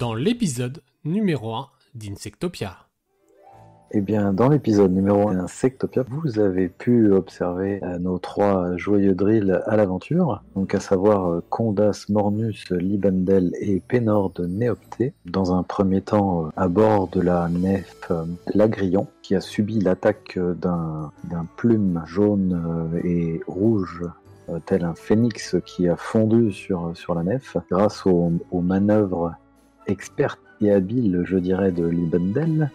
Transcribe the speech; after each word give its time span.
dans 0.00 0.14
l'épisode 0.14 0.82
numéro 1.04 1.54
1 1.54 1.68
d'Insectopia. 1.94 2.74
Eh 3.90 4.00
bien, 4.00 4.32
dans 4.32 4.48
l'épisode 4.48 4.92
numéro 4.92 5.28
1 5.28 5.34
d'Insectopia, 5.34 6.04
vous 6.08 6.38
avez 6.38 6.70
pu 6.70 7.12
observer 7.12 7.84
euh, 7.84 7.98
nos 7.98 8.18
trois 8.18 8.78
joyeux 8.78 9.14
drills 9.14 9.60
à 9.66 9.76
l'aventure, 9.76 10.42
donc 10.56 10.74
à 10.74 10.80
savoir 10.80 11.26
euh, 11.26 11.44
Condas, 11.50 12.06
Mornus, 12.08 12.70
Libandel 12.70 13.52
et 13.60 13.80
Pénor 13.80 14.30
de 14.30 14.46
Néopté. 14.46 15.12
Dans 15.26 15.52
un 15.52 15.62
premier 15.62 16.00
temps, 16.00 16.46
euh, 16.46 16.48
à 16.56 16.68
bord 16.68 17.08
de 17.08 17.20
la 17.20 17.50
nef 17.50 18.10
Lagrillon, 18.54 19.06
qui 19.20 19.34
a 19.34 19.42
subi 19.42 19.80
l'attaque 19.80 20.38
d'un 20.38 21.46
plume 21.58 22.02
jaune 22.06 22.90
et 23.04 23.42
rouge 23.46 24.02
tel 24.64 24.82
un 24.82 24.94
phénix 24.94 25.56
qui 25.66 25.88
a 25.88 25.94
fondu 25.94 26.52
sur, 26.52 26.96
sur 26.96 27.14
la 27.14 27.22
nef, 27.22 27.58
grâce 27.70 28.06
aux 28.06 28.32
manœuvres 28.62 29.34
expertes 29.86 30.40
et 30.60 30.70
habiles, 30.70 31.22
je 31.24 31.38
dirais, 31.38 31.72
de 31.72 31.86
Libandel. 31.86 32.70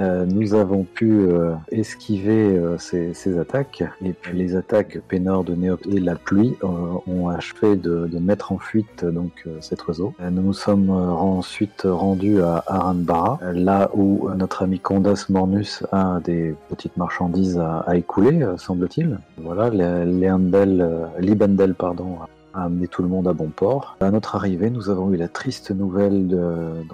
Euh, 0.00 0.24
nous 0.26 0.54
avons 0.54 0.82
pu 0.82 1.20
euh, 1.20 1.54
esquiver 1.70 2.56
euh, 2.56 2.78
ces, 2.78 3.38
attaques 3.38 3.84
et 4.04 4.12
puis 4.12 4.36
les 4.36 4.56
attaques 4.56 4.98
Pénor 5.08 5.44
de 5.44 5.54
Néop 5.54 5.86
et 5.86 6.00
la 6.00 6.16
pluie 6.16 6.56
ont 6.62 7.28
achevé 7.28 7.76
de, 7.76 8.08
mettre 8.18 8.52
en 8.52 8.58
fuite 8.58 9.04
donc 9.04 9.46
cet 9.60 9.86
oiseau. 9.86 10.14
Nous 10.20 10.42
nous 10.42 10.52
sommes 10.52 10.90
ensuite 10.90 11.82
rendus 11.84 12.40
à 12.40 12.62
Aranbara, 12.66 13.38
là 13.52 13.90
où 13.94 14.28
notre 14.36 14.62
ami 14.62 14.78
Condas 14.78 15.26
Mornus 15.28 15.82
a 15.92 16.20
des 16.24 16.54
petites 16.68 16.96
marchandises 16.96 17.58
à, 17.58 17.80
à 17.80 17.96
écouler, 17.96 18.46
semble-t-il. 18.56 19.18
Voilà, 19.36 19.68
Leandel, 19.70 21.08
Libandel 21.18 21.74
pardon, 21.74 22.18
a 22.54 22.64
amené 22.64 22.88
tout 22.88 23.02
le 23.02 23.08
monde 23.08 23.28
à 23.28 23.32
bon 23.32 23.50
port. 23.50 23.96
À 24.00 24.10
notre 24.10 24.36
arrivée, 24.36 24.70
nous 24.70 24.90
avons 24.90 25.12
eu 25.12 25.16
la 25.16 25.28
triste 25.28 25.70
nouvelle 25.70 26.36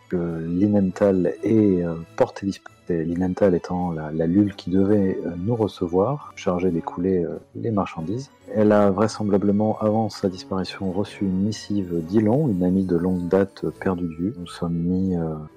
que 0.09 0.45
Linenthal 0.47 1.35
est 1.43 1.85
euh, 1.85 1.95
porté 2.17 2.47
disparu. 2.47 2.75
Et 2.91 3.05
Linenthal 3.05 3.55
étant 3.55 3.93
la, 3.93 4.11
la 4.11 4.27
lule 4.27 4.57
qui 4.57 4.71
devait 4.71 5.17
euh, 5.25 5.31
nous 5.39 5.55
recevoir, 5.55 6.33
chargée 6.35 6.71
d'écouler 6.71 7.25
euh, 7.25 7.39
les 7.55 7.71
marchandises. 7.71 8.31
Elle 8.53 8.73
a 8.73 8.91
vraisemblablement, 8.91 9.79
avant 9.81 10.09
sa 10.09 10.29
disparition, 10.29 10.91
reçu 10.91 11.25
une 11.25 11.41
missive 11.41 12.05
d'Ilon, 12.05 12.49
une 12.49 12.65
amie 12.65 12.85
de 12.85 12.97
longue 12.97 13.29
date 13.29 13.63
euh, 13.65 13.71
perdue 13.71 14.09
de 14.09 14.15
vue. 14.15 14.35
Nous 14.37 14.49
sommes 14.49 14.75
mis 14.75 15.15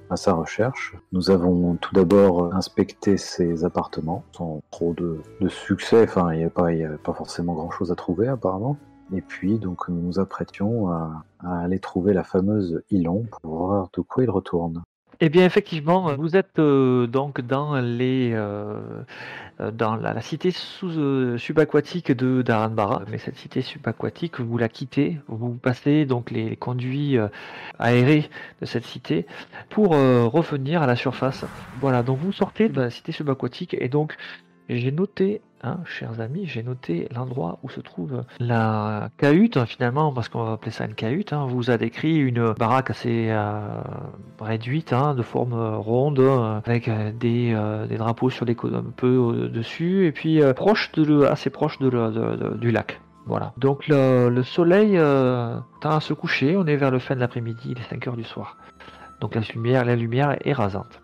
à 0.09 0.15
sa 0.15 0.33
recherche. 0.33 0.95
Nous 1.11 1.31
avons 1.31 1.75
tout 1.75 1.93
d'abord 1.95 2.53
inspecté 2.53 3.17
ses 3.17 3.65
appartements, 3.65 4.23
sans 4.37 4.61
trop 4.69 4.93
de, 4.93 5.19
succès. 5.47 6.03
Enfin, 6.03 6.33
il 6.33 6.39
n'y 6.39 6.43
a 6.43 6.49
pas, 6.49 6.71
il 6.71 6.79
y 6.79 6.83
a 6.83 6.97
pas 7.03 7.13
forcément 7.13 7.53
grand-chose 7.53 7.91
à 7.91 7.95
trouver 7.95 8.27
apparemment. 8.27 8.77
Et 9.11 9.21
puis, 9.21 9.59
donc, 9.59 9.89
nous 9.89 10.01
nous 10.01 10.19
apprêtions 10.19 10.89
à, 10.89 11.23
aller 11.43 11.79
trouver 11.79 12.13
la 12.13 12.23
fameuse 12.23 12.81
Ilon 12.89 13.25
pour 13.41 13.57
voir 13.57 13.89
de 13.93 14.01
quoi 14.01 14.23
il 14.23 14.29
retourne. 14.29 14.83
Eh 15.19 15.29
bien, 15.29 15.45
effectivement, 15.45 16.15
vous 16.15 16.35
êtes 16.35 16.59
euh, 16.59 17.07
donc 17.07 17.39
dans 17.41 17.75
euh, 17.75 18.81
euh, 19.61 19.71
la, 19.79 20.21
cité 20.21 20.51
sous 20.51 20.89
euh, 20.89 21.37
subaquatique 21.37 22.11
de 22.11 22.41
d'Aranbara. 22.41 23.03
Mais 23.09 23.19
cette 23.19 23.37
cité 23.37 23.61
subaquatique, 23.61 24.39
vous 24.39 24.57
la 24.57 24.69
quittez, 24.69 25.19
vous 25.27 25.53
passez 25.53 26.05
donc 26.05 26.31
les, 26.31 26.49
les 26.49 26.55
conduits 26.55 27.17
aérés 27.79 28.29
de 28.59 28.65
cette 28.65 28.85
cité 28.85 29.25
pour 29.69 29.91
revenir 29.91 30.81
à 30.81 30.87
la 30.87 30.95
surface. 30.95 31.45
Voilà, 31.79 32.03
donc 32.03 32.17
vous 32.19 32.31
sortez 32.31 32.67
de 32.67 32.81
la 32.81 32.89
cité 32.89 33.11
subaquatique 33.11 33.75
et 33.79 33.89
donc 33.89 34.17
j'ai 34.69 34.91
noté, 34.91 35.41
hein, 35.61 35.79
chers 35.85 36.21
amis, 36.21 36.45
j'ai 36.45 36.63
noté 36.63 37.07
l'endroit 37.13 37.59
où 37.63 37.69
se 37.69 37.81
trouve 37.81 38.23
la 38.39 39.09
cahute, 39.17 39.57
hein, 39.57 39.65
finalement, 39.65 40.13
parce 40.13 40.29
qu'on 40.29 40.43
va 40.43 40.53
appeler 40.53 40.71
ça 40.71 40.85
une 40.85 40.95
cahute. 40.95 41.33
Hein. 41.33 41.45
Vous 41.47 41.69
a 41.69 41.77
décrit 41.77 42.17
une 42.17 42.53
baraque 42.53 42.89
assez 42.89 43.27
euh, 43.29 43.81
réduite, 44.39 44.93
hein, 44.93 45.15
de 45.15 45.21
forme 45.21 45.53
ronde, 45.53 46.19
euh, 46.19 46.59
avec 46.65 46.87
euh, 46.87 47.11
des, 47.11 47.55
des 47.89 47.97
drapeaux 47.97 48.29
sur 48.29 48.45
les 48.45 48.55
côtés 48.55 48.75
un 48.75 48.83
peu 48.95 49.17
au-dessus, 49.17 50.05
et 50.05 50.11
puis 50.11 50.41
proche 50.55 50.91
de, 50.93 51.23
assez 51.23 51.49
proche 51.49 51.79
de, 51.79 52.57
du 52.57 52.71
lac. 52.71 53.01
Voilà. 53.25 53.53
Donc 53.57 53.87
le, 53.87 54.29
le 54.29 54.43
soleil 54.43 54.97
tend 55.81 55.91
à 55.91 55.99
se 55.99 56.13
coucher, 56.13 56.57
on 56.57 56.65
est 56.65 56.75
vers 56.75 56.91
le 56.91 56.99
fin 56.99 57.15
de 57.15 57.19
l'après-midi, 57.19 57.71
il 57.71 57.79
est 57.79 57.89
5 57.89 58.07
heures 58.07 58.17
du 58.17 58.23
soir. 58.23 58.57
Donc 59.21 59.35
la 59.35 59.41
lumière, 59.53 59.85
la 59.85 59.95
lumière 59.95 60.37
est 60.43 60.53
rasante. 60.53 61.02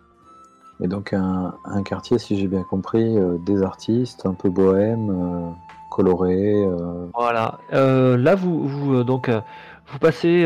Et 0.82 0.88
donc, 0.88 1.12
un, 1.12 1.52
quartier, 1.84 2.18
si 2.18 2.38
j'ai 2.38 2.46
bien 2.46 2.62
compris, 2.62 3.18
euh, 3.18 3.36
des 3.38 3.62
artistes, 3.62 4.24
un 4.26 4.34
peu 4.34 4.48
bohème, 4.48 5.10
euh, 5.10 5.50
coloré. 5.90 6.64
euh, 6.64 7.06
Voilà. 7.14 7.58
Là, 7.72 8.34
vous, 8.34 8.66
vous 8.66 9.04
donc 9.04 9.28
vous 9.28 9.98
passez 9.98 10.44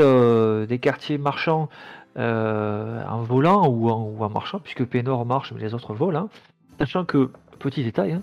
des 0.68 0.78
quartiers 0.78 1.18
marchands 1.18 1.68
en 2.16 3.22
volant 3.22 3.68
ou 3.68 3.90
en, 3.90 4.02
ou 4.02 4.24
en 4.24 4.30
marchant, 4.30 4.58
puisque 4.58 4.84
Pénor 4.84 5.24
marche, 5.26 5.52
mais 5.54 5.60
les 5.60 5.74
autres 5.74 5.94
volent. 5.94 6.20
hein. 6.20 6.28
Sachant 6.80 7.04
que 7.04 7.30
petit 7.60 7.84
détail. 7.84 8.12
hein, 8.14 8.22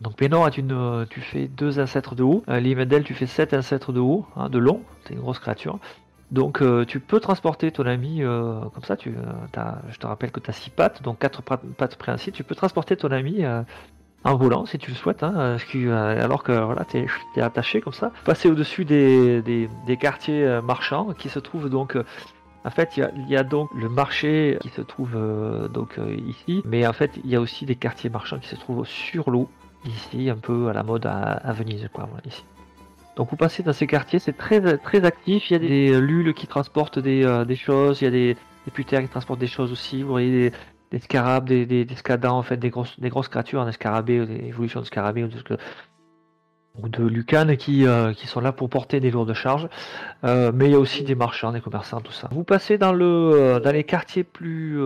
donc 0.00 0.16
Pénor 0.16 0.50
tu 0.50 1.20
fais 1.20 1.46
deux 1.46 1.78
ancêtres 1.78 2.14
de 2.16 2.22
haut. 2.24 2.42
Limendel, 2.48 3.04
tu 3.04 3.14
fais 3.14 3.26
sept 3.26 3.54
ancêtres 3.54 3.92
de 3.92 4.00
haut, 4.00 4.26
hein, 4.36 4.48
de 4.48 4.58
long. 4.58 4.80
C'est 5.04 5.14
une 5.14 5.20
grosse 5.20 5.38
créature. 5.38 5.78
Donc 6.34 6.62
euh, 6.62 6.84
tu 6.84 6.98
peux 6.98 7.20
transporter 7.20 7.70
ton 7.70 7.86
ami 7.86 8.22
euh, 8.22 8.58
comme 8.74 8.82
ça. 8.82 8.96
Tu, 8.96 9.10
euh, 9.10 9.22
t'as- 9.52 9.78
je 9.88 9.98
te 9.98 10.06
rappelle 10.06 10.32
que 10.32 10.40
tu 10.40 10.50
as 10.50 10.52
six 10.52 10.68
pattes, 10.68 11.00
donc 11.00 11.20
quatre 11.20 11.42
pattes, 11.42 11.64
pattes 11.78 11.94
préincides. 11.94 12.34
Tu 12.34 12.42
peux 12.42 12.56
transporter 12.56 12.96
ton 12.96 13.12
ami 13.12 13.44
en 14.24 14.36
volant 14.36 14.66
si 14.66 14.76
tu 14.78 14.90
le 14.90 14.96
souhaites, 14.96 15.22
hein, 15.22 15.56
alors 16.20 16.42
que 16.42 16.52
voilà, 16.52 16.84
tu 16.84 17.06
es, 17.36 17.40
attaché 17.40 17.80
comme 17.80 17.92
ça. 17.92 18.10
Passer 18.24 18.50
au-dessus 18.50 18.84
des, 18.84 19.68
quartiers 20.00 20.60
marchands 20.60 21.12
qui 21.12 21.28
se 21.28 21.38
trouvent 21.38 21.70
donc. 21.70 21.96
en 22.64 22.70
fait, 22.70 22.96
il 22.96 23.28
y, 23.28 23.36
a, 23.36 23.44
donc 23.44 23.70
le 23.72 23.88
marché 23.88 24.58
qui 24.60 24.70
se 24.70 24.82
trouve 24.82 25.16
donc 25.72 26.00
ici, 26.26 26.62
mais 26.64 26.84
en 26.84 26.92
fait, 26.92 27.12
il 27.22 27.30
y 27.30 27.36
a 27.36 27.40
aussi 27.40 27.64
des 27.64 27.76
quartiers 27.76 28.10
marchands 28.10 28.40
qui 28.40 28.48
se 28.48 28.56
trouvent 28.56 28.84
sur 28.84 29.30
l'eau, 29.30 29.48
ici, 29.86 30.28
un 30.30 30.36
peu 30.36 30.68
à 30.68 30.72
la 30.72 30.82
mode 30.82 31.06
à, 31.06 31.52
Venise, 31.52 31.88
quoi, 31.92 32.08
ici. 32.26 32.44
Donc 33.16 33.30
vous 33.30 33.36
passez 33.36 33.62
dans 33.62 33.72
ces 33.72 33.86
quartiers, 33.86 34.18
c'est 34.18 34.36
très 34.36 34.60
très 34.78 35.04
actif. 35.04 35.50
Il 35.50 35.52
y 35.52 35.56
a 35.56 35.58
des 35.58 36.00
lules 36.00 36.34
qui 36.34 36.46
transportent 36.46 36.98
des, 36.98 37.24
euh, 37.24 37.44
des 37.44 37.56
choses, 37.56 38.00
il 38.00 38.04
y 38.04 38.08
a 38.08 38.10
des, 38.10 38.36
des 38.66 38.84
qui 38.84 39.08
transportent 39.08 39.40
des 39.40 39.46
choses 39.46 39.70
aussi. 39.70 40.02
Vous 40.02 40.08
voyez 40.08 40.50
des, 40.50 40.56
des 40.90 40.98
scarabs, 40.98 41.44
des, 41.44 41.64
des, 41.66 41.84
des 41.84 41.96
en 42.24 42.42
fait, 42.42 42.56
des 42.56 42.70
grosses, 42.70 42.98
des 42.98 43.10
grosses 43.10 43.28
créatures, 43.28 43.60
un 43.60 43.70
scarabée, 43.72 44.20
ou 44.20 44.26
des 44.26 44.46
évolutions 44.46 44.80
de 44.80 44.86
scarabées 44.86 45.24
ou 45.24 46.88
de, 46.88 47.04
lucanes 47.04 47.56
qui, 47.56 47.86
euh, 47.86 48.12
qui 48.12 48.26
sont 48.26 48.40
là 48.40 48.50
pour 48.50 48.68
porter 48.68 48.98
des 48.98 49.12
lourdes 49.12 49.32
charges. 49.32 49.68
Euh, 50.24 50.50
mais 50.52 50.66
il 50.66 50.72
y 50.72 50.74
a 50.74 50.80
aussi 50.80 51.04
des 51.04 51.14
marchands, 51.14 51.52
des 51.52 51.60
commerçants, 51.60 52.00
tout 52.00 52.12
ça. 52.12 52.28
Vous 52.32 52.42
passez 52.42 52.78
dans, 52.78 52.92
le, 52.92 53.60
dans 53.62 53.70
les 53.72 53.84
quartiers 53.84 54.24
plus, 54.24 54.76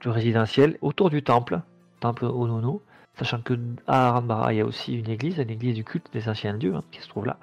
plus 0.00 0.10
résidentiels, 0.10 0.76
autour 0.80 1.08
du 1.08 1.22
temple, 1.22 1.60
temple 2.00 2.24
Onono, 2.24 2.82
sachant 3.16 3.40
que 3.42 3.54
à 3.86 4.08
Arambara, 4.08 4.52
il 4.52 4.56
y 4.56 4.60
a 4.60 4.64
aussi 4.64 4.94
une 4.94 5.10
église, 5.10 5.38
une 5.38 5.50
église 5.50 5.74
du 5.74 5.84
culte 5.84 6.06
des 6.12 6.28
anciens 6.28 6.54
dieux, 6.54 6.74
hein, 6.74 6.82
qui 6.90 7.00
se 7.00 7.08
trouve 7.08 7.26
là. 7.26 7.36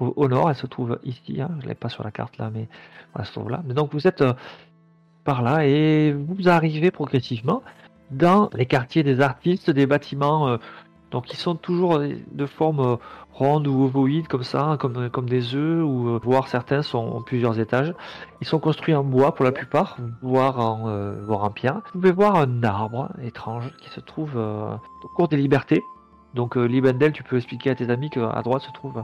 Au 0.00 0.28
nord, 0.28 0.50
elle 0.50 0.56
se 0.56 0.66
trouve 0.66 0.98
ici, 1.04 1.40
hein, 1.40 1.50
je 1.60 1.64
ne 1.64 1.68
l'ai 1.68 1.74
pas 1.74 1.88
sur 1.88 2.04
la 2.04 2.10
carte 2.10 2.38
là, 2.38 2.50
mais 2.52 2.68
elle 3.18 3.24
se 3.24 3.32
trouve 3.32 3.50
là. 3.50 3.62
Donc 3.66 3.92
vous 3.92 4.06
êtes 4.06 4.22
euh, 4.22 4.34
par 5.24 5.42
là 5.42 5.66
et 5.66 6.12
vous 6.12 6.48
arrivez 6.48 6.90
progressivement 6.90 7.62
dans 8.10 8.50
les 8.54 8.66
quartiers 8.66 9.02
des 9.02 9.20
artistes, 9.20 9.70
des 9.70 9.86
bâtiments 9.86 10.48
euh, 10.48 10.56
donc 11.10 11.26
qui 11.26 11.36
sont 11.36 11.54
toujours 11.54 11.98
de 12.00 12.46
forme 12.46 12.80
euh, 12.80 12.96
ronde 13.36 13.66
ou 13.66 13.84
ovoïde 13.84 14.28
comme 14.28 14.42
ça, 14.42 14.76
comme, 14.80 15.10
comme 15.10 15.28
des 15.28 15.54
œufs, 15.54 15.84
ou 15.84 16.08
euh, 16.08 16.20
voire 16.22 16.48
certains 16.48 16.82
sont 16.82 16.98
en 16.98 17.22
plusieurs 17.22 17.60
étages. 17.60 17.94
Ils 18.40 18.46
sont 18.46 18.58
construits 18.58 18.94
en 18.94 19.04
bois 19.04 19.34
pour 19.34 19.44
la 19.44 19.52
plupart, 19.52 19.98
voire 20.22 20.58
en, 20.58 20.88
euh, 20.88 21.22
voire 21.22 21.52
pierre. 21.52 21.80
Vous 21.92 22.00
pouvez 22.00 22.12
voir 22.12 22.36
un 22.36 22.62
arbre 22.62 23.10
étrange 23.22 23.70
qui 23.80 23.90
se 23.90 24.00
trouve 24.00 24.32
euh, 24.36 24.74
au 25.04 25.08
cours 25.08 25.28
des 25.28 25.36
libertés. 25.36 25.82
Donc 26.34 26.56
euh, 26.56 26.64
Libendel, 26.64 27.12
tu 27.12 27.22
peux 27.22 27.36
expliquer 27.36 27.70
à 27.70 27.74
tes 27.74 27.88
amis 27.90 28.10
qu'à 28.10 28.42
droite 28.42 28.62
se 28.62 28.72
trouve 28.72 29.02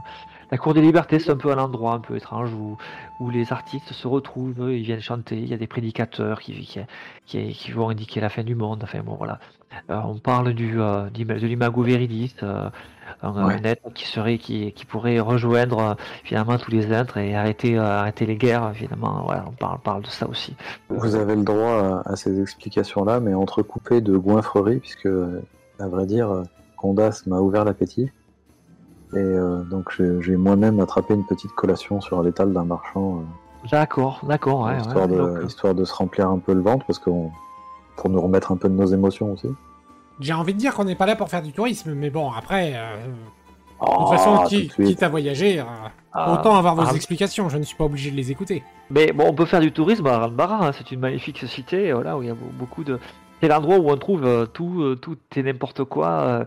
la 0.51 0.59
cour 0.59 0.75
des 0.75 0.81
libertés, 0.81 1.17
c'est 1.17 1.31
un 1.31 1.35
peu 1.35 1.51
un 1.51 1.57
endroit 1.57 1.93
un 1.93 1.99
peu 1.99 2.15
étrange 2.15 2.53
où, 2.53 2.77
où 3.19 3.31
les 3.31 3.51
artistes 3.51 3.91
se 3.91 4.07
retrouvent, 4.07 4.71
ils 4.71 4.83
viennent 4.83 5.01
chanter, 5.01 5.35
il 5.35 5.47
y 5.47 5.53
a 5.55 5.57
des 5.57 5.65
prédicateurs 5.65 6.41
qui, 6.41 6.53
qui, 6.53 6.79
qui, 7.25 7.53
qui 7.53 7.71
vont 7.71 7.89
indiquer 7.89 8.21
la 8.21 8.29
fin 8.29 8.43
du 8.43 8.53
monde. 8.53 8.81
Enfin 8.83 8.99
bon 9.03 9.15
voilà. 9.15 9.39
Euh, 9.89 9.99
on 10.05 10.19
parle 10.19 10.53
du, 10.53 10.79
euh, 10.79 11.09
de 11.09 11.47
l'imago 11.47 11.81
veridis, 11.81 12.35
euh, 12.43 12.69
un, 13.23 13.47
Ouais. 13.47 13.59
être 13.63 13.91
qui 13.93 14.05
serait 14.05 14.37
qui, 14.37 14.71
qui 14.73 14.85
pourrait 14.85 15.19
rejoindre 15.19 15.97
finalement 16.23 16.59
tous 16.59 16.69
les 16.69 16.93
êtres 16.93 17.17
et 17.17 17.35
arrêter 17.35 17.79
arrêter 17.79 18.27
les 18.27 18.35
guerres 18.35 18.73
finalement. 18.75 19.23
Voilà, 19.25 19.45
on 19.47 19.53
parle 19.53 19.79
parle 19.79 20.03
de 20.03 20.07
ça 20.07 20.29
aussi. 20.29 20.55
Vous 20.89 21.15
avez 21.15 21.35
le 21.35 21.43
droit 21.43 22.03
à, 22.05 22.11
à 22.11 22.15
ces 22.15 22.39
explications-là, 22.39 23.19
mais 23.19 23.33
entrecoupées 23.33 24.01
de 24.01 24.15
goinfreries, 24.15 24.79
puisque, 24.79 25.09
à 25.79 25.87
vrai 25.87 26.05
dire, 26.05 26.43
Condas 26.83 27.23
m'a 27.27 27.39
ouvert 27.39 27.63
l'appétit. 27.63 28.11
Et 29.13 29.17
euh, 29.17 29.63
donc 29.63 30.01
j'ai 30.19 30.35
moi-même 30.35 30.81
attrapé 30.81 31.13
une 31.13 31.25
petite 31.25 31.51
collation 31.53 32.01
sur 32.01 32.21
l'étal 32.21 32.51
d'un 32.51 32.65
marchand, 32.65 33.19
euh, 33.19 33.67
D'accord, 33.71 34.19
d'accord, 34.27 34.65
ouais, 34.65 34.77
histoire, 34.77 35.05
ouais, 35.05 35.15
de, 35.15 35.17
donc, 35.17 35.37
euh, 35.37 35.45
histoire 35.45 35.73
de 35.73 35.85
se 35.85 35.93
remplir 35.93 36.27
un 36.27 36.39
peu 36.39 36.53
le 36.53 36.59
ventre, 36.61 36.85
parce 36.85 36.99
qu'on 36.99 37.31
pour 37.95 38.09
nous 38.09 38.19
remettre 38.19 38.51
un 38.51 38.57
peu 38.57 38.67
de 38.67 38.73
nos 38.73 38.87
émotions 38.87 39.31
aussi. 39.31 39.47
J'ai 40.19 40.33
envie 40.33 40.53
de 40.53 40.59
dire 40.59 40.73
qu'on 40.73 40.83
n'est 40.83 40.95
pas 40.97 41.05
là 41.05 41.15
pour 41.15 41.29
faire 41.29 41.41
du 41.41 41.53
tourisme, 41.53 41.93
mais 41.93 42.09
bon, 42.09 42.29
après, 42.31 42.73
euh, 42.75 42.97
De 43.05 43.87
toute 43.87 44.05
Oh, 44.05 44.07
façon, 44.11 44.37
tout 44.39 44.49
qui, 44.49 44.67
de 44.67 44.85
quitte 44.85 45.03
à 45.03 45.09
voyager, 45.09 45.59
euh, 45.59 45.63
Ah, 46.11 46.33
autant 46.33 46.55
avoir 46.57 46.75
vos 46.75 46.83
ah, 46.85 46.95
explications. 46.95 47.47
Je 47.49 47.57
ne 47.57 47.63
suis 47.63 47.77
pas 47.77 47.85
obligé 47.85 48.11
de 48.11 48.15
les 48.15 48.31
écouter. 48.31 48.63
Mais 48.89 49.11
bon, 49.13 49.25
on 49.29 49.33
peut 49.33 49.45
faire 49.45 49.59
du 49.61 49.71
tourisme 49.71 50.07
à 50.07 50.17
Ranbara, 50.17 50.67
hein, 50.67 50.71
c'est 50.73 50.91
une 50.91 50.99
magnifique 50.99 51.37
cité, 51.47 51.93
voilà, 51.93 52.17
où 52.17 52.21
il 52.23 52.27
y 52.27 52.31
a 52.31 52.33
be- 52.33 52.51
beaucoup 52.59 52.83
de. 52.83 52.99
C'est 53.43 53.49
l'endroit 53.49 53.77
où 53.77 53.89
on 53.91 53.97
trouve 53.97 54.23
euh, 54.25 54.45
tout, 54.45 54.81
euh, 54.83 54.95
tout 54.95 55.17
et 55.35 55.43
n'importe 55.43 55.83
quoi. 55.83 56.07
euh, 56.07 56.45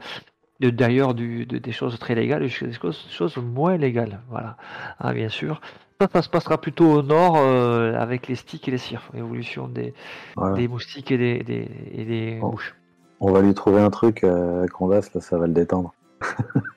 D'ailleurs, 0.70 1.12
de- 1.12 1.44
des 1.44 1.72
choses 1.72 1.98
très 1.98 2.14
légales, 2.14 2.42
et 2.42 2.46
des 2.46 2.72
choses, 2.72 3.06
choses 3.10 3.36
moins 3.36 3.76
légales, 3.76 4.22
voilà, 4.30 4.56
Ah, 4.98 5.12
bien 5.12 5.28
sûr. 5.28 5.60
Ça, 6.00 6.08
ça 6.10 6.22
se 6.22 6.30
passera 6.30 6.58
plutôt 6.58 6.86
au 6.90 7.02
nord 7.02 7.36
euh, 7.36 7.92
avec 8.00 8.28
les 8.28 8.34
sticks 8.34 8.66
et 8.66 8.70
les 8.70 8.78
cirques, 8.78 9.12
l'évolution 9.12 9.68
des, 9.68 9.92
Voilà. 10.36 10.54
des 10.56 10.68
moustiques 10.68 11.10
et 11.10 11.18
des, 11.18 11.42
des, 11.42 11.68
et 11.92 12.04
des 12.06 12.38
Bon. 12.40 12.52
mouches. 12.52 12.74
On 13.20 13.30
va 13.30 13.42
lui 13.42 13.52
trouver 13.52 13.82
un 13.82 13.90
truc 13.90 14.24
euh, 14.24 14.64
à 14.64 14.66
Condas, 14.68 15.10
là, 15.14 15.20
ça 15.20 15.36
va 15.36 15.46
le 15.46 15.52
détendre. 15.52 15.92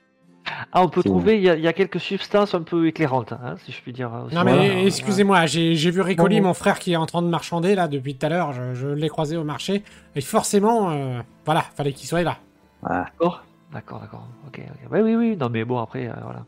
Ah, 0.72 0.82
on 0.82 0.88
peut 0.88 1.02
trouver, 1.02 1.36
il 1.36 1.42
y, 1.42 1.50
a- 1.50 1.56
il 1.56 1.62
y 1.62 1.68
a 1.68 1.72
quelques 1.72 2.00
substances 2.00 2.54
un 2.54 2.62
peu 2.62 2.86
éclairantes, 2.86 3.32
hein, 3.32 3.56
si 3.64 3.72
je 3.72 3.80
puis 3.82 3.92
dire. 3.92 4.10
aussi. 4.26 4.34
Non 4.34 4.44
mais 4.44 4.52
Voilà. 4.54 4.82
excusez-moi, 4.84 5.46
j'ai 5.46 5.74
j'ai 5.74 5.90
vu 5.90 6.00
Ricoli, 6.00 6.40
Non, 6.40 6.48
mon 6.48 6.54
frère, 6.54 6.78
qui 6.78 6.92
est 6.92 6.96
en 6.96 7.06
train 7.06 7.22
de 7.22 7.28
marchander 7.28 7.74
là 7.74 7.88
depuis 7.88 8.14
tout 8.16 8.26
à 8.26 8.28
l'heure. 8.28 8.52
Je, 8.52 8.74
je 8.74 8.88
l'ai 8.88 9.08
croisé 9.08 9.36
au 9.36 9.44
marché 9.44 9.82
et 10.14 10.20
forcément, 10.20 10.90
euh, 10.90 11.20
voilà, 11.44 11.62
fallait 11.76 11.92
qu'il 11.92 12.08
soit 12.08 12.22
là. 12.22 12.38
Ah, 12.84 13.04
D'accord, 13.04 13.44
d'accord, 13.72 14.00
d'accord. 14.00 14.26
Ok, 14.46 14.60
ok. 14.64 14.88
Oui, 14.92 15.00
oui, 15.00 15.16
oui. 15.16 15.36
Non, 15.36 15.48
mais 15.50 15.64
bon, 15.64 15.78
après, 15.78 16.06
euh, 16.08 16.12
voilà. 16.22 16.44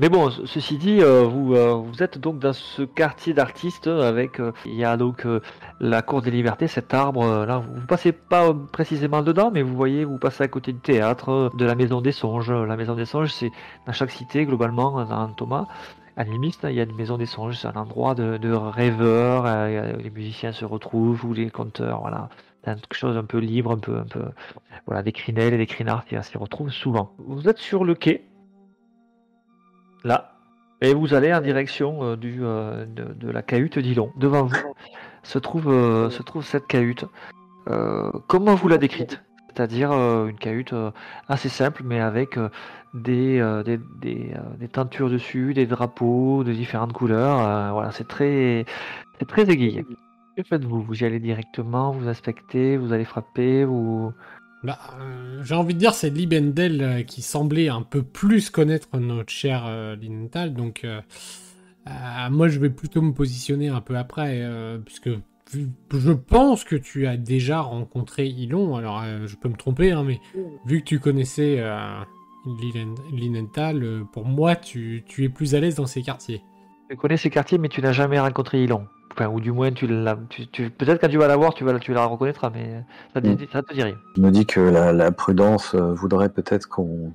Mais 0.00 0.08
bon, 0.08 0.30
ce- 0.30 0.46
ceci 0.46 0.78
dit, 0.78 1.00
euh, 1.02 1.24
vous, 1.24 1.54
euh, 1.54 1.74
vous 1.74 2.04
êtes 2.04 2.18
donc 2.18 2.38
dans 2.38 2.52
ce 2.52 2.82
quartier 2.82 3.34
d'artistes 3.34 3.88
avec, 3.88 4.38
euh, 4.38 4.52
il 4.64 4.76
y 4.76 4.84
a 4.84 4.96
donc 4.96 5.26
euh, 5.26 5.40
la 5.80 6.02
Cour 6.02 6.22
des 6.22 6.30
Libertés, 6.30 6.68
cet 6.68 6.94
arbre 6.94 7.24
euh, 7.24 7.46
là. 7.46 7.58
Vous 7.58 7.84
passez 7.84 8.12
pas 8.12 8.46
euh, 8.48 8.54
précisément 8.54 9.22
dedans, 9.22 9.50
mais 9.52 9.62
vous 9.62 9.74
voyez, 9.74 10.04
vous 10.04 10.18
passez 10.18 10.44
à 10.44 10.48
côté 10.48 10.72
du 10.72 10.78
théâtre, 10.78 11.50
de 11.56 11.64
la 11.64 11.74
Maison 11.74 12.00
des 12.00 12.12
Songes. 12.12 12.52
La 12.52 12.76
Maison 12.76 12.94
des 12.94 13.06
Songes, 13.06 13.32
c'est 13.32 13.50
dans 13.86 13.92
chaque 13.92 14.12
cité 14.12 14.46
globalement, 14.46 15.04
dans 15.04 15.28
Thomas. 15.32 15.66
Animiste, 16.16 16.66
il 16.68 16.74
y 16.76 16.80
a 16.80 16.84
une 16.84 16.96
maison 16.96 17.16
des 17.16 17.26
songes, 17.26 17.58
c'est 17.58 17.68
un 17.68 17.76
endroit 17.76 18.16
de, 18.16 18.38
de 18.38 18.52
rêveurs, 18.52 19.44
euh, 19.46 19.92
les 20.02 20.10
musiciens 20.10 20.50
se 20.50 20.64
retrouvent, 20.64 21.24
ou 21.24 21.32
les 21.32 21.48
conteurs, 21.50 22.00
voilà. 22.00 22.28
Quelque 22.64 22.96
chose 22.96 23.16
un 23.16 23.24
peu 23.24 23.38
libre, 23.38 23.70
un 23.70 23.78
peu, 23.78 23.98
un 23.98 24.04
peu, 24.04 24.24
voilà, 24.86 25.02
des 25.02 25.12
crinelles 25.12 25.54
et 25.54 25.58
des 25.58 25.66
crinards 25.66 26.04
qui 26.04 26.16
s'y 26.22 26.36
retrouvent 26.36 26.70
souvent. 26.72 27.14
Vous 27.18 27.48
êtes 27.48 27.58
sur 27.58 27.84
le 27.84 27.94
quai, 27.94 28.27
là, 30.04 30.38
et 30.80 30.94
vous 30.94 31.14
allez 31.14 31.32
en 31.32 31.40
direction 31.40 32.02
euh, 32.02 32.16
euh, 32.24 32.86
de, 32.86 33.30
la 33.30 33.42
cahute 33.42 33.78
d'Ilon. 33.78 34.12
Devant 34.16 34.44
vous 34.44 34.56
se 35.24 35.38
trouve, 35.38 35.68
euh, 35.68 36.10
cette 36.42 36.66
cahute. 36.66 37.04
Comment 38.28 38.54
vous 38.54 38.68
la 38.68 38.78
décrite? 38.78 39.22
C'est-à-dire 39.48 39.92
une 39.92 40.38
cahute 40.38 40.72
assez 41.28 41.50
simple, 41.50 41.82
mais 41.84 42.00
avec 42.00 42.38
des, 42.94 43.40
des, 43.66 43.78
des, 44.00 44.34
des 44.58 44.68
tentures 44.68 45.10
dessus, 45.10 45.52
des 45.52 45.66
drapeaux 45.66 46.44
de 46.44 46.52
différentes 46.52 46.94
couleurs. 46.94 47.72
voilà, 47.74 47.90
c'est 47.90 48.08
très, 48.08 48.64
très 49.26 49.50
aiguillé. 49.50 49.84
Que 50.34 50.42
faites-vous? 50.44 50.80
Vous 50.80 51.02
y 51.02 51.04
allez 51.04 51.18
directement, 51.18 51.90
vous 51.90 52.08
inspectez, 52.08 52.78
vous 52.78 52.94
allez 52.94 53.04
frapper, 53.04 53.64
vous... 53.64 54.12
Bah, 54.64 54.78
euh, 55.00 55.40
j'ai 55.44 55.54
envie 55.54 55.74
de 55.74 55.78
dire, 55.78 55.94
c'est 55.94 56.10
Libendel 56.10 56.82
euh, 56.82 57.02
qui 57.02 57.22
semblait 57.22 57.68
un 57.68 57.82
peu 57.82 58.02
plus 58.02 58.50
connaître 58.50 58.98
notre 58.98 59.30
cher 59.30 59.64
euh, 59.66 59.94
Linenthal, 59.94 60.52
donc 60.52 60.82
euh, 60.84 61.00
moi 62.30 62.48
je 62.48 62.58
vais 62.58 62.70
plutôt 62.70 63.00
me 63.00 63.12
positionner 63.12 63.68
un 63.68 63.80
peu 63.80 63.96
après, 63.96 64.44
puisque 64.84 65.08
je 65.54 66.12
pense 66.12 66.64
que 66.64 66.76
tu 66.76 67.06
as 67.06 67.16
déjà 67.16 67.60
rencontré 67.60 68.26
Ilon, 68.26 68.76
alors 68.76 69.02
je 69.24 69.34
peux 69.36 69.48
me 69.48 69.56
tromper, 69.56 69.92
hein, 69.92 70.04
mais 70.04 70.20
vu 70.66 70.80
que 70.80 70.84
tu 70.84 70.98
connaissais 70.98 71.62
Linen- 72.44 72.94
Linenthal, 73.10 74.02
pour 74.12 74.26
moi 74.26 74.54
tu, 74.54 75.02
tu 75.06 75.24
es 75.24 75.30
plus 75.30 75.54
à 75.54 75.60
l'aise 75.60 75.76
dans 75.76 75.86
ces 75.86 76.02
quartiers. 76.02 76.42
Tu 76.90 76.96
connais 76.96 77.16
ces 77.16 77.30
quartiers, 77.30 77.56
mais 77.56 77.70
tu 77.70 77.80
n'as 77.80 77.92
jamais 77.92 78.20
rencontré 78.20 78.62
Ilon. 78.64 78.86
Enfin, 79.20 79.30
ou 79.32 79.40
du 79.40 79.50
moins, 79.50 79.72
tu. 79.72 79.88
Tu, 80.30 80.46
tu- 80.48 80.70
Peut-être 80.70 81.00
quand 81.00 81.08
tu 81.08 81.18
vas 81.18 81.26
la 81.26 81.36
voir, 81.36 81.52
tu, 81.52 81.64
vas, 81.64 81.72
la- 81.72 81.80
tu 81.80 81.92
la 81.92 82.04
reconnaîtras, 82.04 82.50
mais 82.54 82.84
ça, 83.12 83.20
te- 83.20 83.26
Mm. 83.26 83.36
ça 83.52 83.62
te 83.62 83.74
dit 83.74 83.82
rien. 83.82 83.96
je 84.16 84.22
me 84.22 84.30
dis 84.30 84.46
que 84.46 84.60
la, 84.60 84.92
la 84.92 85.10
prudence 85.10 85.74
euh, 85.74 85.92
voudrait 85.92 86.28
peut-être 86.28 86.68
qu'on 86.68 87.12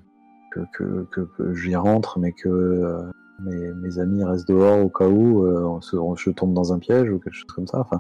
que, 0.51 0.59
que, 0.73 1.07
que- 1.11 1.21
que 1.37 1.53
j'y 1.53 1.75
rentre, 1.75 2.19
mais 2.19 2.33
que 2.33 2.49
euh, 2.49 3.01
mes, 3.41 3.71
mes 3.73 3.99
amis 3.99 4.23
restent 4.23 4.47
dehors 4.49 4.83
au 4.83 4.89
cas 4.89 5.07
où 5.07 5.45
euh, 5.45 5.79
se- 5.81 5.95
je 6.17 6.29
tombe 6.31 6.53
dans 6.53 6.73
un 6.73 6.79
piège 6.79 7.09
ou 7.09 7.19
quelque 7.19 7.33
chose 7.35 7.51
comme 7.55 7.67
ça. 7.67 7.79
Enfin, 7.79 7.99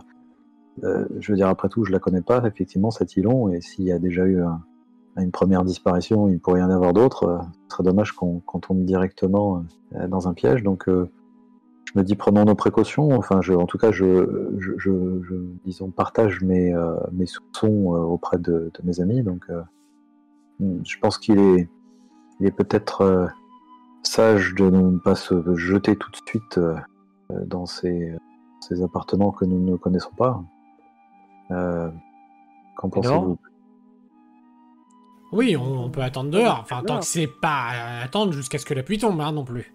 euh, 0.83 1.05
je 1.19 1.31
veux 1.31 1.37
dire, 1.37 1.47
après 1.47 1.69
tout, 1.69 1.85
je 1.85 1.91
la 1.93 1.99
connais 1.99 2.21
pas, 2.21 2.43
effectivement, 2.45 2.91
cet 2.91 3.15
Ilon, 3.15 3.49
et 3.53 3.61
s'il 3.61 3.85
y 3.85 3.91
a 3.93 3.99
déjà 3.99 4.25
eu 4.25 4.41
un- 4.41 4.61
une 5.17 5.31
première 5.31 5.63
disparition, 5.63 6.27
il 6.27 6.39
pourrait 6.39 6.59
y 6.59 6.63
en 6.63 6.69
avoir 6.71 6.91
d'autres. 6.91 7.23
euh, 7.23 7.37
ce 7.69 7.75
serait 7.77 7.83
dommage 7.83 8.11
qu'on 8.11 8.39
qu'on 8.41 8.59
tombe 8.59 8.83
directement 8.83 9.63
euh, 9.95 10.07
dans 10.09 10.27
un 10.27 10.33
piège. 10.33 10.61
Donc, 10.61 10.89
euh, 10.89 11.09
je 11.93 11.99
me 11.99 12.03
dis, 12.03 12.15
prenons 12.15 12.43
nos 12.45 12.55
précautions. 12.55 13.11
Enfin, 13.11 13.41
je, 13.41 13.53
en 13.53 13.65
tout 13.65 13.77
cas, 13.77 13.91
je, 13.91 14.51
je, 14.57 14.71
je- 14.77 15.21
je, 15.23 15.35
disons, 15.65 15.91
partage 15.91 16.41
mes, 16.41 16.73
euh, 16.73 16.95
mes 17.11 17.25
soupçons 17.27 17.93
euh, 17.95 17.99
auprès 17.99 18.37
de, 18.37 18.71
de 18.73 18.79
mes 18.83 18.99
amis. 18.99 19.21
Donc, 19.23 19.45
euh, 19.49 19.61
je 20.83 20.97
pense 20.99 21.17
qu'il 21.17 21.39
est, 21.39 21.69
il 22.39 22.47
est 22.47 22.51
peut-être 22.51 23.01
euh, 23.01 23.27
sage 24.03 24.55
de 24.55 24.69
ne 24.69 24.97
pas 24.97 25.15
se 25.15 25.55
jeter 25.55 25.95
tout 25.95 26.09
de 26.11 26.17
suite 26.25 26.59
dans 27.45 27.65
ces, 27.65 28.13
ces 28.59 28.83
appartements 28.83 29.31
que 29.31 29.45
nous 29.45 29.59
ne 29.59 29.75
connaissons 29.77 30.11
pas. 30.17 30.41
Euh, 31.51 31.89
Qu'en 32.77 32.89
pensez-vous? 32.89 33.37
Oui, 35.31 35.55
on, 35.57 35.85
on 35.85 35.89
peut 35.89 36.01
attendre 36.01 36.29
dehors, 36.29 36.59
enfin 36.61 36.83
tant 36.83 36.99
que 36.99 37.05
c'est 37.05 37.27
pas 37.27 37.69
à 37.69 38.03
attendre 38.03 38.33
jusqu'à 38.33 38.57
ce 38.59 38.65
que 38.65 38.73
la 38.75 38.83
pluie 38.83 38.99
tombe 38.99 39.19
hein, 39.19 39.31
non 39.31 39.43
plus. 39.43 39.73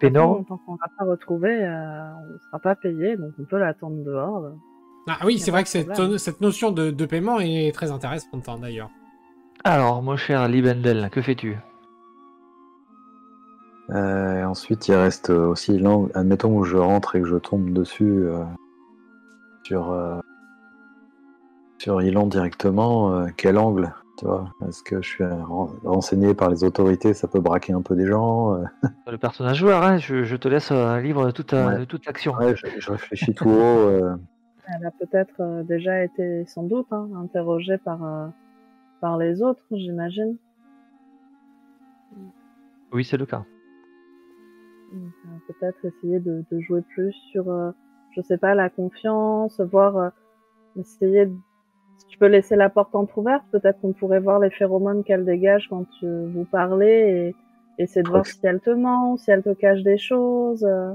Pénor, 0.00 0.44
Tant 0.48 0.58
qu'on 0.58 0.72
ne 0.72 0.78
l'a 0.78 0.90
pas 0.98 1.04
retrouvé, 1.04 1.50
euh, 1.50 2.12
on 2.28 2.32
ne 2.32 2.38
sera 2.38 2.58
pas 2.58 2.74
payé, 2.74 3.16
donc 3.16 3.32
on 3.38 3.44
peut 3.44 3.58
l'attendre 3.58 4.02
dehors. 4.04 4.52
Ah 5.06 5.18
oui, 5.24 5.38
c'est 5.38 5.50
vrai 5.50 5.62
que 5.62 5.68
cette, 5.68 6.40
notion 6.40 6.72
de, 6.72 6.90
de 6.90 7.06
paiement 7.06 7.38
est 7.40 7.74
très 7.74 7.90
intéressante 7.90 8.48
hein, 8.48 8.58
d'ailleurs. 8.60 8.90
Alors, 9.64 10.02
mon 10.02 10.16
cher 10.16 10.48
Libendel, 10.48 11.08
que 11.10 11.20
fais-tu? 11.22 11.56
Euh, 13.90 14.44
ensuite, 14.44 14.88
il 14.88 14.94
reste 14.94 15.30
aussi 15.30 15.78
l'angle. 15.78 16.10
Admettons 16.14 16.60
que 16.60 16.66
je 16.66 16.76
rentre 16.76 17.16
et 17.16 17.20
que 17.20 17.26
je 17.26 17.36
tombe 17.36 17.70
dessus 17.72 18.24
euh, 18.24 18.42
sur 19.64 19.92
euh, 19.92 20.20
sur 21.78 22.00
Ilan 22.00 22.26
directement. 22.26 23.14
euh, 23.14 23.26
quel 23.36 23.58
angle? 23.58 23.94
Tu 24.16 24.26
vois 24.26 24.48
Est-ce 24.68 24.82
que 24.82 25.02
je 25.02 25.08
suis 25.08 25.24
ren- 25.24 25.74
renseigné 25.84 26.34
par 26.34 26.48
les 26.48 26.62
autorités 26.62 27.14
Ça 27.14 27.26
peut 27.26 27.40
braquer 27.40 27.72
un 27.72 27.82
peu 27.82 27.96
des 27.96 28.06
gens. 28.06 28.54
euh. 28.54 28.64
Le 29.10 29.18
personnage 29.18 29.58
joueur, 29.58 29.82
hein, 29.82 29.98
je, 29.98 30.22
je 30.24 30.36
te 30.36 30.46
laisse 30.48 30.70
euh, 30.70 31.00
libre 31.00 31.26
de 31.26 31.30
toute, 31.32 31.52
euh, 31.52 31.66
Ouais. 31.68 31.78
de 31.80 31.84
toute 31.84 32.06
action. 32.06 32.34
Ouais, 32.36 32.54
je, 32.56 32.66
je 32.78 32.90
réfléchis 32.92 33.34
tout 33.34 33.48
haut. 33.48 33.52
euh, 33.52 34.16
Elle 34.80 34.86
a 34.86 34.90
peut-être 34.92 35.40
euh, 35.40 35.62
déjà 35.64 36.02
été, 36.04 36.44
sans 36.46 36.62
doute, 36.62 36.86
hein, 36.92 37.08
interrogée 37.22 37.76
par, 37.78 38.02
euh, 38.04 38.28
par 39.00 39.18
les 39.18 39.42
autres, 39.42 39.60
j'imagine. 39.70 40.36
Oui, 42.92 43.04
c'est 43.04 43.16
le 43.16 43.26
cas. 43.26 43.44
Euh, 44.94 44.98
Peut-être 45.48 45.84
essayer 45.84 46.20
de, 46.20 46.44
de 46.50 46.60
jouer 46.60 46.82
plus 46.82 47.12
sur, 47.32 47.50
euh, 47.50 47.72
je 48.12 48.20
sais 48.22 48.38
pas, 48.38 48.54
la 48.54 48.70
confiance, 48.70 49.60
voir, 49.60 49.96
euh, 49.96 50.08
essayer 50.76 51.26
de... 51.26 51.34
Si 51.98 52.06
tu 52.06 52.18
peux 52.18 52.26
laisser 52.26 52.56
la 52.56 52.68
porte 52.70 52.94
entrouverte, 52.94 53.44
peut-être 53.52 53.80
qu'on 53.80 53.92
pourrait 53.92 54.20
voir 54.20 54.38
les 54.38 54.50
phéromones 54.50 55.04
qu'elle 55.04 55.24
dégage 55.24 55.66
quand 55.68 55.84
tu, 55.98 56.06
vous 56.06 56.44
parlez 56.50 57.34
et 57.78 57.82
essayer 57.82 58.02
de 58.02 58.08
voir 58.08 58.22
que- 58.22 58.28
si 58.28 58.38
elle 58.42 58.60
te 58.60 58.70
ment, 58.70 59.16
si 59.16 59.30
elle 59.30 59.42
te 59.42 59.52
cache 59.54 59.82
des 59.82 59.98
choses. 59.98 60.64
euh. 60.64 60.92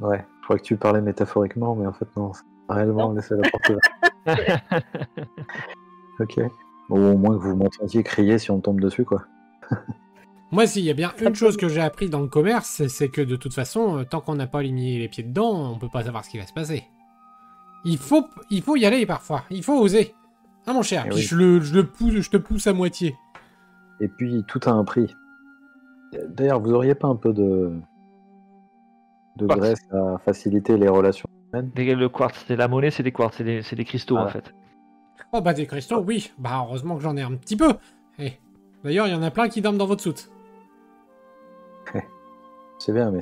ouais, 0.00 0.24
je 0.40 0.44
crois 0.44 0.56
que 0.58 0.62
tu 0.62 0.76
parlais 0.76 1.00
métaphoriquement, 1.00 1.74
mais 1.74 1.86
en 1.86 1.92
fait, 1.92 2.06
non. 2.16 2.32
c'est 2.32 2.42
Réellement, 2.68 3.08
Non. 3.08 3.14
laisser 3.14 3.34
la 3.36 3.50
porte 3.50 3.68
ouverte. 3.68 4.24
Ok. 6.20 6.38
Ou 6.90 6.96
au 6.98 7.16
moins 7.16 7.36
que 7.36 7.42
vous 7.42 7.56
m'entendiez 7.56 8.02
crier 8.02 8.38
si 8.38 8.50
on 8.50 8.60
tombe 8.60 8.80
dessus, 8.80 9.04
quoi. 9.04 9.22
Moi, 10.52 10.66
s'il 10.66 10.84
y 10.84 10.90
a 10.90 10.94
bien 10.94 11.12
une 11.20 11.34
chose 11.34 11.56
que 11.56 11.68
j'ai 11.68 11.80
appris 11.80 12.10
dans 12.10 12.20
le 12.20 12.26
commerce, 12.28 12.86
c'est- 12.86 13.08
que 13.08 13.22
de 13.22 13.36
toute 13.36 13.54
façon, 13.54 13.98
euh, 13.98 14.04
tant 14.04 14.20
qu'on 14.20 14.34
n'a 14.34 14.46
pas 14.46 14.62
mis 14.62 14.98
les 14.98 15.08
pieds 15.08 15.24
dedans, 15.24 15.72
on 15.74 15.78
peut 15.78 15.88
pas 15.92 16.04
savoir 16.04 16.24
ce 16.24 16.30
qui 16.30 16.38
va 16.38 16.46
se 16.46 16.52
passer. 16.52 16.84
Il 17.84 17.96
faut, 17.98 18.26
il 18.50 18.62
faut 18.62 18.76
y 18.76 18.84
aller 18.84 19.04
parfois. 19.06 19.42
Il 19.50 19.62
faut 19.64 19.78
oser. 19.80 20.14
Ah 20.66 20.72
mon 20.72 20.82
cher, 20.82 21.04
Eh 21.06 21.08
puis 21.10 21.18
oui. 21.18 21.22
je, 21.22 21.36
le, 21.36 21.60
je, 21.60 21.74
le 21.74 21.86
pousse, 21.86 22.12
je 22.14 22.30
te 22.30 22.36
pousse 22.36 22.66
à 22.66 22.72
moitié. 22.72 23.16
Et 24.00 24.08
puis, 24.08 24.44
tout 24.46 24.60
a 24.66 24.70
un 24.70 24.84
prix. 24.84 25.14
D'ailleurs, 26.28 26.60
vous 26.60 26.72
auriez 26.72 26.94
pas 26.94 27.08
un 27.08 27.16
peu 27.16 27.32
de, 27.32 27.72
de 29.36 29.46
Quartz. 29.46 29.60
graisse 29.60 29.80
à 29.92 30.18
faciliter 30.18 30.76
les 30.76 30.88
relations 30.88 31.28
humaines? 31.52 31.70
Le 31.76 32.08
quartz, 32.08 32.44
c'est 32.46 32.56
la 32.56 32.68
monnaie, 32.68 32.90
c'est 32.90 33.02
des 33.02 33.12
quartz, 33.12 33.36
c'est 33.38 33.44
des, 33.44 33.62
c'est 33.62 33.76
des 33.76 33.84
cristaux 33.84 34.16
en 34.18 34.28
fait. 34.28 34.52
Oh 35.32 35.40
bah 35.40 35.54
des 35.54 35.66
cristaux, 35.66 36.00
oui. 36.00 36.30
Bah 36.38 36.62
heureusement 36.66 36.96
que 36.96 37.02
j'en 37.02 37.16
ai 37.16 37.22
un 37.22 37.34
petit 37.36 37.56
peu. 37.56 37.72
Eh. 38.18 38.32
D'ailleurs, 38.84 39.06
il 39.06 39.12
y 39.12 39.16
en 39.16 39.22
a 39.22 39.30
plein 39.30 39.48
qui 39.48 39.62
dorment 39.62 39.78
dans 39.78 39.86
votre 39.86 40.02
soute. 40.02 40.30
C'est 42.78 42.92
bien, 42.92 43.10
mais 43.10 43.20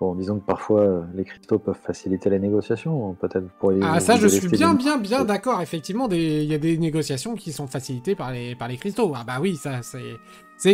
Bon, 0.00 0.14
disons 0.14 0.40
que 0.40 0.46
parfois 0.46 0.80
euh, 0.80 1.02
les 1.12 1.24
cristaux 1.24 1.58
peuvent 1.58 1.78
faciliter 1.78 2.30
les 2.30 2.38
négociations. 2.38 3.12
Peut-être 3.20 3.42
vous 3.42 3.50
pourriez. 3.58 3.80
Ah, 3.84 4.00
ça, 4.00 4.16
je 4.16 4.28
suis 4.28 4.48
bien, 4.48 4.72
bien, 4.72 4.96
bien 4.96 5.26
d'accord. 5.26 5.60
Effectivement, 5.60 6.08
il 6.10 6.44
y 6.44 6.54
a 6.54 6.58
des 6.58 6.78
négociations 6.78 7.34
qui 7.34 7.52
sont 7.52 7.66
facilitées 7.66 8.14
par 8.14 8.32
les, 8.32 8.54
par 8.54 8.68
les 8.68 8.78
cristaux. 8.78 9.12
Ah, 9.14 9.24
bah 9.26 9.38
oui, 9.40 9.56
ça, 9.56 9.82
c'est. 9.82 10.16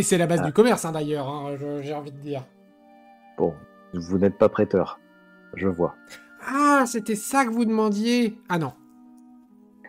C'est 0.02 0.18
la 0.18 0.26
base 0.28 0.40
Ah. 0.42 0.46
du 0.46 0.52
commerce, 0.52 0.84
hein, 0.84 0.92
d'ailleurs, 0.92 1.28
hein, 1.28 1.56
j'ai 1.80 1.92
envie 1.94 2.12
de 2.12 2.18
dire. 2.18 2.44
Bon, 3.36 3.52
vous 3.94 4.18
n'êtes 4.18 4.38
pas 4.38 4.48
prêteur. 4.48 5.00
Je 5.54 5.68
vois. 5.68 5.96
Ah, 6.46 6.84
c'était 6.86 7.16
ça 7.16 7.44
que 7.44 7.50
vous 7.50 7.64
demandiez 7.64 8.38
Ah 8.48 8.58
non. 8.58 8.72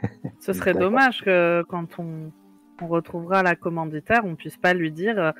Ce 0.39 0.53
serait 0.53 0.73
dommage 0.73 1.23
que 1.23 1.63
quand 1.69 1.99
on, 1.99 2.31
on 2.81 2.87
retrouvera 2.87 3.43
la 3.43 3.55
commanditaire, 3.55 4.21
on 4.23 4.35
puisse 4.35 4.57
pas 4.57 4.73
lui 4.73 4.91
dire 4.91 5.19
euh, 5.19 5.31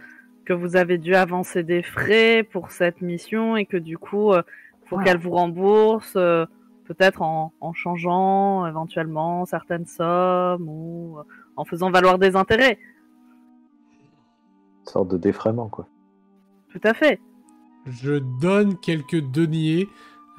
que 0.47 0.53
vous 0.53 0.77
avez 0.77 0.97
dû 0.97 1.13
avancer 1.13 1.61
des 1.61 1.83
frais 1.83 2.41
pour 2.41 2.71
cette 2.71 3.01
mission 3.01 3.57
et 3.57 3.65
que 3.65 3.75
du 3.75 3.97
coup, 3.97 4.31
euh, 4.31 4.41
faut 4.85 4.97
qu'elle 4.97 5.17
vous 5.17 5.31
rembourse, 5.31 6.13
euh, 6.15 6.45
peut-être 6.85 7.21
en, 7.21 7.51
en 7.59 7.73
changeant 7.73 8.65
éventuellement 8.65 9.45
certaines 9.45 9.85
sommes 9.85 10.69
ou 10.69 11.17
euh, 11.19 11.23
en 11.57 11.65
faisant 11.65 11.91
valoir 11.91 12.17
des 12.17 12.37
intérêts. 12.37 12.79
Une 14.85 14.89
sorte 14.89 15.09
de 15.09 15.17
défraiement, 15.17 15.67
quoi. 15.67 15.85
Tout 16.69 16.79
à 16.85 16.93
fait. 16.93 17.19
Je 17.85 18.19
donne 18.39 18.77
quelques 18.77 19.19
deniers 19.19 19.89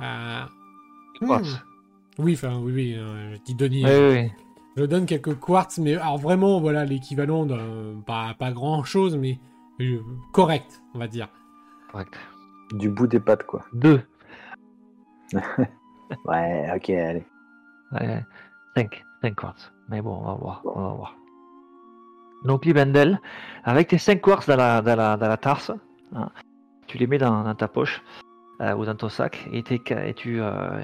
à. 0.01 0.49
Quartz. 1.21 1.53
Hmm. 1.53 2.23
Oui, 2.23 2.33
enfin, 2.33 2.59
oui, 2.63 2.73
oui, 2.73 2.95
euh, 2.97 3.35
je 3.35 3.43
dis 3.43 3.55
deniers. 3.55 3.85
Oui, 3.85 3.91
oui, 3.93 4.23
oui. 4.23 4.31
Je 4.75 4.85
donne 4.85 5.05
quelques 5.05 5.39
quartz, 5.39 5.77
mais 5.79 5.97
alors 5.97 6.17
vraiment, 6.17 6.61
voilà, 6.61 6.87
l'équivalent 6.87 7.45
d'un. 7.45 8.01
Pas, 8.07 8.35
pas 8.39 8.53
grand 8.53 8.85
chose, 8.85 9.15
mais 9.19 9.39
euh, 9.81 10.03
correct, 10.33 10.83
on 10.95 10.99
va 10.99 11.09
dire. 11.09 11.29
Correct. 11.93 12.19
Du 12.73 12.91
bout 12.91 13.07
des 13.07 13.21
pattes, 13.21 13.45
quoi. 13.47 13.65
Deux. 13.73 14.03
Ouais, 16.25 16.67
ok, 16.75 16.89
allez. 16.91 17.27
Ouais, 17.93 18.25
5, 18.77 19.05
5 19.23 19.35
quartz. 19.35 19.71
Mais 19.91 20.01
bon, 20.01 20.17
on 20.17 20.25
va 20.25 20.35
voir, 20.35 20.63
on 20.65 20.81
va 20.83 20.93
voir. 20.95 21.17
Donc 22.45 22.65
Libendel, 22.65 23.21
avec 23.65 23.89
tes 23.89 23.99
5 23.99 24.21
quartz 24.23 24.47
dans 24.47 24.57
la, 24.57 24.81
dans 24.81 24.97
la, 24.97 25.17
dans 25.19 25.29
la 25.29 25.37
tarse, 25.37 25.71
hein, 26.15 26.31
tu 26.87 26.97
les 26.97 27.07
mets 27.07 27.19
dans, 27.19 27.43
dans 27.45 27.55
ta 27.55 27.69
poche 27.69 28.03
euh, 28.63 28.75
ou 28.75 28.87
dans 28.87 28.95
ton 28.95 29.11
sac 29.11 29.47
et, 29.53 29.59
et 29.59 30.15
tu, 30.15 30.41
euh, 30.41 30.81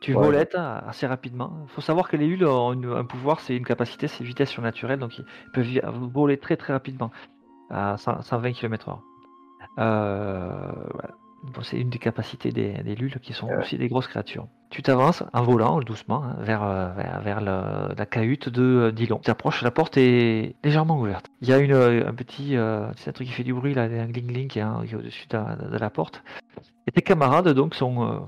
tu 0.00 0.14
Ouais. 0.14 0.22
volettes 0.24 0.54
assez 0.54 1.08
rapidement. 1.08 1.62
Il 1.64 1.70
faut 1.70 1.80
savoir 1.80 2.08
que 2.08 2.16
les 2.16 2.26
hules 2.26 2.46
ont 2.46 2.72
une- 2.72 2.92
un 2.92 3.04
pouvoir, 3.04 3.40
c'est 3.40 3.56
une 3.56 3.64
capacité, 3.64 4.06
c'est 4.06 4.20
une 4.20 4.26
vitesse 4.26 4.50
surnaturelle, 4.50 5.00
donc 5.00 5.18
ils 5.18 5.24
peuvent 5.52 5.66
voler 6.12 6.38
très 6.38 6.56
très 6.56 6.72
rapidement 6.72 7.10
à 7.70 7.96
100 7.96 8.22
120 8.22 8.52
km/h. 8.52 8.98
Euh, 9.78 10.72
voilà. 10.92 11.10
Bon, 11.54 11.62
c'est 11.62 11.78
une 11.80 11.90
des 11.90 11.98
capacités 11.98 12.50
des, 12.50 12.72
des 12.82 12.94
lules 12.96 13.20
qui 13.20 13.32
sont 13.32 13.46
Ouais. 13.46 13.58
aussi 13.58 13.78
des 13.78 13.88
grosses 13.88 14.08
créatures. 14.08 14.48
Tu 14.70 14.82
t'avances 14.82 15.22
en 15.32 15.42
volant 15.42 15.78
doucement 15.80 16.24
hein, 16.24 16.36
vers, 16.40 16.64
euh, 16.64 16.88
vers, 16.96 17.20
vers 17.20 17.40
le- 17.40 17.94
la 17.96 18.06
cahute 18.06 18.48
de 18.48 18.62
euh, 18.62 18.90
Dillon. 18.92 19.20
Tu 19.22 19.30
approches, 19.30 19.62
la 19.62 19.70
porte 19.70 19.96
est 19.96 20.56
légèrement 20.64 20.98
ouverte. 20.98 21.26
Il 21.42 21.48
y 21.48 21.52
a 21.52 21.58
une, 21.58 21.72
euh, 21.72 22.08
un 22.08 22.14
petit 22.14 22.56
euh, 22.56 22.88
c'est 22.96 23.10
un 23.10 23.12
truc 23.12 23.28
qui 23.28 23.32
fait 23.32 23.44
du 23.44 23.54
bruit, 23.54 23.74
là, 23.74 23.82
un 23.84 24.06
gling-gling 24.06 24.48
qui 24.48 24.58
est, 24.58 24.62
hein, 24.62 24.82
qui 24.86 24.94
est 24.94 24.96
au-dessus 24.96 25.28
de, 25.28 25.36
la- 25.36 25.54
de 25.56 25.78
la 25.78 25.90
porte. 25.90 26.24
Et 26.88 26.90
tes 26.90 27.02
camarades 27.02 27.48
donc 27.50 27.74
sont 27.76 28.02
euh, 28.04 28.18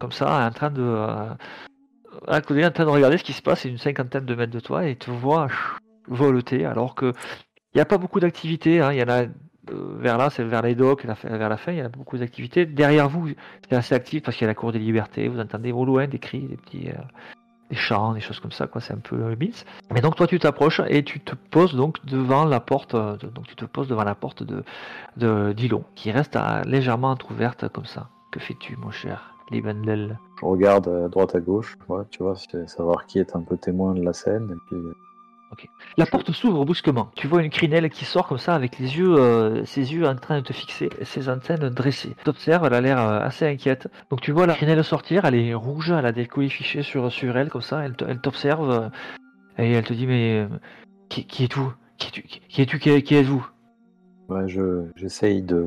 comme 0.00 0.12
ça 0.12 0.46
en 0.46 0.50
train 0.50 0.70
de 0.70 1.06
à 2.26 2.40
côté, 2.40 2.64
en 2.66 2.70
train 2.70 2.84
de 2.84 2.90
regarder 2.90 3.18
ce 3.18 3.24
qui 3.24 3.32
se 3.34 3.42
passe, 3.42 3.64
une 3.64 3.78
cinquantaine 3.78 4.24
de 4.24 4.34
mètres 4.34 4.52
de 4.52 4.60
toi 4.60 4.86
et 4.86 4.96
te 4.96 5.10
voient 5.10 5.48
voleter 6.08 6.64
alors 6.64 6.94
que 6.94 7.12
il 7.76 7.80
n'y 7.80 7.82
a 7.82 7.84
pas 7.84 7.98
beaucoup 7.98 8.20
d'activités. 8.20 8.80
hein. 8.80 8.90
Il 8.90 8.98
y 8.98 9.02
en 9.02 9.08
a 9.10 9.24
euh, 9.24 9.26
vers 9.98 10.16
là, 10.16 10.30
c'est 10.30 10.42
vers 10.42 10.62
les 10.62 10.74
docks, 10.74 11.04
vers 11.04 11.48
la 11.50 11.56
fin, 11.58 11.72
il 11.72 11.78
y 11.78 11.82
a 11.82 11.90
beaucoup 11.90 12.16
d'activités. 12.16 12.64
Derrière 12.64 13.06
vous, 13.10 13.28
c'est 13.68 13.76
assez 13.76 13.94
actif 13.94 14.22
parce 14.22 14.34
qu'il 14.34 14.46
y 14.46 14.48
a 14.48 14.50
la 14.50 14.54
cour 14.54 14.72
des 14.72 14.78
libertés. 14.78 15.28
Vous 15.28 15.38
entendez 15.38 15.72
au 15.72 15.84
loin 15.84 16.06
des 16.06 16.18
cris, 16.18 16.40
des 16.40 16.56
petits, 16.56 16.88
euh, 16.88 16.94
des 17.68 17.76
chants, 17.76 18.14
des 18.14 18.20
choses 18.22 18.40
comme 18.40 18.50
ça. 18.50 18.66
Quoi, 18.66 18.80
c'est 18.80 18.94
un 18.94 18.98
peu 18.98 19.16
le. 19.16 19.66
Mais 19.92 20.00
donc 20.00 20.16
toi, 20.16 20.26
tu 20.26 20.38
t'approches 20.38 20.80
et 20.88 21.04
tu 21.04 21.20
te 21.20 21.34
poses 21.34 21.74
donc 21.74 22.02
devant 22.06 22.46
la 22.46 22.60
porte. 22.60 22.94
euh, 22.94 23.18
donc 23.18 23.46
tu 23.46 23.56
te 23.56 23.66
poses 23.66 23.88
devant 23.88 24.04
la 24.04 24.14
porte 24.14 24.42
de 24.42 24.64
de 25.18 25.52
Dillon, 25.52 25.84
qui 25.96 26.10
reste 26.10 26.36
euh, 26.36 26.62
légèrement 26.64 27.10
entrouverte 27.10 27.68
comme 27.68 27.84
ça. 27.84 28.08
Que 28.32 28.40
fais-tu, 28.40 28.76
mon 28.78 28.90
cher 28.90 29.34
Libendel 29.50 30.18
Je 30.40 30.46
regarde 30.46 30.88
à 30.88 31.08
droite 31.08 31.34
à 31.34 31.40
gauche, 31.40 31.76
tu 32.10 32.22
vois, 32.22 32.36
savoir 32.66 33.04
qui 33.04 33.18
est 33.18 33.36
un 33.36 33.42
peu 33.42 33.58
témoin 33.58 33.92
de 33.92 34.02
la 34.02 34.14
scène. 34.14 34.48
Et 34.50 34.58
puis, 34.66 34.82
La 35.96 36.06
porte 36.06 36.32
s'ouvre 36.32 36.64
brusquement. 36.64 37.10
Tu 37.14 37.26
vois 37.26 37.42
une 37.42 37.50
crinelle 37.50 37.88
qui 37.90 38.04
sort 38.04 38.26
comme 38.28 38.38
ça 38.38 38.54
avec 38.54 38.78
les 38.78 38.98
yeux, 38.98 39.16
euh, 39.16 39.64
ses 39.64 39.94
yeux 39.94 40.06
en 40.06 40.14
train 40.14 40.38
de 40.38 40.44
te 40.44 40.52
fixer, 40.52 40.90
ses 41.02 41.28
antennes 41.28 41.68
dressées. 41.70 42.14
T'observes, 42.24 42.66
elle 42.66 42.74
a 42.74 42.80
l'air 42.80 43.00
euh, 43.00 43.20
assez 43.20 43.46
inquiète. 43.46 43.88
Donc 44.10 44.20
tu 44.20 44.32
vois 44.32 44.46
la 44.46 44.54
crinelle 44.54 44.84
sortir, 44.84 45.24
elle 45.24 45.34
est 45.34 45.54
rouge, 45.54 45.90
elle 45.90 46.06
a 46.06 46.12
des 46.12 46.26
colis 46.26 46.50
fichés 46.50 46.82
sur, 46.82 47.10
elle 47.36 47.48
comme 47.48 47.62
ça, 47.62 47.84
elle, 47.84 48.20
t'observe 48.20 48.70
euh, 48.70 48.88
et 49.58 49.72
elle 49.72 49.84
te 49.84 49.94
dit 49.94 50.06
mais 50.06 50.46
qui, 51.08 51.44
es-tu? 51.44 51.60
Qui 51.98 52.62
es-tu? 52.62 52.78
Qui 52.78 53.14
êtes-vous? 53.14 53.46
Ouais, 54.28 54.48
je 54.48 54.84
j'essaye 54.96 55.42
de 55.42 55.66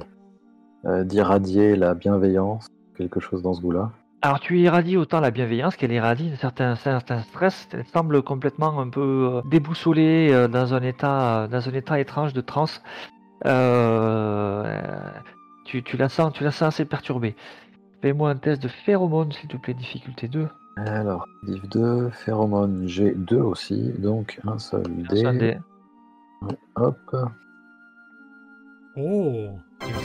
d'irradier 1.03 1.75
la 1.75 1.93
bienveillance, 1.93 2.67
quelque 2.95 3.19
chose 3.19 3.41
dans 3.41 3.53
ce 3.53 3.61
goût-là. 3.61 3.91
Alors 4.21 4.39
tu 4.41 4.59
irradies 4.59 4.97
autant 4.97 5.21
la 5.21 5.31
bienveillance 5.31 5.77
qu'elle 5.77 5.93
irradie 5.93 6.31
certains, 6.37 6.75
certains 6.75 7.19
stress. 7.21 7.69
Elle 7.71 7.85
semble 7.85 8.21
complètement 8.21 8.79
un 8.79 8.89
peu 8.89 9.31
euh, 9.37 9.41
déboussolée 9.49 10.29
euh, 10.31 10.47
dans 10.49 10.73
un 10.73 10.81
état, 10.81 11.47
dans 11.47 11.69
un 11.69 11.71
état 11.73 11.99
étrange 11.99 12.33
de 12.33 12.41
transe. 12.41 12.81
Euh, 13.45 14.81
tu, 15.63 15.83
tu 15.83 15.95
la 15.95 16.09
sens, 16.09 16.33
tu 16.33 16.43
la 16.43 16.51
sens 16.51 16.73
assez 16.73 16.83
perturbée. 16.85 17.35
Fais-moi 18.01 18.29
un 18.29 18.35
test 18.35 18.61
de 18.61 18.67
phéromone 18.67 19.31
s'il 19.31 19.47
te 19.47 19.55
plaît, 19.55 19.73
difficulté 19.73 20.27
2. 20.27 20.47
Alors, 20.85 21.25
div 21.43 21.61
2, 21.69 22.09
phéromone, 22.09 22.83
j'ai 22.87 23.11
2 23.13 23.37
aussi, 23.37 23.93
donc 23.99 24.39
un 24.45 24.59
seul 24.59 24.83
Un 25.09 25.15
seul 25.15 25.37
dé. 25.37 25.57
dé. 26.41 26.55
Hop. 26.75 27.15
Oh 28.97 29.49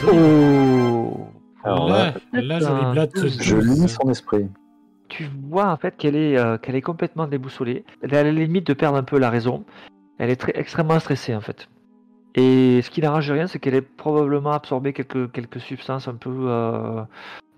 Oh 0.06 1.26
Alors 1.64 1.88
là, 1.88 2.14
là, 2.32 2.40
là, 2.42 2.58
joli 2.60 2.92
blatte. 2.92 3.28
je 3.28 3.56
lis 3.56 3.88
son 3.88 4.10
esprit. 4.10 4.46
tu 5.08 5.28
vois 5.48 5.70
en 5.70 5.76
fait 5.76 5.96
qu'elle 5.96 6.16
est, 6.16 6.36
euh, 6.38 6.58
qu'elle 6.58 6.74
est 6.76 6.82
complètement 6.82 7.26
déboussolée. 7.26 7.84
Elle 8.02 8.14
est 8.14 8.18
à 8.18 8.24
la 8.24 8.32
limite 8.32 8.66
de 8.66 8.74
perdre 8.74 8.96
un 8.98 9.02
peu 9.02 9.18
la 9.18 9.30
raison. 9.30 9.64
Elle 10.18 10.30
est 10.30 10.36
très, 10.36 10.52
extrêmement 10.56 10.98
stressée 11.00 11.34
en 11.34 11.40
fait. 11.40 11.68
Et 12.36 12.80
ce 12.82 12.90
qui 12.90 13.00
n'arrange 13.00 13.30
rien, 13.30 13.46
c'est 13.46 13.58
qu'elle 13.60 13.74
ait 13.76 13.82
probablement 13.82 14.52
absorbé 14.52 14.92
quelques, 14.92 15.30
quelques 15.32 15.60
substances 15.60 16.08
un 16.08 16.14
peu 16.16 16.30
euh, 16.48 17.02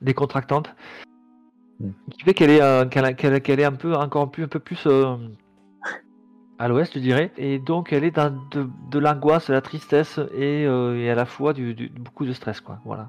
décontractantes. 0.02 0.74
Ce 1.80 2.16
qui 2.16 2.22
fait 2.24 2.34
qu'elle 2.34 2.50
est, 2.50 2.62
euh, 2.62 2.84
qu'elle, 2.86 3.04
a- 3.04 3.12
qu'elle- 3.12 3.40
qu'elle 3.42 3.60
est 3.60 3.64
un 3.64 3.72
peu, 3.72 3.94
encore 3.94 4.30
plus, 4.30 4.44
un 4.44 4.48
peu 4.48 4.58
plus 4.60 4.82
euh, 4.86 5.16
à 6.58 6.68
l'ouest, 6.68 6.92
je 6.94 6.98
dirais. 7.00 7.32
Et 7.36 7.58
donc 7.58 7.92
elle 7.92 8.04
est 8.04 8.10
dans 8.10 8.30
de, 8.50 8.68
de 8.90 8.98
l'angoisse, 8.98 9.48
de 9.48 9.52
la 9.54 9.60
tristesse 9.60 10.18
et, 10.34 10.64
euh, 10.66 10.96
et 10.98 11.10
à 11.10 11.14
la 11.14 11.26
fois 11.26 11.52
du, 11.52 11.74
du- 11.74 11.88
beaucoup 11.90 12.24
de 12.26 12.32
stress. 12.32 12.60
Quoi. 12.60 12.78
Voilà. 12.84 13.08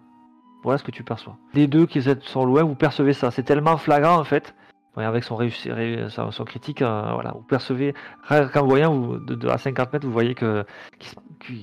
Voilà 0.67 0.77
ce 0.79 0.83
que 0.83 0.91
tu 0.91 1.01
perçois. 1.01 1.37
Les 1.53 1.65
deux 1.65 1.85
qui 1.85 2.01
sont 2.01 2.43
loin, 2.45 2.63
vous 2.63 2.75
percevez 2.75 3.13
ça. 3.13 3.31
C'est 3.31 3.43
tellement 3.43 3.77
flagrant 3.77 4.17
en 4.19 4.25
fait. 4.25 4.53
Avec 4.97 5.23
son, 5.23 5.37
réussi- 5.37 5.71
ré- 5.71 6.07
son, 6.09 6.31
son 6.31 6.43
critique, 6.43 6.81
euh, 6.81 7.11
voilà, 7.13 7.31
vous 7.31 7.43
percevez, 7.43 7.93
qu'en 8.27 8.65
voyant 8.65 8.93
vous, 8.93 9.17
de, 9.17 9.35
de- 9.35 9.47
à 9.47 9.57
50 9.57 9.93
mètres, 9.93 10.05
vous 10.05 10.11
voyez 10.11 10.35
qu'il 10.35 10.65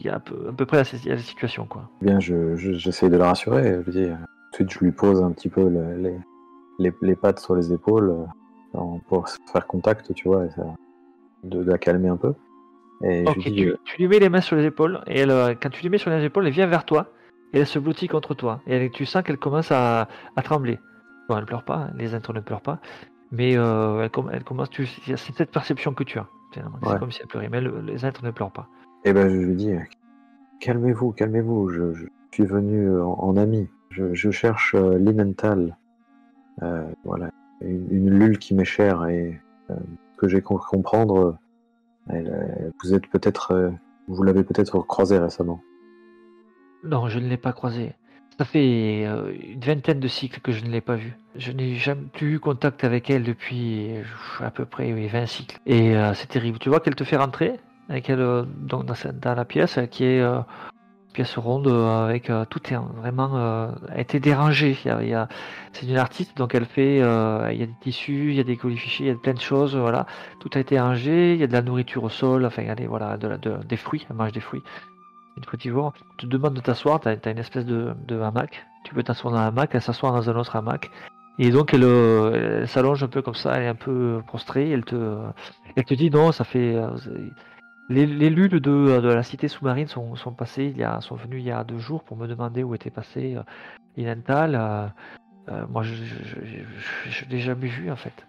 y 0.02 0.08
a 0.08 0.14
à 0.14 0.20
peu, 0.20 0.46
à 0.48 0.52
peu 0.52 0.64
près 0.64 0.78
la, 0.78 0.84
la 1.14 1.18
situation. 1.18 1.66
Quoi. 1.66 1.90
Eh 2.00 2.04
Bien, 2.06 2.18
je, 2.20 2.56
je- 2.56 2.72
j'essaye 2.72 3.10
de 3.10 3.16
la 3.18 3.26
rassurer. 3.26 3.74
Je 3.80 3.84
lui 3.84 3.92
dis, 3.92 4.04
euh, 4.04 4.14
tout 4.54 4.64
de 4.64 4.70
suite, 4.70 4.78
je 4.80 4.84
lui 4.86 4.92
pose 4.92 5.20
un 5.22 5.32
petit 5.32 5.48
peu 5.50 5.68
le- 5.68 5.96
les, 5.96 6.16
les, 6.78 6.92
les 7.02 7.16
pattes 7.16 7.40
sur 7.40 7.56
les 7.56 7.72
épaules 7.74 8.14
euh, 8.74 8.78
pour 9.08 9.28
faire 9.52 9.66
contact, 9.66 10.14
tu 10.14 10.28
vois, 10.28 10.46
et 10.46 10.50
ça, 10.50 10.62
de, 11.42 11.62
de 11.62 11.70
la 11.70 11.76
calmer 11.78 12.08
un 12.08 12.16
peu. 12.16 12.32
Et 13.02 13.24
Ok, 13.26 13.34
je 13.40 13.44
lui 13.48 13.50
dis, 13.50 13.62
tu, 13.64 13.74
tu 13.84 13.96
lui 13.98 14.08
mets 14.08 14.20
les 14.20 14.28
mains 14.30 14.40
sur 14.40 14.56
les 14.56 14.64
épaules, 14.64 15.00
et 15.08 15.18
elle, 15.18 15.30
euh, 15.32 15.54
quand 15.60 15.68
tu 15.70 15.82
lui 15.82 15.90
mets 15.90 15.98
sur 15.98 16.08
les 16.10 16.24
épaules, 16.24 16.46
elle 16.46 16.52
vient 16.52 16.66
vers 16.68 16.84
toi, 16.84 17.08
et 17.54 17.60
elle 17.60 17.66
se 17.66 17.78
blottit 17.78 18.08
contre 18.08 18.34
toi. 18.34 18.60
Et 18.66 18.74
elle- 18.76 18.90
tu 18.90 19.06
sens 19.06 19.22
qu'elle 19.22 19.38
commence 19.38 19.72
à, 19.72 20.08
à 20.36 20.42
trembler. 20.42 20.78
Bon, 21.28 21.38
elle 21.38 21.46
pleure 21.46 21.64
pas, 21.64 21.76
hein, 21.76 21.90
les 21.96 22.14
êtres 22.14 22.34
ne 22.34 22.40
pleurent 22.40 22.60
pas, 22.60 22.80
mais 23.32 23.56
euh, 23.56 24.02
elle, 24.02 24.10
com- 24.10 24.28
elle 24.30 24.44
commence, 24.44 24.68
tu, 24.68 24.84
c'est 24.86 25.16
cette 25.16 25.50
perception 25.50 25.94
que 25.94 26.04
tu 26.04 26.18
as. 26.18 26.26
finalement. 26.52 26.78
C'est 26.82 26.98
comme 26.98 27.10
si 27.12 27.20
elle 27.22 27.28
pleurait, 27.28 27.48
mais 27.48 27.60
le- 27.62 27.80
les 27.80 28.04
êtres 28.04 28.22
ne 28.24 28.30
pleurent 28.30 28.52
pas. 28.52 28.68
eh 29.06 29.12
ben, 29.14 29.28
je 29.30 29.36
lui 29.36 29.54
dis, 29.54 29.72
calmez-vous, 30.60 31.12
calmez-vous. 31.12 31.68
Je, 31.70 31.94
je 31.94 32.04
suis 32.32 32.44
venu 32.44 32.88
euh, 32.88 33.04
en, 33.04 33.18
en 33.20 33.36
ami. 33.36 33.68
Je, 33.90 34.12
je 34.14 34.30
cherche 34.30 34.74
euh. 34.74 34.98
Euh, 36.62 36.84
voilà, 37.04 37.30
une, 37.60 37.86
une 37.90 38.10
lule 38.10 38.38
qui 38.38 38.54
m'est 38.54 38.64
chère 38.64 39.06
et 39.06 39.40
que 40.18 40.28
j'ai 40.28 40.40
compris 40.42 40.66
comprendre. 40.70 41.36
elle, 42.08 42.72
vous 42.82 42.94
êtes 42.94 43.06
peut-être, 43.08 43.72
vous 44.08 44.22
l'avez 44.22 44.44
peut-être 44.44 44.78
croisée 44.80 45.18
récemment. 45.18 45.60
Non, 46.84 47.08
je 47.08 47.18
ne 47.18 47.28
l'ai 47.28 47.36
pas 47.36 47.52
croisée. 47.52 47.92
Ça 48.38 48.44
fait 48.44 49.04
euh, 49.06 49.32
une 49.42 49.60
vingtaine 49.60 50.00
de 50.00 50.08
cycles 50.08 50.40
que 50.40 50.50
je 50.52 50.64
ne 50.64 50.70
l'ai 50.70 50.80
pas 50.80 50.96
vue. 50.96 51.16
Je 51.36 51.52
n'ai 51.52 51.76
jamais 51.76 52.06
plus 52.12 52.34
eu 52.34 52.40
contact 52.40 52.82
avec 52.82 53.08
elle 53.08 53.22
depuis 53.22 53.92
euh, 53.92 54.02
à 54.44 54.50
peu 54.50 54.64
près 54.64 54.92
oui, 54.92 55.06
20 55.06 55.26
cycles. 55.26 55.58
Et 55.66 55.96
euh, 55.96 56.14
c'est 56.14 56.26
terrible. 56.26 56.58
Tu 56.58 56.68
vois 56.68 56.80
qu'elle 56.80 56.96
te 56.96 57.04
fait 57.04 57.16
rentrer, 57.16 57.54
avec 57.88 58.10
elle, 58.10 58.44
donc 58.62 58.86
dans, 58.86 59.34
la 59.34 59.44
pièce, 59.44 59.78
qui 59.90 60.04
est, 60.04 60.24
pièce 61.12 61.38
ronde 61.38 61.68
avec 61.68 62.32
tout 62.50 62.60
est 62.72 62.76
vraiment 62.96 63.36
a 63.36 64.00
été 64.00 64.18
dérangé. 64.18 64.76
C'est 65.72 65.86
une 65.86 65.96
artiste 65.96 66.36
donc 66.36 66.56
elle 66.56 66.64
fait 66.64 66.96
il 66.96 67.58
y 67.58 67.62
a 67.62 67.66
des 67.66 67.78
tissus, 67.80 68.30
il 68.30 68.34
y 68.34 68.40
a 68.40 68.44
des 68.44 68.56
colifichés, 68.56 69.04
il 69.04 69.06
y 69.08 69.10
a 69.10 69.14
plein 69.14 69.34
de 69.34 69.40
choses 69.40 69.76
voilà. 69.76 70.06
Tout 70.40 70.50
a 70.54 70.58
été 70.58 70.80
rangé, 70.80 71.34
il 71.34 71.40
y 71.40 71.44
a 71.44 71.46
de 71.46 71.52
la 71.52 71.62
nourriture 71.62 72.02
au 72.02 72.08
sol, 72.08 72.44
enfin 72.46 72.62
il 72.62 72.68
y 72.68 72.70
a 72.70 72.74
des 72.74 72.86
voilà 72.88 73.16
de, 73.16 73.28
la- 73.28 73.38
de- 73.38 73.62
des 73.64 73.76
fruits, 73.76 74.04
elle 74.10 74.16
mange 74.16 74.32
des 74.32 74.40
fruits. 74.40 74.62
Une 75.36 75.44
fruitivore. 75.44 75.92
On 76.12 76.16
te 76.16 76.26
demande 76.26 76.54
de 76.54 76.60
t'asseoir, 76.60 77.00
tu 77.00 77.08
as, 77.08 77.30
une 77.30 77.38
espèce 77.38 77.66
de, 77.66 78.20
hamac. 78.20 78.66
Tu 78.84 78.94
peux 78.94 79.02
t'asseoir 79.02 79.32
dans 79.32 79.40
un 79.40 79.46
hamac, 79.48 79.70
elle 79.74 79.82
s'assoit 79.82 80.10
dans 80.10 80.30
un 80.30 80.36
autre 80.36 80.56
hamac. 80.56 80.90
Et 81.38 81.50
donc 81.50 81.74
elle, 81.74 81.82
euh, 81.82 82.60
elle 82.60 82.68
s'allonge 82.68 83.02
un 83.02 83.08
peu 83.08 83.20
comme 83.20 83.34
ça, 83.34 83.56
elle 83.56 83.64
est 83.64 83.68
un 83.68 83.74
peu 83.74 84.22
prostrée, 84.24 84.70
elle 84.70 84.84
te 84.84 85.18
elle 85.74 85.84
te 85.84 85.94
dit 85.94 86.08
non, 86.08 86.30
ça 86.30 86.44
fait 86.44 86.76
euh, 86.76 86.90
les, 87.88 88.06
les 88.06 88.30
de, 88.30 88.58
de 88.58 89.08
la 89.08 89.22
cité 89.22 89.48
sous-marine 89.48 89.88
sont, 89.88 90.16
sont 90.16 90.32
passés 90.32 90.72
il 90.74 90.78
y 90.78 90.84
a, 90.84 91.00
sont 91.00 91.16
venus 91.16 91.42
il 91.42 91.46
y 91.46 91.50
a 91.50 91.64
deux 91.64 91.78
jours 91.78 92.02
pour 92.02 92.16
me 92.16 92.26
demander 92.26 92.62
où 92.62 92.74
était 92.74 92.90
passé 92.90 93.36
euh, 93.36 93.42
Inental. 93.96 94.54
Euh, 94.54 94.86
euh, 95.50 95.66
moi, 95.68 95.82
je 95.82 95.92
ne 95.92 97.30
l'ai 97.30 97.40
jamais 97.40 97.66
vu 97.66 97.90
en 97.90 97.96
fait. 97.96 98.26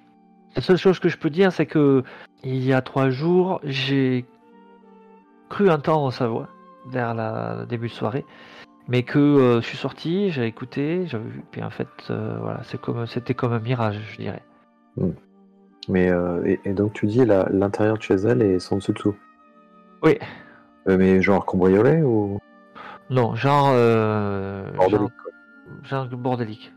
La 0.56 0.62
seule 0.62 0.78
chose 0.78 1.00
que 1.00 1.10
je 1.10 1.18
peux 1.18 1.30
dire, 1.30 1.52
c'est 1.52 1.66
que 1.66 2.04
il 2.44 2.64
y 2.64 2.74
a 2.74 2.82
trois 2.82 3.10
jours, 3.10 3.62
j'ai 3.64 4.26
cru 5.50 5.70
entendre 5.70 6.12
sa 6.12 6.28
voix 6.28 6.50
vers 6.88 7.14
la- 7.14 7.58
le 7.62 7.66
début 7.66 7.88
de 7.88 7.94
soirée, 7.94 8.26
mais 8.88 9.04
que 9.04 9.20
euh, 9.20 9.62
je 9.62 9.66
suis 9.66 9.78
sorti, 9.78 10.32
j'ai 10.32 10.46
écouté, 10.46 11.08
j'avais 11.08 11.30
vu, 11.30 11.44
puis 11.52 11.64
en 11.64 11.70
fait, 11.70 11.88
euh, 12.10 12.38
voilà, 12.42 12.62
c'est 12.64 12.80
comme, 12.80 13.06
c'était 13.08 13.34
comme 13.34 13.54
un 13.54 13.60
mirage, 13.60 14.00
je 14.12 14.18
dirais. 14.18 14.44
Mais 15.88 16.10
euh, 16.10 16.44
et, 16.46 16.60
et 16.66 16.74
donc 16.74 16.94
tu 16.94 17.06
dis 17.06 17.26
l'intérieur 17.26 17.98
de 17.98 18.02
chez 18.02 18.16
elle 18.16 18.42
et 18.42 18.60
son 18.60 18.78
dessous 18.78 18.94
dessous. 18.94 19.16
Oui. 20.04 20.18
Mais 20.88 21.22
genre 21.22 21.46
cambriolé 21.46 22.02
ou? 22.02 22.40
Non, 23.10 23.36
genre, 23.36 23.68
genre 23.68 24.74
bordélique 24.76 25.14
quoi. 25.22 25.32
genre 25.84 26.08
bordélique. 26.08 26.74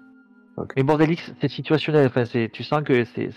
Mais 0.76 0.82
bordélique, 0.82 1.24
c'est 1.40 1.48
situationnel. 1.48 2.06
Enfin, 2.06 2.24
c'est, 2.24 2.50
tu 2.52 2.64
sens 2.64 2.82
que 2.82 3.04
c'est, 3.04 3.30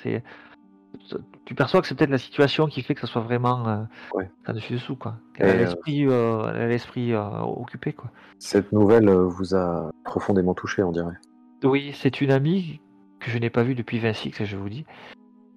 tu 1.45 1.55
perçois 1.55 1.81
que 1.81 1.87
c'est 1.87 1.95
peut-être 1.95 2.09
la 2.09 2.17
situation 2.17 2.67
qui 2.67 2.81
fait 2.81 2.93
que 2.95 3.01
ça 3.01 3.07
soit 3.07 3.21
vraiment 3.21 3.67
euh, 3.67 3.83
Ouais. 4.13 4.29
ça 4.45 4.53
dessus 4.53 4.73
dessous 4.73 4.95
quoi. 4.95 5.15
A 5.39 5.43
euh, 5.45 5.57
l'esprit, 5.57 6.05
euh, 6.07 6.43
a 6.43 6.67
l'esprit 6.67 7.13
euh, 7.13 7.39
occupé 7.41 7.93
quoi. 7.93 8.09
Cette 8.39 8.71
nouvelle 8.71 9.09
vous 9.09 9.55
a 9.55 9.89
profondément 10.03 10.53
touché, 10.53 10.83
on 10.83 10.91
dirait. 10.91 11.17
Oui, 11.63 11.91
c'est 11.93 12.21
une 12.21 12.31
amie 12.31 12.79
que 13.19 13.29
je 13.29 13.37
n'ai 13.37 13.49
pas 13.49 13.63
vue 13.63 13.75
depuis 13.75 13.99
20 13.99 14.13
cycles, 14.13 14.45
je 14.45 14.57
vous 14.57 14.69
dis, 14.69 14.85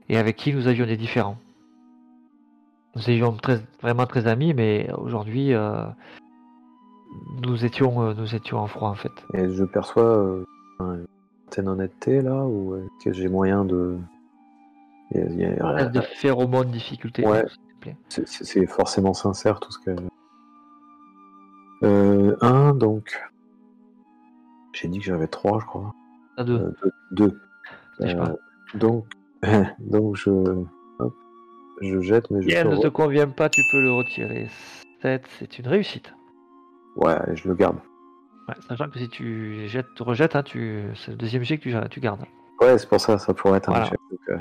et 0.09 0.19
avec 0.19 0.37
qui 0.37 0.53
nous 0.53 0.67
avions 0.69 0.87
des 0.87 0.97
différends. 0.97 1.39
Nous 2.95 3.11
étions 3.11 3.33
très, 3.33 3.61
vraiment 3.83 4.07
très 4.07 4.27
amis, 4.27 4.55
mais 4.55 4.89
aujourd'hui, 4.99 5.53
nous 7.43 7.65
étions, 7.65 8.15
nous 8.15 8.35
étions 8.35 8.59
en 8.59 8.67
froid 8.67 8.89
en 8.91 8.95
fait. 8.95 9.13
Et 9.33 9.51
je 9.51 9.65
perçois 9.65 10.45
une 10.81 11.07
certaine 11.45 11.69
honnêteté 11.69 12.21
là, 12.23 12.45
ou 12.45 12.77
est-ce 12.77 13.05
que 13.05 13.13
j'ai 13.13 13.29
moyen 13.29 13.65
de. 13.65 13.97
Il 15.13 15.19
y 15.19 15.23
a- 15.23 15.27
il 15.29 15.41
y 15.41 15.61
a- 15.61 15.85
de 15.87 16.01
phéromones, 16.01 16.71
difficultés, 16.71 17.27
Ouais. 17.27 17.45
C'est- 18.09 18.67
forcément 18.67 19.13
sincère 19.13 19.61
tout 19.61 19.71
ce 19.71 19.79
que. 19.79 19.95
Euh, 21.83 22.35
un, 22.41 22.75
donc. 22.75 23.21
J'ai 24.73 24.89
dit 24.89 24.99
que 24.99 25.05
j'avais 25.05 25.27
trois, 25.27 25.61
je 25.61 25.67
crois. 25.67 25.95
À 26.39 26.45
deux. 26.45 26.59
Euh, 26.59 26.73
deux. 27.13 27.39
deux. 28.01 28.07
Euh, 28.07 28.35
donc, 28.75 29.05
donc 29.81 30.17
je. 30.17 30.31
hop, 30.31 31.15
je 31.83 32.01
jette, 32.01 32.31
mais 32.31 32.41
je. 32.43 32.49
Si 32.49 32.55
elle 32.55 32.69
ne 32.71 32.77
te 32.79 32.89
convient 32.89 33.29
pas, 33.29 33.49
tu 33.51 33.61
peux 33.71 33.81
le 33.83 33.93
retirer. 33.93 34.49
7, 35.03 35.27
c'est 35.39 35.59
une 35.59 35.69
réussite. 35.69 36.15
Ouais, 36.97 37.19
je 37.35 37.47
le 37.49 37.55
garde. 37.55 37.77
Ouais, 38.49 38.55
sachant 38.69 38.89
que 38.89 38.99
si 38.99 39.09
tu 39.09 39.69
jettes, 39.69 39.87
tu 39.97 40.03
rejettes, 40.03 40.37
hein, 40.37 40.43
tu... 40.43 40.85
c'est 40.97 41.11
le 41.13 41.17
deuxième 41.17 41.43
jet 41.45 41.59
que 41.59 41.63
tu, 41.63 41.75
tu 41.91 42.01
gardes. 42.01 42.25
Ouais, 42.61 42.79
c'est 42.79 42.89
pour 42.89 43.01
ça, 43.01 43.19
ça 43.19 43.35
pourrait 43.35 43.59
être 43.59 43.69
un 43.69 43.73
Voilà. 43.73 43.87
échec. 43.87 43.99
donc, 44.11 44.21
euh, 44.31 44.39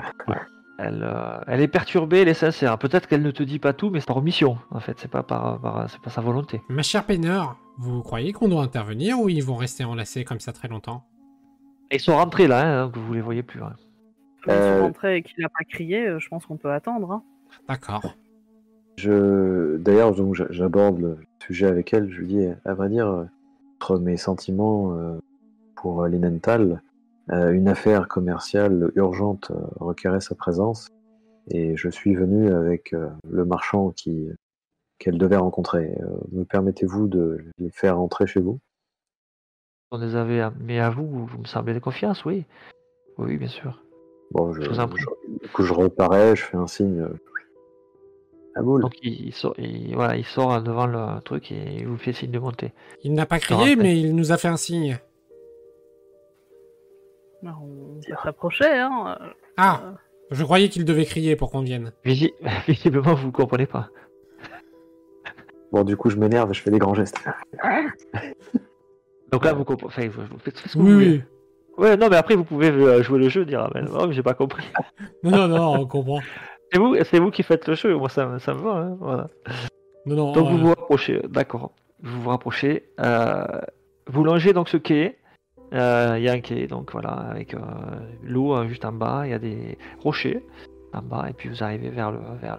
Elle, 0.78 1.02
euh, 1.04 1.38
elle 1.46 1.60
est 1.60 1.68
perturbée, 1.68 2.22
elle 2.22 2.28
est 2.28 2.34
sincère. 2.34 2.78
Peut-être 2.78 3.06
qu'elle 3.06 3.22
ne 3.22 3.30
te 3.30 3.42
dit 3.44 3.58
pas 3.60 3.72
tout, 3.72 3.90
mais 3.90 4.00
c'est 4.00 4.06
par 4.06 4.16
omission, 4.16 4.58
en 4.70 4.80
fait. 4.80 4.98
C'est 4.98 5.10
pas 5.10 5.22
par, 5.22 5.60
par- 5.60 5.88
c'est 5.88 6.00
pas 6.00 6.10
sa 6.10 6.20
volonté. 6.20 6.60
Ma 6.68 6.82
chère 6.82 7.04
Peineur, 7.04 7.56
vous 7.78 8.02
croyez 8.02 8.32
qu'on 8.32 8.48
doit 8.48 8.62
intervenir 8.62 9.20
ou 9.20 9.28
ils 9.28 9.42
vont 9.44 9.54
rester 9.54 9.84
enlacés 9.84 10.24
comme 10.24 10.40
ça 10.40 10.52
très 10.52 10.66
longtemps? 10.68 11.04
Ils 11.92 12.00
sont 12.00 12.16
rentrés 12.16 12.48
là, 12.48 12.82
hein, 12.84 12.90
que 12.90 12.98
vous 12.98 13.14
les 13.14 13.20
voyez 13.20 13.44
plus. 13.44 13.62
hein. 13.62 13.74
Comme 14.42 14.54
ils 14.54 14.56
Euh, 14.56 14.78
sont 14.78 14.84
rentrés 14.86 15.16
et 15.18 15.22
qu'il 15.22 15.40
n'a 15.42 15.48
pas 15.48 15.64
crié, 15.68 16.08
euh, 16.08 16.18
je 16.18 16.28
pense 16.28 16.44
qu'on 16.44 16.56
peut 16.56 16.72
attendre. 16.72 17.12
hein. 17.12 17.22
D'accord. 17.68 18.02
Je, 18.96 19.76
d'ailleurs, 19.76 20.14
donc 20.14 20.34
j'aborde 20.50 20.98
le 21.00 21.18
sujet 21.46 21.66
avec 21.66 21.92
elle. 21.94 22.10
Je 22.10 22.18
lui 22.18 22.26
dis, 22.26 22.46
à 22.64 22.74
vrai 22.74 22.88
dire, 22.88 23.06
euh, 23.06 23.24
entre 23.80 23.98
mes 23.98 24.16
sentiments 24.16 24.92
euh, 24.96 25.18
pour 25.76 26.02
euh, 26.02 26.08
Linenthal, 26.08 26.62
euh, 26.62 26.76
une 27.28 27.68
affaire 27.68 28.06
commerciale 28.08 28.90
urgente 28.96 29.50
euh, 29.50 29.60
requérait 29.80 30.20
sa 30.20 30.34
présence, 30.34 30.88
et 31.50 31.76
je 31.76 31.88
suis 31.88 32.14
venu 32.14 32.52
avec 32.52 32.92
euh, 32.92 33.08
le 33.30 33.44
marchand 33.44 33.90
qui 33.90 34.28
qu'elle 34.98 35.18
devait 35.18 35.36
rencontrer. 35.36 35.96
Euh, 36.00 36.06
me 36.32 36.44
permettez-vous 36.44 37.08
de 37.08 37.44
les 37.58 37.70
faire 37.70 37.98
entrer 37.98 38.26
chez 38.26 38.40
vous? 38.40 38.60
On 39.90 39.98
les 39.98 40.16
avait, 40.16 40.42
mais 40.60 40.78
à 40.80 40.90
vous, 40.90 41.26
vous 41.26 41.38
me 41.38 41.44
semblez 41.44 41.74
de 41.74 41.78
confiance, 41.78 42.24
oui. 42.24 42.44
Oui, 43.18 43.36
bien 43.36 43.48
sûr. 43.48 43.82
Bon, 44.30 44.52
je, 44.52 44.62
Je 44.62 44.68
vous 44.70 44.80
en 44.80 44.88
prie. 44.88 45.00
je- 45.02 45.38
du 45.44 45.48
coup, 45.52 45.62
je 45.62 45.72
reparais, 45.72 46.36
je 46.36 46.42
fais 46.44 46.56
un 46.56 46.66
signe. 46.66 47.00
euh, 47.00 47.08
à 48.56 48.62
boule. 48.62 48.82
Donc 48.82 48.94
il, 49.02 49.26
il 49.26 49.32
sort, 49.34 49.54
il- 49.58 49.94
voilà, 49.94 50.16
il 50.16 50.24
sort 50.24 50.62
devant 50.62 50.86
le 50.86 51.20
truc 51.22 51.50
et 51.50 51.78
il 51.78 51.88
vous 51.88 51.96
fait 51.96 52.12
signe 52.12 52.30
de 52.30 52.38
monter. 52.38 52.72
Il 53.02 53.12
n'a 53.14 53.26
pas 53.26 53.40
crié, 53.40 53.74
mais 53.76 53.98
il 54.00 54.14
nous 54.14 54.30
a 54.30 54.36
fait 54.36 54.48
un 54.48 54.56
signe. 54.56 54.98
Alors, 57.44 57.62
on 57.62 58.00
peut 58.00 58.14
s'approcher. 58.22 58.66
Hein. 58.66 59.16
euh, 59.20 59.26
Ah, 59.56 59.80
euh, 59.84 59.92
je 60.30 60.42
croyais 60.44 60.68
qu'il 60.68 60.84
devait 60.84 61.04
crier 61.04 61.36
pour 61.36 61.50
qu'on 61.50 61.60
vienne. 61.62 61.92
Visi- 62.04 62.32
Visiblement, 62.68 63.14
vous 63.14 63.26
ne 63.28 63.32
comprenez 63.32 63.66
pas. 63.66 63.88
Bon, 65.72 65.82
du 65.84 65.96
coup, 65.96 66.08
je 66.10 66.16
m'énerve 66.16 66.50
et 66.50 66.54
je 66.54 66.62
fais 66.62 66.70
des 66.70 66.78
grands 66.78 66.94
gestes. 66.94 67.18
Donc 69.32 69.44
là, 69.44 69.52
vous 69.52 69.64
comprenez. 69.64 70.08
Enfin, 70.08 70.08
vous, 70.08 70.22
vous 70.30 70.38
faites 70.38 70.56
ce 70.56 70.72
que 70.74 70.78
vous 70.78 70.86
Oui, 70.86 70.92
voulez. 70.94 71.10
oui. 71.10 71.22
Ouais, 71.76 71.96
non, 71.96 72.08
mais 72.08 72.16
après, 72.16 72.36
vous 72.36 72.44
pouvez 72.44 72.70
euh, 72.70 73.02
jouer 73.02 73.18
le 73.18 73.28
jeu, 73.28 73.44
dire, 73.44 73.62
ah, 73.62 73.70
ben, 73.74 73.88
oh, 73.92 74.06
mais 74.06 74.12
j'ai 74.12 74.22
pas 74.22 74.34
compris. 74.34 74.64
Non, 75.24 75.32
non, 75.32 75.48
non, 75.48 75.72
on 75.80 75.86
comprend. 75.86 76.20
C'est 76.72 76.78
vous, 76.80 76.96
c'est 77.04 77.18
vous 77.20 77.30
qui 77.30 77.42
faites 77.44 77.68
le 77.68 77.74
jeu, 77.74 77.94
moi 77.94 78.08
ça, 78.08 78.26
me- 78.26 78.38
ça 78.40 78.52
me 78.52 78.58
va. 78.60 78.70
hein, 78.70 78.96
voilà. 78.98 79.28
Non, 80.06 80.16
non. 80.16 80.32
Donc 80.32 80.46
euh, 80.46 80.50
vous 80.50 80.58
vous 80.58 80.68
rapprochez, 80.68 81.20
d'accord. 81.28 81.72
Vous 82.02 82.20
vous 82.22 82.30
rapprochez. 82.30 82.88
euh, 83.00 83.44
vous 84.08 84.24
longez 84.24 84.52
donc 84.52 84.68
ce 84.68 84.76
quai. 84.78 85.16
Euh, 85.72 86.14
Il 86.18 86.24
y 86.24 86.28
a 86.28 86.32
un 86.32 86.40
quai, 86.40 86.66
donc 86.66 86.92
voilà, 86.92 87.10
avec 87.10 87.54
euh, 87.54 87.58
l'eau 88.22 88.52
hein, 88.52 88.68
juste 88.68 88.84
en 88.84 88.92
bas. 88.92 89.22
Il 89.24 89.30
y 89.30 89.34
a 89.34 89.38
des 89.38 89.78
rochers 90.00 90.44
en 90.92 91.02
bas, 91.02 91.26
et 91.28 91.32
puis 91.32 91.48
vous 91.48 91.62
arrivez 91.64 91.90
vers 91.90 92.12
le, 92.12 92.20
vers 92.40 92.58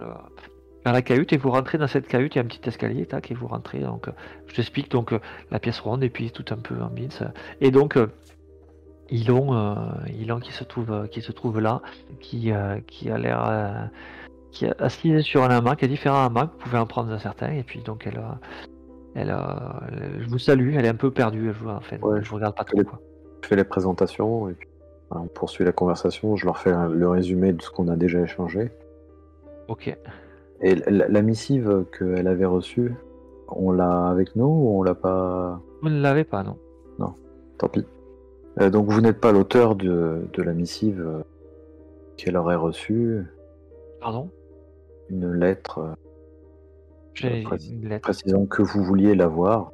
la 0.84 1.02
cahute 1.02 1.32
et 1.32 1.36
vous 1.36 1.50
rentrez 1.50 1.78
dans 1.78 1.86
cette 1.86 2.06
cahute. 2.06 2.34
Il 2.34 2.38
y 2.38 2.40
a 2.40 2.44
un 2.44 2.46
petit 2.46 2.68
escalier, 2.68 3.06
tac, 3.06 3.30
et 3.30 3.34
vous 3.34 3.46
rentrez. 3.46 3.80
Donc, 3.80 4.08
euh, 4.08 4.12
je 4.46 4.54
t'explique 4.54 4.90
donc 4.90 5.14
la 5.50 5.58
pièce 5.58 5.80
ronde 5.80 6.04
et 6.04 6.10
puis 6.10 6.30
tout 6.30 6.44
un 6.50 6.58
peu 6.58 6.80
en 6.82 6.88
bits. 6.88 7.08
Et 7.60 7.70
donc 7.70 7.96
euh, 7.96 8.08
Ilon, 9.10 9.54
euh, 9.54 9.74
Ilon 10.18 10.40
qui 10.40 10.52
se 10.52 10.64
trouve, 10.64 11.08
qui 11.08 11.22
se 11.22 11.32
trouve 11.32 11.60
là, 11.60 11.80
qui, 12.20 12.52
qui 12.86 13.10
a 13.10 13.18
l'air 13.18 13.44
euh, 13.46 13.84
qui 14.52 14.64
est 14.64 14.80
assise 14.80 15.22
sur 15.22 15.42
un 15.44 15.50
hamac, 15.50 15.80
il 15.80 15.84
y 15.84 15.84
a 15.86 15.88
différents 15.88 16.24
hamacs, 16.24 16.50
vous 16.52 16.58
pouvez 16.58 16.78
en 16.78 16.86
prendre 16.86 17.18
certains, 17.18 17.52
et 17.52 17.62
puis 17.62 17.80
donc 17.80 18.06
elle, 18.06 18.20
elle, 19.16 19.34
je 20.20 20.28
vous 20.28 20.38
salue, 20.38 20.74
elle 20.76 20.84
est 20.84 20.88
un 20.88 20.94
peu 20.94 21.10
perdue, 21.10 21.48
elle 21.48 21.54
vous, 21.54 21.68
en 21.68 21.80
fait, 21.80 21.98
Ouais, 22.02 22.22
je 22.22 22.28
vous 22.28 22.36
regarde 22.36 22.54
pas 22.56 22.64
trop 22.64 22.78
les- 22.78 22.84
quoi. 22.84 23.00
Je 23.42 23.48
fais 23.48 23.56
les 23.56 23.64
présentations 23.64 24.48
et 24.48 24.52
puis 24.54 24.68
on 25.10 25.26
poursuit 25.26 25.64
la 25.64 25.72
conversation. 25.72 26.36
Je 26.36 26.44
leur 26.46 26.58
fais 26.58 26.72
le 26.90 27.08
résumé 27.08 27.52
de 27.52 27.62
ce 27.62 27.70
qu'on 27.70 27.88
a 27.88 27.96
déjà 27.96 28.20
échangé. 28.20 28.70
Ok. 29.68 29.96
Et 30.60 30.74
la, 30.74 31.08
la 31.08 31.22
missive 31.22 31.84
qu'elle 31.96 32.26
avait 32.28 32.44
reçue, 32.46 32.94
on 33.48 33.70
l'a 33.72 34.08
avec 34.08 34.34
nous 34.36 34.46
ou 34.46 34.78
on 34.78 34.82
l'a 34.82 34.94
pas? 34.94 35.60
Vous 35.82 35.88
ne 35.90 36.00
l'avez 36.00 36.24
pas, 36.24 36.42
non 36.42 36.56
Tant 37.58 37.68
pis. 37.68 37.86
Euh, 38.60 38.68
donc 38.68 38.86
vous 38.90 39.00
n'êtes 39.00 39.18
pas 39.18 39.32
l'auteur 39.32 39.76
de, 39.76 40.26
de 40.34 40.42
la 40.42 40.52
missive 40.52 41.00
euh, 41.00 41.22
qu'elle 42.18 42.36
aurait 42.36 42.54
reçue, 42.56 43.22
Pardon? 43.98 44.28
Une 45.08 45.32
lettre 45.32 45.78
euh, 45.78 45.94
J'ai 47.16 47.44
une 47.70 47.88
lettre. 47.88 48.02
précisant 48.02 48.46
que 48.46 48.62
vous 48.62 48.84
vouliez 48.84 49.14
la 49.14 49.26
voir. 49.26 49.72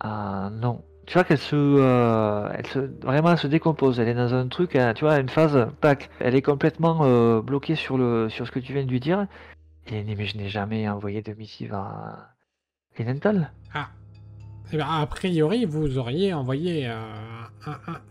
Ah 0.00 0.50
non. 0.52 0.82
Tu 1.06 1.14
vois 1.14 1.24
qu'elle 1.24 1.38
se, 1.38 1.56
euh, 1.56 2.48
elle 2.54 2.66
se, 2.66 2.78
vraiment 3.02 3.32
elle 3.32 3.38
se 3.38 3.46
décompose. 3.46 3.98
Elle 3.98 4.08
est 4.08 4.14
dans 4.14 4.34
un 4.34 4.46
truc, 4.46 4.76
hein, 4.76 4.92
tu 4.94 5.04
vois, 5.04 5.18
une 5.18 5.28
phase, 5.28 5.68
tac. 5.80 6.10
Elle 6.20 6.36
est 6.36 6.42
complètement 6.42 7.00
euh, 7.02 7.40
bloquée 7.40 7.74
sur 7.74 7.98
le, 7.98 8.28
sur 8.28 8.46
ce 8.46 8.52
que 8.52 8.60
tu 8.60 8.72
viens 8.72 8.84
de 8.84 8.90
lui 8.90 9.00
dire. 9.00 9.26
Et 9.88 10.04
mais 10.04 10.26
je 10.26 10.36
n'ai 10.36 10.48
jamais 10.48 10.88
envoyé 10.88 11.22
de 11.22 11.32
missive 11.32 11.74
à 11.74 12.34
Linenthal. 12.96 13.50
Ah, 13.74 13.88
Eh 14.72 14.80
a 14.80 15.04
priori, 15.06 15.64
vous 15.64 15.98
auriez 15.98 16.32
envoyé 16.32 16.86
euh, 16.86 16.94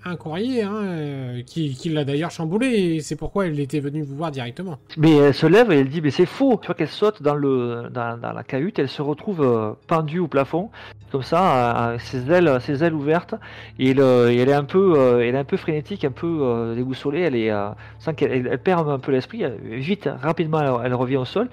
un, 0.04 0.16
courrier 0.18 0.64
hein, 0.64 0.76
euh, 0.76 1.42
qui, 1.44 1.90
l'a 1.90 2.04
d'ailleurs 2.04 2.32
chamboulé 2.32 2.68
et 2.68 3.00
c'est 3.00 3.16
pourquoi 3.16 3.48
elle 3.48 3.60
était 3.62 3.80
venue 3.80 4.02
vous 4.02 4.18
voir 4.18 4.30
directement. 4.30 4.78
Mais 4.98 5.16
elle 5.16 5.34
se 5.34 5.48
lève 5.48 5.72
et 5.72 5.80
elle 5.80 5.88
dit 5.88 6.02
mais 6.02 6.12
c'est 6.12 6.26
faux. 6.26 6.60
Tu 6.62 6.68
vois 6.68 6.76
qu'elle 6.76 6.90
saute 6.90 7.24
dans 7.24 7.36
le 7.36 7.90
dans, 7.92 8.20
la 8.22 8.44
cahute, 8.44 8.78
elle 8.78 8.90
se 8.90 9.02
retrouve 9.02 9.42
euh, 9.42 9.72
pendue 9.88 10.20
au 10.20 10.28
plafond 10.28 10.70
comme 11.14 11.24
ça, 11.24 11.72
avec 11.72 12.02
ses 12.02 12.30
ailes 12.30 12.60
ses 12.62 12.84
ailes 12.84 12.94
ouvertes 12.94 13.34
elle 13.80 14.00
est 14.00 14.54
un 14.54 14.64
peu 14.66 15.22
elle 15.24 15.36
un 15.36 15.46
peu 15.46 15.58
frénétique, 15.58 16.04
un 16.04 16.12
peu 16.12 16.74
déboussolée. 16.76 17.22
Elle 17.22 18.60
perd 18.60 18.90
un 18.90 19.00
peu 19.00 19.12
l'esprit. 19.12 19.44
Vite, 19.64 20.10
rapidement, 20.22 20.84
elle, 20.84 20.94
revient 20.94 21.18
au 21.18 21.26
sol 21.26 21.50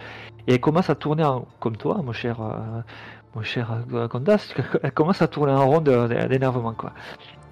et 0.47 0.55
elle 0.55 0.61
commence 0.61 0.91
à 0.91 0.95
tourner 0.95 1.27
comme 1.59 1.77
toi, 1.77 2.03
mon 2.05 2.13
cher 2.13 2.37
mon 3.37 3.43
cher 3.43 3.79
Condas. 4.11 4.53
Elle 4.83 4.93
commence 4.93 5.23
à 5.23 5.29
tourner 5.29 5.53
en 5.53 5.67
rond 5.67 5.81
d'énervement 5.81 6.73
quoi. 6.73 6.93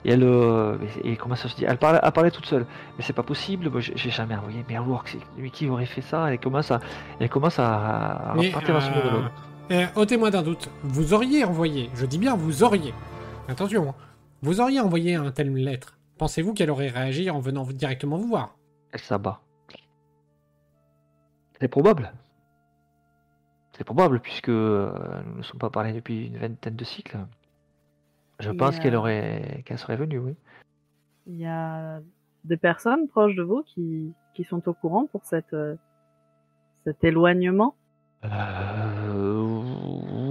Et 0.07 0.11
elle, 0.11 0.23
euh, 0.23 0.77
et 1.03 1.17
commence 1.17 1.45
à 1.47 1.49
se 1.49 1.57
dire, 1.57 1.69
elle 1.71 1.79
parle, 1.79 1.99
elle 2.03 2.13
parlait 2.13 2.31
toute 2.31 2.45
seule 2.45 2.67
mais 2.99 3.05
c'est 3.05 3.15
pas 3.15 3.23
possible, 3.23 3.71
moi 3.71 3.81
j'ai 3.81 4.11
jamais 4.11 4.35
envoyé 4.35 4.63
c'est 5.07 5.19
lui 5.39 5.51
qui 5.51 5.67
aurait 5.67 5.87
fait 5.87 6.03
ça, 6.03 6.31
elle 6.31 6.39
commence 6.39 6.71
à, 6.71 6.81
elle 7.21 7.31
commence 7.31 7.59
à, 7.59 8.33
à 8.33 8.35
Mais, 8.35 8.51
partir 8.51 8.75
dans 8.75 8.81
ce 8.81 8.91
euh, 8.91 8.95
monologue. 8.95 9.31
euh, 9.71 9.87
ôtez-moi 9.97 10.31
d'un 10.31 10.43
doute, 10.43 10.69
vous 10.83 11.15
auriez 11.15 11.45
envoyé, 11.45 11.89
je 11.95 12.05
dis 12.05 12.19
bien 12.19 12.37
vous 12.37 12.63
auriez, 12.63 12.93
attention, 13.49 13.89
hein, 13.91 13.95
vous 14.43 14.61
auriez 14.61 14.81
envoyé 14.81 15.15
un 15.15 15.31
tel 15.31 15.55
lettre. 15.55 15.97
Pensez-vous 16.19 16.53
qu'elle 16.53 16.71
aurait 16.71 16.89
réagi 16.89 17.31
en 17.31 17.41
venant 17.41 17.65
directement 17.65 18.19
vous 18.19 18.29
voir? 18.29 18.57
Elle 18.93 19.01
s'abat. 19.01 19.41
C'est 21.61 21.69
probable. 21.69 22.13
C'est 23.77 23.85
probable, 23.85 24.21
puisque 24.21 24.49
euh, 24.49 24.93
nous 25.27 25.39
ne 25.39 25.43
sommes 25.43 25.59
pas 25.59 25.71
parlé 25.71 25.93
depuis 25.93 26.27
une 26.27 26.37
vingtaine 26.37 26.77
de 26.77 26.85
cycles. 26.85 27.19
Je 28.41 28.51
pense 28.51 28.79
qu'elle 28.79 28.97
aurait 28.97 29.63
qu'elle 29.65 29.79
serait 29.79 29.97
venue, 29.97 30.19
oui. 30.19 30.35
Il 31.27 31.37
y 31.37 31.47
a 31.47 32.01
des 32.45 32.57
personnes 32.57 33.09
proches 33.09 33.35
de 33.35 33.43
vous 33.43 33.63
qui, 33.63 34.13
qui 34.35 34.45
sont 34.45 34.69
au 34.69 34.75
courant 34.75 35.07
pour 35.07 35.25
cette, 35.25 35.55
euh, 35.55 35.77
cet 36.85 37.03
éloignement. 37.05 37.75
Euh, 38.25 39.63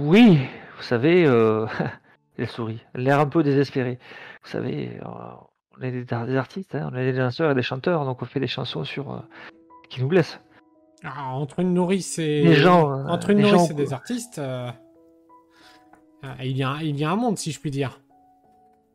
oui, 0.04 0.38
vous 0.76 0.82
savez, 0.82 1.26
euh, 1.26 1.66
elle 2.38 2.48
sourit, 2.48 2.84
elle 2.94 3.02
a 3.02 3.04
l'air 3.04 3.20
un 3.20 3.26
peu 3.26 3.42
désespérée. 3.42 3.98
Vous 4.44 4.50
savez, 4.50 5.00
on 5.04 5.82
est 5.82 5.90
des, 5.90 6.36
artistes, 6.36 6.74
hein, 6.74 6.90
on 6.92 6.96
est 6.96 7.12
des 7.12 7.18
danseurs 7.18 7.50
et 7.50 7.54
des 7.54 7.62
chanteurs, 7.62 8.04
donc 8.04 8.22
on 8.22 8.24
fait 8.24 8.40
des 8.40 8.46
chansons 8.46 8.84
sur 8.84 9.24
qui 9.88 10.00
nous 10.00 10.08
blessent. 10.08 10.40
Ah, 11.02 11.34
Entre 11.34 11.60
une 11.60 11.74
nourrice 11.74 12.18
et... 12.18 12.42
Les 12.42 12.54
gens, 12.54 12.90
euh, 12.90 13.04
Entre 13.08 13.30
une 13.30 13.38
nourrice 13.40 13.54
gens- 13.54 13.70
et 13.70 13.74
des 13.74 13.92
artistes, 13.92 14.38
euh, 14.38 14.70
ah, 16.22 16.44
il, 16.44 16.56
y 16.56 16.62
a, 16.62 16.70
un- 16.70 16.80
il 16.80 16.98
y 16.98 17.04
a 17.04 17.10
un 17.10 17.16
monde, 17.16 17.36
si 17.36 17.52
je 17.52 17.60
puis 17.60 17.70
dire. 17.70 18.00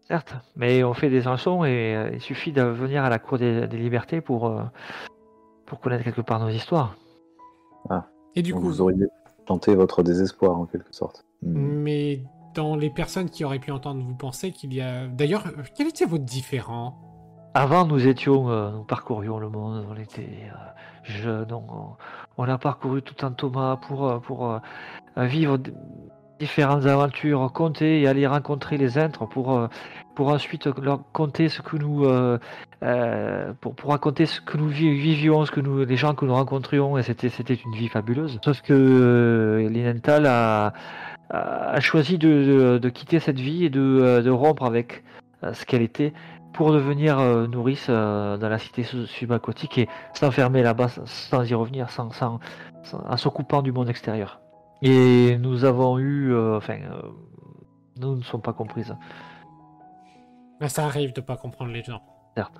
Certes, 0.07 0.33
mais 0.55 0.83
on 0.83 0.93
fait 0.95 1.09
des 1.12 1.21
chansons 1.21 1.63
et 1.65 1.95
euh, 1.95 2.09
il 2.13 2.21
suffit 2.21 2.51
de 2.51 2.63
venir 2.63 3.03
à 3.03 3.09
la 3.09 3.19
cour 3.19 3.38
des, 3.38 3.67
des 3.67 3.77
libertés 3.77 4.21
pour, 4.21 4.47
euh, 4.47 4.63
pour 5.67 5.79
connaître 5.79 6.03
quelque 6.03 6.21
part 6.21 6.39
nos 6.39 6.49
histoires. 6.49 6.95
Et 8.35 8.41
du 8.41 8.51
Donc 8.51 8.62
coup, 8.62 8.67
vous 8.67 8.81
auriez 8.81 9.07
chanté 9.47 9.73
votre 9.75 10.03
désespoir 10.03 10.57
en 10.57 10.65
quelque 10.65 10.93
sorte. 10.93 11.25
Hmm. 11.41 11.53
mais 11.53 12.21
dans 12.53 12.75
les 12.75 12.89
personnes 12.89 13.29
qui 13.29 13.45
auraient 13.45 13.59
pu 13.59 13.71
entendre, 13.71 14.03
vous 14.03 14.15
pensez 14.15 14.51
qu'il 14.51 14.73
y 14.73 14.81
a... 14.81 15.07
D'ailleurs, 15.07 15.45
euh, 15.47 15.62
quel 15.77 15.88
était 15.88 16.05
votre 16.05 16.25
différent? 16.25 16.97
Avant, 17.61 17.85
nous 17.85 18.07
étions, 18.07 18.49
euh, 18.49 18.71
nous 18.71 18.83
parcourions 18.83 19.37
le 19.37 19.49
monde, 19.49 19.85
on 19.91 19.95
était 19.99 20.21
euh, 20.21 20.55
jeunes, 21.03 21.51
on, 22.37 22.43
a 22.45 22.57
parcouru 22.57 23.01
tout 23.01 23.25
un 23.25 23.33
Thomas 23.33 23.75
pour, 23.75 24.09
euh, 24.09 24.19
euh, 24.29 24.59
euh, 25.17 25.25
vivre 25.25 25.57
différentes 26.39 26.85
aventures, 26.85 27.51
compter 27.51 27.99
et 27.99 28.07
aller 28.07 28.25
rencontrer 28.25 28.77
les 28.77 28.97
êtres 28.97 29.25
pour, 29.25 29.57
euh, 29.57 29.67
ensuite 30.19 30.67
leur 30.81 31.01
conter 31.11 31.49
ce 31.49 31.61
que 31.61 31.75
nous, 31.75 32.05
euh, 32.05 32.37
euh, 32.81 33.51
pour, 33.59 33.89
raconter 33.89 34.25
ce 34.25 34.39
que 34.39 34.55
nous 34.57 34.69
vi- 34.69 34.97
vivions, 34.97 35.43
ce 35.43 35.51
que 35.51 35.59
nous, 35.59 35.83
les 35.83 35.97
gens 35.97 36.15
que 36.15 36.23
nous 36.23 36.35
rencontrions, 36.35 36.97
et 36.97 37.03
c'était, 37.03 37.27
une 37.27 37.75
vie 37.75 37.89
fabuleuse. 37.89 38.39
Sauf 38.41 38.61
que 38.61 38.71
euh, 38.73 39.67
Linenthal 39.67 40.25
a, 40.27 40.71
a 41.29 41.79
choisi 41.81 42.17
de, 42.17 42.79
quitter 42.87 43.19
cette 43.19 43.41
vie 43.41 43.65
et 43.65 43.69
de, 43.69 43.81
euh, 43.81 44.33
rompre 44.33 44.63
avec 44.63 45.03
euh, 45.43 45.51
ce 45.53 45.65
qu'elle 45.65 45.81
était 45.81 46.13
pour 46.53 46.71
devenir 46.71 47.19
euh, 47.19 47.47
nourrice 47.47 47.88
euh, 47.89 48.38
dans 48.38 48.49
la 48.49 48.57
cité 48.57 48.83
sub- 48.83 49.05
subaquatique 49.05 49.77
et 49.77 49.88
s'enfermer 50.13 50.62
là-bas 50.63 50.89
sans- 51.05 51.43
y 51.43 51.53
revenir, 51.53 51.89
sans, 51.89 52.12
sans, 52.12 52.39
sans- 52.83 53.03
en 53.05 53.17
se 53.17 53.29
coupant 53.29 53.62
du 53.62 53.71
monde 53.71 53.89
extérieur. 53.89 54.41
Et 54.81 55.38
nous 55.38 55.65
avons 55.65 55.97
eu, 55.99 56.33
euh, 56.33 56.57
enfin, 56.57 56.79
nous 57.99 58.15
ne 58.15 58.21
sommes 58.23 58.41
pas 58.41 58.53
comprises, 58.53 58.95
Ah, 60.62 60.67
Ça 60.67 60.83
arrive 60.85 61.13
de 61.13 61.21
pas 61.21 61.38
comprendre 61.38 61.71
les 61.71 61.83
gens. 61.83 62.01
certes. 62.35 62.59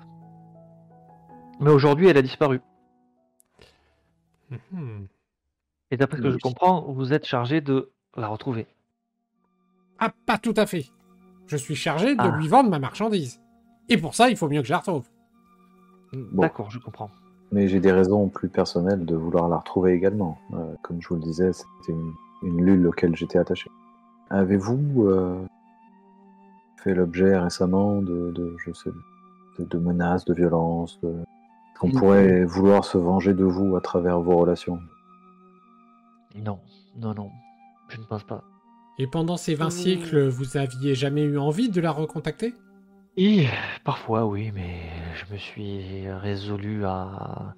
Mais 1.60 1.70
aujourd'hui, 1.70 2.08
elle 2.08 2.16
a 2.16 2.22
disparu. 2.22 2.60
Mhm. 4.50 5.06
Et 5.90 5.96
d'après 5.96 6.16
ce 6.18 6.22
que 6.22 6.30
je 6.30 6.38
comprends, 6.38 6.82
vous 6.82 7.12
êtes 7.12 7.26
chargé 7.26 7.60
de 7.60 7.92
la 8.16 8.28
retrouver. 8.28 8.66
Ah, 9.98 10.10
pas 10.26 10.38
tout 10.38 10.54
à 10.56 10.66
fait. 10.66 10.86
Je 11.46 11.56
suis 11.56 11.74
chargé 11.74 12.14
de 12.14 12.20
Ah. 12.22 12.36
lui 12.38 12.48
vendre 12.48 12.70
ma 12.70 12.78
marchandise. 12.78 13.39
Et 13.90 13.98
pour 13.98 14.14
ça, 14.14 14.30
il 14.30 14.36
faut 14.36 14.48
mieux 14.48 14.60
que 14.60 14.66
je 14.66 14.72
la 14.72 14.78
retrouve. 14.78 15.04
D'accord, 16.32 16.70
je 16.70 16.78
comprends. 16.78 17.10
Mais 17.52 17.66
j'ai 17.68 17.80
des 17.80 17.92
raisons 17.92 18.28
plus 18.28 18.48
personnelles 18.48 19.04
de 19.04 19.16
vouloir 19.16 19.48
la 19.48 19.58
retrouver 19.58 19.92
également. 19.92 20.38
Euh, 20.54 20.74
comme 20.82 21.00
je 21.02 21.08
vous 21.08 21.16
le 21.16 21.20
disais, 21.22 21.52
c'était 21.52 21.92
une, 21.92 22.12
une 22.42 22.64
lule 22.64 22.86
auquel 22.86 23.16
j'étais 23.16 23.38
attaché. 23.38 23.68
Avez-vous 24.30 25.06
euh, 25.08 25.44
fait 26.76 26.94
l'objet 26.94 27.36
récemment 27.36 28.00
de, 28.00 28.30
de, 28.30 28.56
je 28.64 28.72
sais, 28.72 28.90
de, 29.58 29.64
de 29.64 29.78
menaces, 29.78 30.24
de 30.24 30.34
violences 30.34 30.98
de- 31.02 31.24
Qu'on 31.78 31.88
Mm. 31.88 31.92
pourrait 31.92 32.44
vouloir 32.44 32.84
se 32.84 32.98
venger 32.98 33.32
de 33.34 33.44
vous 33.44 33.74
à 33.74 33.80
travers 33.80 34.20
vos 34.20 34.36
relations? 34.36 34.78
Non, 36.36 36.60
non, 36.96 37.14
non, 37.14 37.30
je 37.88 37.98
ne 37.98 38.04
pense 38.04 38.22
pas. 38.22 38.44
Et 38.98 39.06
pendant 39.06 39.36
ces 39.38 39.54
20 39.54 39.66
Mmh. 39.66 39.70
siècles, 39.70 40.28
vous 40.28 40.56
aviez 40.58 40.94
jamais 40.94 41.22
eu 41.24 41.38
envie 41.38 41.70
de 41.70 41.80
la 41.80 41.90
recontacter? 41.90 42.54
Et 43.16 43.46
parfois, 43.84 44.24
oui, 44.26 44.50
mais 44.54 44.82
je 45.14 45.32
me 45.32 45.38
suis 45.38 46.08
résolu 46.10 46.84
à, 46.84 47.54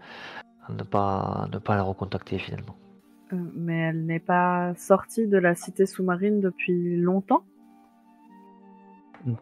à 0.67 0.73
ne, 0.73 0.83
pas, 0.83 1.47
ne 1.53 1.59
pas 1.59 1.77
la 1.77 1.83
recontacter 1.83 2.39
finalement. 2.39 2.77
Euh, 3.33 3.37
mais 3.55 3.79
elle 3.79 4.05
n'est 4.07 4.19
pas 4.19 4.75
sortie 4.77 5.27
de 5.29 5.39
la 5.39 5.55
cité 5.55 5.87
sous-marine 5.87 6.41
depuis 6.41 6.97
longtemps? 6.97 7.45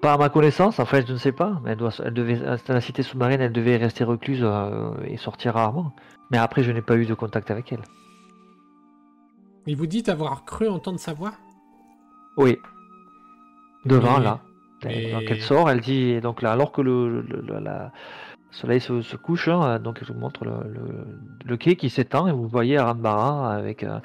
Pas 0.02 0.14
à 0.14 0.18
ma 0.18 0.28
connaissance, 0.28 0.78
en 0.78 0.84
fait, 0.84 1.06
je 1.06 1.12
ne 1.12 1.16
sais 1.16 1.32
pas. 1.32 1.58
Mais 1.64 1.70
elle, 1.70 1.78
doit, 1.78 1.92
elle 2.04 2.12
devait, 2.12 2.36
dans 2.36 2.74
la 2.74 2.80
cité 2.82 3.02
sous-marine, 3.02 3.40
elle 3.40 3.52
devait 3.52 3.76
rester 3.78 4.04
recluse 4.04 4.42
euh, 4.42 4.92
et 5.04 5.16
sortir 5.16 5.54
rarement. 5.54 5.92
Mais 6.30 6.36
après, 6.36 6.62
je 6.62 6.70
n'ai 6.70 6.82
pas 6.82 6.96
eu 6.96 7.06
de 7.06 7.14
contact 7.14 7.50
avec 7.50 7.72
elle. 7.72 7.82
Il 9.66 9.76
vous 9.76 9.86
dit 9.86 10.04
avoir 10.08 10.44
cru 10.44 10.68
entendre 10.68 10.98
sa 10.98 11.14
voix? 11.14 11.32
Oui. 12.36 12.58
Devant, 13.86 14.18
Mais- 14.18 14.24
là. 14.24 14.40
Donc 14.82 15.30
elle 15.30 15.40
sort, 15.40 15.70
elle 15.70 15.80
dit, 15.80 16.20
donc 16.20 16.42
là, 16.42 16.52
alors 16.52 16.72
que 16.72 16.80
le, 16.80 17.20
le- 17.22 17.40
le- 17.40 17.58
la- 17.60 17.92
le 18.50 18.56
soleil 18.56 18.80
se, 18.80 19.02
se 19.02 19.16
couche, 19.16 19.48
hein, 19.48 19.78
donc 19.78 20.02
je 20.02 20.12
vous 20.12 20.18
montre 20.18 20.44
le, 20.44 20.52
le- 20.72 21.06
le 21.44 21.56
quai 21.56 21.76
qui 21.76 21.90
s'étend, 21.90 22.26
et 22.26 22.32
vous 22.32 22.48
voyez 22.48 22.78
Aranbara 22.78 23.52
avec 23.54 23.84
euh, 23.84 24.00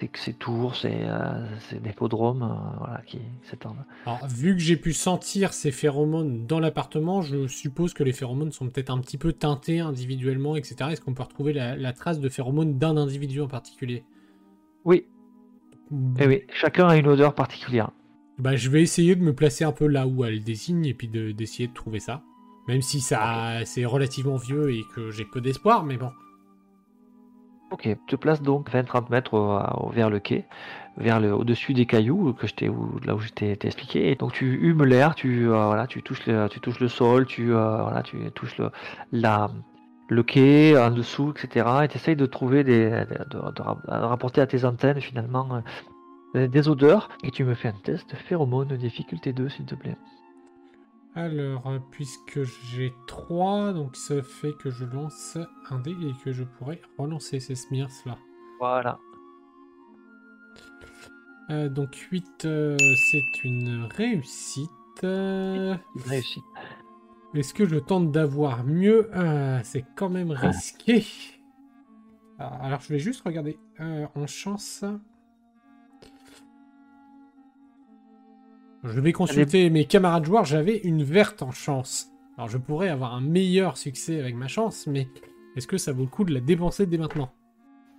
ses, 0.00 0.10
ses 0.14 0.32
tours, 0.34 0.76
ses, 0.76 1.02
euh, 1.02 1.58
ses 1.68 1.76
hippodromes, 1.76 2.42
euh, 2.42 2.78
voilà, 2.78 3.02
qui 3.06 3.20
s'étendent. 3.42 3.84
Alors, 4.06 4.26
vu 4.28 4.54
que 4.54 4.60
j'ai 4.62 4.76
pu 4.76 4.92
sentir 4.92 5.52
ces 5.52 5.70
phéromones 5.70 6.46
dans 6.46 6.60
l'appartement, 6.60 7.20
je 7.20 7.46
suppose 7.46 7.92
que 7.92 8.02
les 8.02 8.12
phéromones 8.12 8.52
sont 8.52 8.68
peut-être 8.68 8.90
un 8.90 8.98
petit 9.00 9.18
peu 9.18 9.32
teintés 9.32 9.80
individuellement, 9.80 10.56
etc. 10.56 10.92
Est-ce 10.92 11.00
qu'on 11.02 11.14
peut 11.14 11.22
retrouver 11.22 11.52
la, 11.52 11.76
la 11.76 11.92
trace 11.92 12.20
de 12.20 12.28
phéromones 12.28 12.78
d'un 12.78 12.96
individu 12.96 13.42
en 13.42 13.48
particulier? 13.48 14.04
Oui, 14.84 15.04
eh 16.18 16.26
oui, 16.26 16.42
chacun 16.52 16.88
a 16.88 16.96
une 16.96 17.08
odeur 17.08 17.34
particulière. 17.34 17.90
Bah, 18.40 18.56
je 18.56 18.70
vais 18.70 18.82
essayer 18.82 19.16
de 19.16 19.22
me 19.22 19.34
placer 19.34 19.64
un 19.64 19.72
peu 19.72 19.86
là 19.86 20.06
où 20.06 20.24
elle 20.24 20.42
désigne 20.42 20.86
et 20.86 20.94
puis 20.94 21.08
de- 21.08 21.30
d'essayer 21.32 21.68
de, 21.68 21.74
trouver 21.74 22.00
ça. 22.00 22.22
Même 22.68 22.80
si 22.82 23.00
ça 23.00 23.64
c'est 23.64 23.84
relativement 23.84 24.36
vieux 24.36 24.70
et 24.72 24.82
que 24.94 25.10
j'ai 25.10 25.24
peu 25.24 25.40
d'espoir, 25.40 25.84
mais 25.84 25.96
bon. 25.96 26.10
Ok, 27.70 27.82
tu 27.82 27.96
te 28.06 28.16
places 28.16 28.42
donc 28.42 28.70
20-30 28.70 29.10
mètres 29.10 29.34
au- 29.34 29.86
au- 29.86 29.90
vers 29.90 30.10
le 30.10 30.18
quai, 30.18 30.44
vers 30.96 31.20
le 31.20 31.32
au-dessus 31.34 31.72
des 31.72 31.86
cailloux 31.86 32.32
que 32.32 32.46
je 32.46 32.54
t'ai 32.54 32.68
où- 32.68 32.98
là 33.04 33.14
où 33.14 33.20
je 33.20 33.28
t'ai 33.28 33.56
expliqué. 33.62 34.10
Et 34.10 34.16
donc 34.16 34.32
tu 34.32 34.46
humes 34.60 34.84
l'air, 34.84 35.14
tu 35.14 35.46
euh, 35.48 35.66
voilà, 35.66 35.86
tu 35.86 36.02
touches 36.02 36.26
le 36.26 36.48
tu 36.48 36.60
touches 36.60 36.80
le 36.80 36.88
sol, 36.88 37.26
tu 37.26 37.54
euh, 37.54 37.82
voilà, 37.82 38.02
tu 38.02 38.18
touches 38.32 38.58
le 38.58 38.70
la 39.12 39.50
le 40.08 40.22
quai 40.24 40.76
en 40.76 40.90
dessous, 40.90 41.32
etc. 41.36 41.84
Et 41.84 41.88
tu 41.88 41.96
essayes 41.96 42.16
de 42.16 42.26
trouver 42.26 42.64
des 42.64 42.90
de, 42.90 43.38
de- 43.38 43.52
de 43.52 43.62
rap- 43.62 43.86
de 43.86 43.92
rapporter 44.06 44.40
à 44.40 44.46
tes 44.48 44.64
antennes 44.64 45.00
finalement 45.00 45.46
euh, 45.54 45.60
des 46.34 46.68
odeurs. 46.68 47.08
Et 47.22 47.30
tu 47.30 47.44
me 47.44 47.54
fais 47.54 47.68
un 47.68 47.72
test 47.84 48.14
phéromone 48.14 48.76
difficulté 48.76 49.32
2 49.32 49.48
s'il 49.48 49.66
te 49.66 49.74
plaît. 49.74 49.96
Alors, 51.14 51.66
euh, 51.66 51.78
puisque 51.90 52.42
j'ai 52.72 52.92
3, 53.08 53.72
donc 53.72 53.96
ça 53.96 54.22
fait 54.22 54.52
que 54.52 54.70
je 54.70 54.84
lance 54.84 55.36
un 55.70 55.80
dé 55.80 55.90
et 55.90 56.12
que 56.24 56.32
je 56.32 56.44
pourrais 56.44 56.80
relancer 56.98 57.40
ces 57.40 57.56
smears 57.56 57.90
là. 58.06 58.16
Voilà. 58.60 58.98
Euh, 61.50 61.68
donc 61.68 61.96
8, 61.96 62.44
euh, 62.44 62.76
c'est 63.10 63.44
une 63.44 63.88
réussite. 63.96 64.70
Euh, 65.02 65.74
Une 65.96 66.02
réussite. 66.02 66.44
Est-ce 67.34 67.54
que 67.54 67.64
je 67.66 67.76
tente 67.76 68.12
d'avoir 68.12 68.64
mieux 68.64 69.08
Euh, 69.14 69.60
C'est 69.64 69.84
quand 69.96 70.10
même 70.10 70.30
risqué. 70.30 71.04
Ah, 72.38 72.58
Alors 72.62 72.80
je 72.80 72.88
vais 72.92 72.98
juste 73.00 73.22
regarder 73.24 73.58
euh, 73.80 74.06
en 74.14 74.26
chance. 74.28 74.84
Je 78.84 78.98
vais 79.00 79.12
consulter 79.12 79.68
mes 79.70 79.84
camarades 79.84 80.24
joueurs. 80.24 80.44
J'avais 80.44 80.78
une 80.78 81.02
verte 81.02 81.42
en 81.42 81.50
chance. 81.50 82.10
Alors 82.36 82.48
je 82.48 82.58
pourrais 82.58 82.88
avoir 82.88 83.14
un 83.14 83.20
meilleur 83.20 83.76
succès 83.76 84.18
avec 84.20 84.34
ma 84.34 84.48
chance, 84.48 84.86
mais 84.86 85.08
est-ce 85.56 85.66
que 85.66 85.76
ça 85.76 85.92
vaut 85.92 86.04
le 86.04 86.08
coup 86.08 86.24
de 86.24 86.32
la 86.32 86.40
dépenser 86.40 86.86
dès 86.86 86.96
maintenant? 86.96 87.30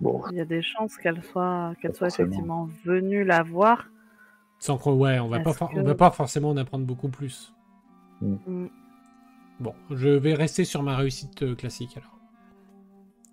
Bon, 0.00 0.20
Il 0.32 0.36
y 0.38 0.40
a 0.40 0.44
des 0.44 0.62
chances 0.62 0.96
qu'elle 0.96 1.22
soit, 1.22 1.74
qu'elle 1.80 1.94
soit 1.94 2.08
effectivement 2.08 2.68
venue 2.84 3.22
la 3.24 3.44
voir. 3.44 3.86
Sans 4.58 4.76
que, 4.78 4.88
ouais, 4.90 5.20
on 5.20 5.28
va 5.28 5.40
pas, 5.40 5.54
que- 5.54 5.78
on 5.78 5.82
va 5.84 5.94
pas 5.94 6.10
forcément 6.10 6.50
en 6.50 6.56
apprendre 6.56 6.84
beaucoup 6.84 7.08
plus. 7.08 7.54
Mm. 8.20 8.66
Bon, 9.60 9.74
je 9.90 10.08
vais 10.08 10.34
rester 10.34 10.64
sur 10.64 10.82
ma 10.82 10.96
réussite 10.96 11.42
euh, 11.42 11.54
classique 11.54 11.96
alors. 11.96 12.18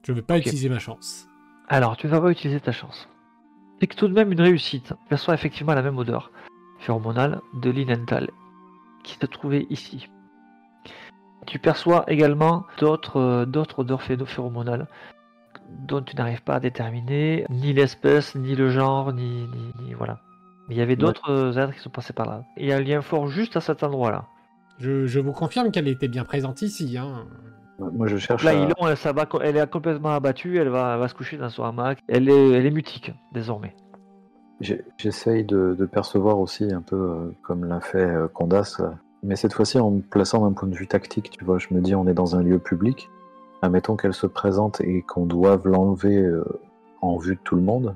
Je 0.06 0.12
vais 0.14 0.22
pas 0.22 0.38
utiliser 0.38 0.70
ma 0.70 0.80
chance. 0.80 1.28
Alors, 1.68 1.98
tu 1.98 2.08
vas 2.08 2.22
pas 2.22 2.30
utiliser 2.32 2.60
ta 2.60 2.72
chance. 2.72 3.10
C'est 3.80 3.88
que 3.88 3.96
tout 3.96 4.08
de 4.08 4.14
même 4.14 4.32
une 4.32 4.42
réussite. 4.42 4.88
Tu 4.90 4.94
perçois 5.10 5.34
effectivement 5.34 5.74
la 5.74 5.82
même 5.82 5.98
odeur 5.98 6.32
phéromonale 6.80 7.42
de 7.54 7.70
l'inental 7.70 8.30
qui 9.04 9.16
se 9.16 9.26
trouvait 9.26 9.68
ici. 9.70 10.10
Tu 11.46 11.58
perçois 11.60 12.04
également 12.08 12.66
d'autres 12.80 13.18
euh, 13.20 13.46
d'autres 13.46 13.80
odeurs 13.80 14.02
phé- 14.02 14.24
phéromonales 14.26 14.88
dont 15.88 16.02
tu 16.02 16.16
n'arrives 16.16 16.44
pas 16.44 16.56
à 16.56 16.60
déterminer 16.60 17.46
ni 17.50 17.74
l'espèce, 17.74 18.36
ni 18.36 18.56
le 18.56 18.70
genre, 18.70 19.14
ni, 19.14 19.48
ni, 19.48 19.74
ni- 19.84 19.94
voilà. 19.94 20.20
Mais 20.68 20.76
il 20.76 20.78
y 20.78 20.82
avait 20.82 20.96
d'autres 20.96 21.58
êtres 21.58 21.74
qui 21.74 21.80
sont 21.80 21.90
passés 21.90 22.14
par 22.14 22.26
là. 22.28 22.44
Il 22.58 22.66
y 22.66 22.74
a 22.74 22.78
un 22.78 22.82
lien 22.82 23.02
fort 23.02 23.28
juste 23.28 23.56
à 23.58 23.62
cet 23.62 23.84
endroit-là. 23.84 24.26
Je, 24.80 25.06
je 25.08 25.20
vous 25.20 25.32
confirme 25.32 25.72
qu'elle 25.72 25.88
était 25.88 26.08
bien 26.08 26.24
présente 26.24 26.62
ici. 26.62 26.98
Hein. 26.98 27.26
moi 27.94 28.08
je 28.08 28.18
cherche 28.18 28.44
Là, 28.44 28.52
à- 28.52 28.54
Ilon, 28.54 28.88
elle, 28.88 28.98
s'abat 28.98 29.26
co- 29.26 29.42
elle 29.42 29.58
est 29.58 29.70
complètement 29.70 30.12
abattue, 30.12 30.58
elle 30.58 30.70
va, 30.70 30.94
elle 30.94 31.00
va 31.00 31.08
se 31.08 31.14
coucher 31.16 31.38
dans 31.38 31.50
son 31.50 31.64
hamac. 31.64 32.00
Elle 32.08 32.30
est, 32.30 32.52
elle 32.52 32.66
est 32.66 32.72
mutique 32.72 33.12
désormais. 33.32 33.76
J'essaye 34.62 35.46
de, 35.46 35.74
de 35.74 35.86
percevoir 35.86 36.38
aussi 36.38 36.74
un 36.74 36.82
peu 36.82 36.98
euh, 36.98 37.32
comme 37.44 37.64
l'a 37.64 37.80
fait 37.80 38.06
euh, 38.06 38.28
Condas, 38.28 38.76
euh, 38.82 38.90
mais 39.24 39.38
cette 39.38 39.54
fois-ci 39.54 39.80
en 39.80 39.92
me 39.92 40.02
plaçant 40.02 40.46
d'un 40.46 40.52
point 40.52 40.68
de 40.68 40.76
vue 40.76 40.86
tactique, 40.86 41.30
tu 41.32 41.46
vois, 41.46 41.60
je 41.60 41.68
me 41.72 41.80
dis 41.80 41.96
on 41.96 42.08
est 42.08 42.14
dans 42.14 42.36
un 42.36 42.44
lieu 42.44 42.60
public, 42.60 43.10
admettons 43.62 43.96
qu'elle 43.96 44.14
se 44.14 44.28
présente 44.28 44.82
et 44.82 45.02
qu'on 45.02 45.26
doive 45.26 45.66
l'enlever 45.66 46.30
en 47.02 47.16
vue 47.16 47.36
de 47.36 47.40
tout 47.42 47.56
le 47.56 47.62
monde, 47.62 47.96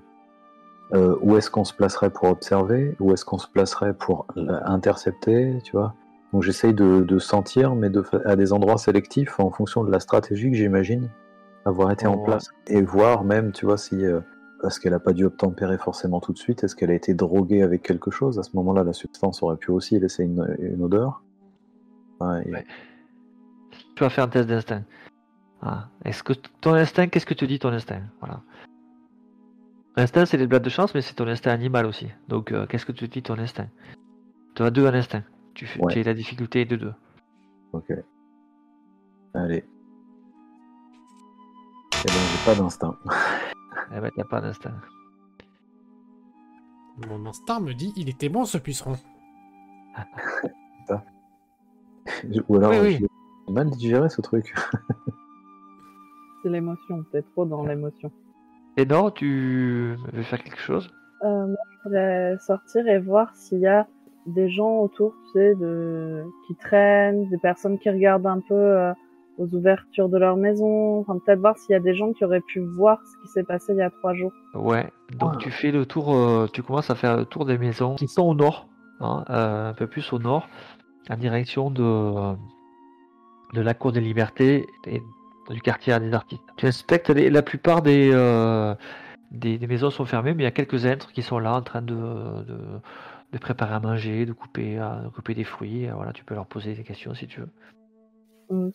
euh, 0.93 1.17
où 1.21 1.35
est-ce 1.35 1.51
qu'on 1.51 1.65
se 1.65 1.73
placerait 1.73 2.11
pour 2.11 2.29
observer, 2.29 2.95
où 3.01 3.11
est-ce 3.11 3.25
qu'on 3.25 3.37
se 3.37 3.47
placerait 3.49 3.93
pour 3.93 4.25
l'intercepter, 4.35 5.57
tu 5.65 5.73
vois? 5.73 5.93
Donc 6.31 6.43
j'essaye 6.43 6.73
de, 6.73 7.01
de 7.01 7.19
sentir, 7.19 7.75
mais 7.75 7.89
de, 7.89 8.03
à 8.23 8.37
des 8.37 8.53
endroits 8.53 8.77
sélectifs 8.77 9.37
en 9.39 9.49
fonction 9.49 9.83
de 9.83 9.91
la 9.91 9.99
stratégie 9.99 10.49
que 10.49 10.55
j'imagine 10.55 11.09
avoir 11.65 11.91
été 11.91 12.07
en 12.07 12.17
place, 12.17 12.51
et 12.67 12.81
voir 12.81 13.25
même, 13.25 13.51
tu 13.51 13.65
vois, 13.65 13.77
si... 13.77 14.05
euh, 14.05 14.21
parce 14.63 14.79
qu'elle 14.79 14.93
n'a 14.93 14.99
pas 14.99 15.11
dû 15.13 15.25
obtempérer 15.25 15.77
forcément 15.77 16.21
tout 16.21 16.31
de 16.33 16.37
suite? 16.39 16.63
Est-ce 16.63 16.73
qu'elle 16.75 16.89
a 16.89 16.93
été 16.95 17.13
droguée 17.13 17.61
avec 17.61 17.83
quelque 17.83 18.09
chose? 18.09 18.39
À 18.39 18.43
ce 18.43 18.55
moment-là, 18.55 18.83
la 18.85 18.93
substance 18.93 19.43
aurait 19.43 19.57
pu 19.57 19.71
aussi 19.71 19.99
laisser 19.99 20.23
une, 20.23 20.55
une 20.59 20.81
odeur. 20.81 21.21
Ouais, 22.21 22.43
et- 22.47 22.51
Ouais. 22.53 22.65
Tu 23.95 24.03
vas 24.03 24.09
faire 24.09 24.23
un 24.23 24.29
test 24.29 24.47
d'instinct. 24.47 24.83
Ah. 25.61 25.89
Est-ce 26.05 26.23
que 26.23 26.33
ton 26.61 26.73
instinct, 26.73 27.07
qu'est-ce 27.07 27.25
que 27.25 27.33
te 27.33 27.45
dit 27.45 27.59
ton 27.59 27.69
instinct? 27.73 28.01
Voilà. 28.21 28.41
L'instinct, 29.97 30.25
c'est 30.25 30.37
les 30.37 30.47
blagues 30.47 30.63
de 30.63 30.69
chance, 30.69 30.95
mais 30.95 31.01
c'est 31.01 31.13
ton 31.13 31.27
instinct 31.27 31.51
animal 31.51 31.85
aussi. 31.85 32.07
Donc, 32.29 32.51
euh, 32.51 32.65
qu'est-ce 32.65 32.85
que 32.85 32.91
te 32.93 33.05
dit 33.05 33.21
ton 33.21 33.37
instinct? 33.37 33.67
Tu 34.55 34.63
as 34.63 34.71
deux 34.71 34.87
en 34.87 34.93
instinct. 34.93 35.23
Tu, 35.53 35.65
fais, 35.67 35.79
Ouais. 35.83 36.01
la 36.03 36.13
difficulté 36.15 36.65
de 36.65 36.77
deux. 36.77 36.93
Ok. 37.73 37.91
Allez. 39.35 39.63
Eh 42.05 42.07
ben, 42.07 42.13
j'ai 42.13 42.45
pas 42.45 42.55
d'instinct. 42.55 42.95
Eh 43.95 43.99
ben, 43.99 44.11
t'as 44.15 44.23
pas 44.23 44.41
d'instinct. 44.41 44.73
Mon 47.07 47.25
instinct 47.25 47.59
me 47.59 47.73
dit 47.73 47.93
il 47.95 48.09
était 48.09 48.29
bon 48.29 48.45
ce 48.45 48.57
puceron. 48.57 48.95
Ou 52.49 52.57
alors, 52.57 52.71
Oui, 52.71 52.77
oui. 52.81 52.97
j'ai 53.47 53.53
mal 53.53 53.69
digéré 53.69 54.09
ce 54.09 54.21
truc. 54.21 54.53
C'est 56.43 56.49
l'émotion, 56.49 57.03
t'es 57.11 57.21
trop 57.21 57.45
dans 57.45 57.63
l'émotion. 57.65 58.11
Et 58.75 58.85
non, 58.85 59.11
tu 59.11 59.95
veux 60.11 60.23
faire 60.23 60.43
quelque 60.43 60.59
chose? 60.59 60.89
Euh, 61.23 61.47
moi, 61.47 61.57
je 61.71 61.77
pourrais 61.83 62.37
sortir 62.39 62.87
et 62.87 62.99
voir 62.99 63.33
s'il 63.35 63.59
y 63.59 63.67
a 63.67 63.87
des 64.25 64.49
gens 64.49 64.79
autour, 64.79 65.13
tu 65.27 65.39
sais, 65.39 65.55
de... 65.55 66.23
qui 66.47 66.55
traînent, 66.55 67.29
des 67.29 67.37
personnes 67.37 67.77
qui 67.79 67.89
regardent 67.89 68.27
un 68.27 68.39
peu 68.41 68.55
euh, 68.55 68.93
aux 69.37 69.47
ouvertures 69.55 70.09
de 70.09 70.17
leur 70.17 70.37
maison. 70.37 70.99
Enfin, 70.99 71.17
peut-être 71.25 71.39
voir 71.39 71.57
s'il 71.57 71.73
y 71.73 71.75
a 71.75 71.79
des 71.79 71.95
gens 71.95 72.13
qui 72.13 72.23
auraient 72.25 72.41
pu 72.41 72.59
voir 72.59 72.99
ce 73.05 73.21
qui 73.21 73.27
s'est 73.33 73.43
passé 73.43 73.73
il 73.73 73.77
y 73.79 73.81
a 73.81 73.89
trois 73.89 74.13
jours. 74.13 74.31
Ouais. 74.53 74.91
Donc, 75.17 75.31
Ah. 75.35 75.37
tu 75.39 75.49
fais 75.51 75.71
le 75.71 75.85
tour, 75.85 76.15
euh, 76.15 76.47
tu 76.53 76.61
commences 76.63 76.89
à 76.89 76.95
faire 76.95 77.17
le 77.17 77.25
tour 77.25 77.45
des 77.45 77.57
maisons 77.57 77.95
qui 77.95 78.07
sont 78.07 78.23
au 78.23 78.35
nord, 78.35 78.67
hein, 78.99 79.23
euh, 79.29 79.69
un 79.69 79.73
peu 79.73 79.87
plus 79.87 80.11
au 80.13 80.19
nord, 80.19 80.47
en 81.09 81.17
direction 81.17 81.71
de, 81.71 82.35
de 83.53 83.61
la 83.61 83.73
Cour 83.73 83.91
des 83.91 84.01
Libertés 84.01 84.65
et 84.87 85.01
du 85.49 85.61
quartier 85.61 85.99
des 85.99 86.13
artistes. 86.13 86.43
Tu 86.57 86.65
inspectes 86.67 87.09
les- 87.09 87.29
la 87.29 87.41
plupart 87.41 87.81
des, 87.81 88.09
euh, 88.13 88.73
des, 89.31 89.57
des 89.57 89.67
maisons 89.67 89.89
sont 89.89 90.05
fermées, 90.05 90.33
mais 90.33 90.43
il 90.43 90.45
y 90.45 90.47
a 90.47 90.51
quelques 90.51 90.85
êtres 90.85 91.11
qui 91.11 91.21
sont 91.21 91.39
là 91.39 91.55
en 91.55 91.61
train 91.61 91.81
de, 91.81 91.93
de, 91.95 92.57
de 93.33 93.37
préparer 93.39 93.73
à 93.73 93.79
manger, 93.79 94.25
de 94.25 94.31
couper, 94.33 94.75
de 94.77 95.09
couper 95.09 95.33
des 95.33 95.43
fruits. 95.43 95.87
Voilà, 95.93 96.13
tu 96.13 96.23
peux 96.23 96.35
leur 96.35 96.45
poser 96.45 96.73
des 96.75 96.83
questions 96.83 97.13
si 97.13 97.27
tu 97.27 97.41
veux. 97.41 97.49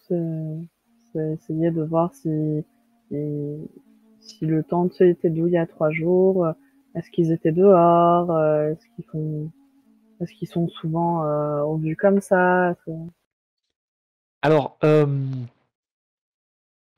C'est 0.08 1.32
essayer 1.32 1.70
de 1.70 1.82
voir 1.82 2.14
si, 2.14 2.64
si, 3.10 4.46
le 4.46 4.62
temps 4.62 4.88
tu 4.88 4.96
sais, 4.96 5.10
était 5.10 5.30
d'où 5.30 5.46
il 5.46 5.54
y 5.54 5.58
a 5.58 5.66
trois 5.66 5.90
jours. 5.90 6.44
euh, 6.46 6.52
Est-ce 6.94 7.10
qu'ils 7.10 7.32
étaient 7.32 7.52
dehors 7.52 8.30
euh, 8.30 8.72
Est-ce 8.72 8.86
qu'ils 8.94 9.50
Est-ce 10.20 10.32
qu'ils 10.34 10.48
sont 10.48 10.68
souvent 10.68 11.24
euh, 11.24 11.62
au 11.62 11.76
vu 11.76 11.96
comme 11.96 12.20
ça 12.20 12.74
Alors, 14.42 14.78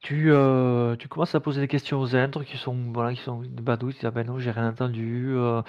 tu, 0.01 0.33
euh, 0.33 0.97
tu 0.97 1.09
commences 1.09 1.35
à 1.35 1.41
poser 1.41 1.61
des 1.61 1.69
questions 1.69 2.01
aux 2.01 2.17
êtres 2.17 2.43
qui 2.43 2.57
sont, 2.57 2.75
voilà, 2.93 3.13
qui 3.13 3.21
sont 3.21 3.43
badouilles, 3.61 3.93
qui 3.93 4.01
disent, 4.01 4.09
ah 4.09 4.11
ben 4.11 4.27
non, 4.27 4.39
j'ai 4.39 4.51
rien 4.51 4.71
entendu, 4.71 5.35
euh, 5.37 5.61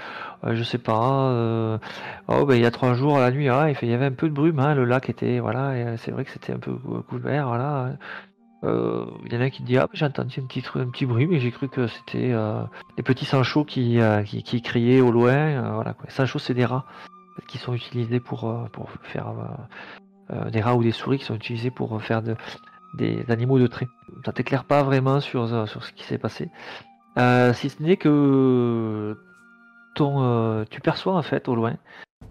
euh, 0.46 0.56
je 0.56 0.64
sais 0.64 0.78
pas, 0.78 1.80
oh 2.28 2.46
ben 2.46 2.56
il 2.56 2.62
y 2.62 2.66
a 2.66 2.72
trois 2.72 2.94
jours, 2.94 3.20
la 3.20 3.30
nuit, 3.32 3.50
ah, 3.50 3.70
il, 3.70 3.90
y 3.90 3.94
avait 3.94 4.06
un 4.06 4.12
peu 4.12 4.30
de 4.30 4.34
brume, 4.34 4.60
hein, 4.60 4.74
le 4.74 4.86
lac 4.86 5.10
était, 5.10 5.40
voilà, 5.40 5.78
et, 5.78 5.98
c'est 5.98 6.12
vrai 6.12 6.24
que 6.24 6.32
c'était 6.32 6.54
un 6.54 6.60
peu 6.60 6.74
cou- 6.74 7.02
couvert, 7.04 7.48
voilà. 7.48 7.98
Euh, 8.64 9.06
Il 9.26 9.34
y 9.34 9.38
en 9.38 9.42
a 9.42 9.50
qui 9.50 9.64
dit, 9.64 9.78
ah, 9.78 9.88
ben, 9.88 9.90
j'ai 9.94 10.06
entendu 10.06 10.40
un 10.40 10.46
petit, 10.46 10.64
un 10.76 10.88
petit 10.88 11.06
bruit, 11.06 11.28
mais 11.28 11.40
j'ai 11.40 11.52
cru 11.52 11.68
que 11.68 11.88
c'était 11.88 12.32
euh, 12.32 12.64
des 12.96 13.04
petits 13.04 13.26
sanchots 13.26 13.66
qui, 13.66 14.00
qui, 14.26 14.62
criaient 14.62 15.02
au 15.02 15.12
loin, 15.12 15.34
euh, 15.34 15.72
voilà, 15.74 15.94
quoi. 15.94 16.06
C'est 16.10 16.54
des 16.54 16.66
rats 16.66 16.86
qui 17.48 17.58
sont 17.58 17.74
utilisés 17.74 18.20
pour, 18.22 18.70
pour 18.72 18.92
faire 19.04 19.34
des 20.50 20.62
rats 20.62 20.76
ou 20.76 20.84
des 20.84 20.92
souris 20.92 21.18
qui 21.18 21.26
sont 21.26 21.36
utilisés 21.36 21.72
pour 21.72 22.02
faire 22.02 22.22
de, 22.22 22.36
des 22.94 23.26
animaux 23.30 23.60
de 23.60 23.68
trait. 23.68 23.88
Ça 24.26 24.32
t'éclaire 24.32 24.64
pas 24.64 24.84
vraiment 24.84 25.20
sur, 25.20 25.44
euh, 25.44 25.66
sur 25.66 25.84
ce 25.84 25.92
qui 25.94 26.04
s'est 26.04 26.18
passé. 26.18 26.50
Euh, 27.18 27.54
si 27.54 27.70
ce 27.70 27.82
n'est 27.82 27.98
que 27.98 29.18
ton, 29.96 30.24
euh, 30.24 30.64
tu 30.70 30.82
perçois 30.82 31.16
en 31.16 31.22
fait 31.22 31.48
au 31.48 31.56
loin 31.56 31.76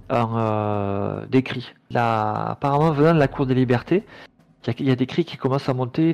un, 0.08 1.24
des 1.30 1.42
cris. 1.42 1.72
Là, 1.90 2.50
apparemment 2.50 2.90
venant 2.90 3.14
de 3.14 3.18
la 3.18 3.28
cour 3.28 3.46
des 3.46 3.54
libertés, 3.54 4.04
il 4.78 4.86
y, 4.86 4.90
a- 4.90 4.96
des 4.96 5.06
cris 5.06 5.24
qui 5.24 5.36
commencent 5.38 5.68
à 5.68 5.74
monter, 5.74 6.12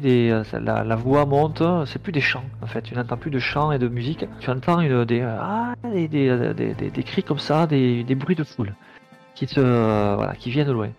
la, 0.52 0.96
voix 0.96 1.26
monte, 1.26 1.62
c'est 1.86 2.00
plus 2.00 2.12
des 2.12 2.20
chants 2.20 2.44
en 2.62 2.66
fait, 2.66 2.82
tu 2.82 2.94
n'entends 2.94 3.16
plus 3.16 3.30
de 3.30 3.40
chants 3.40 3.72
et 3.72 3.78
de 3.78 3.88
musique, 3.88 4.24
tu 4.38 4.50
entends 4.50 4.80
une, 4.80 5.04
des, 5.04 5.22
ah, 5.22 5.74
des, 5.82 6.06
des, 6.08 7.02
cris 7.02 7.24
comme 7.24 7.38
ça, 7.40 7.66
des, 7.66 8.04
bruits 8.14 8.36
de 8.36 8.44
foule 8.44 8.74
qui, 9.34 9.46
te, 9.46 9.60
voilà, 9.60 10.34
qui 10.34 10.50
viennent 10.50 10.68
au 10.68 10.74
loin. 10.74 10.90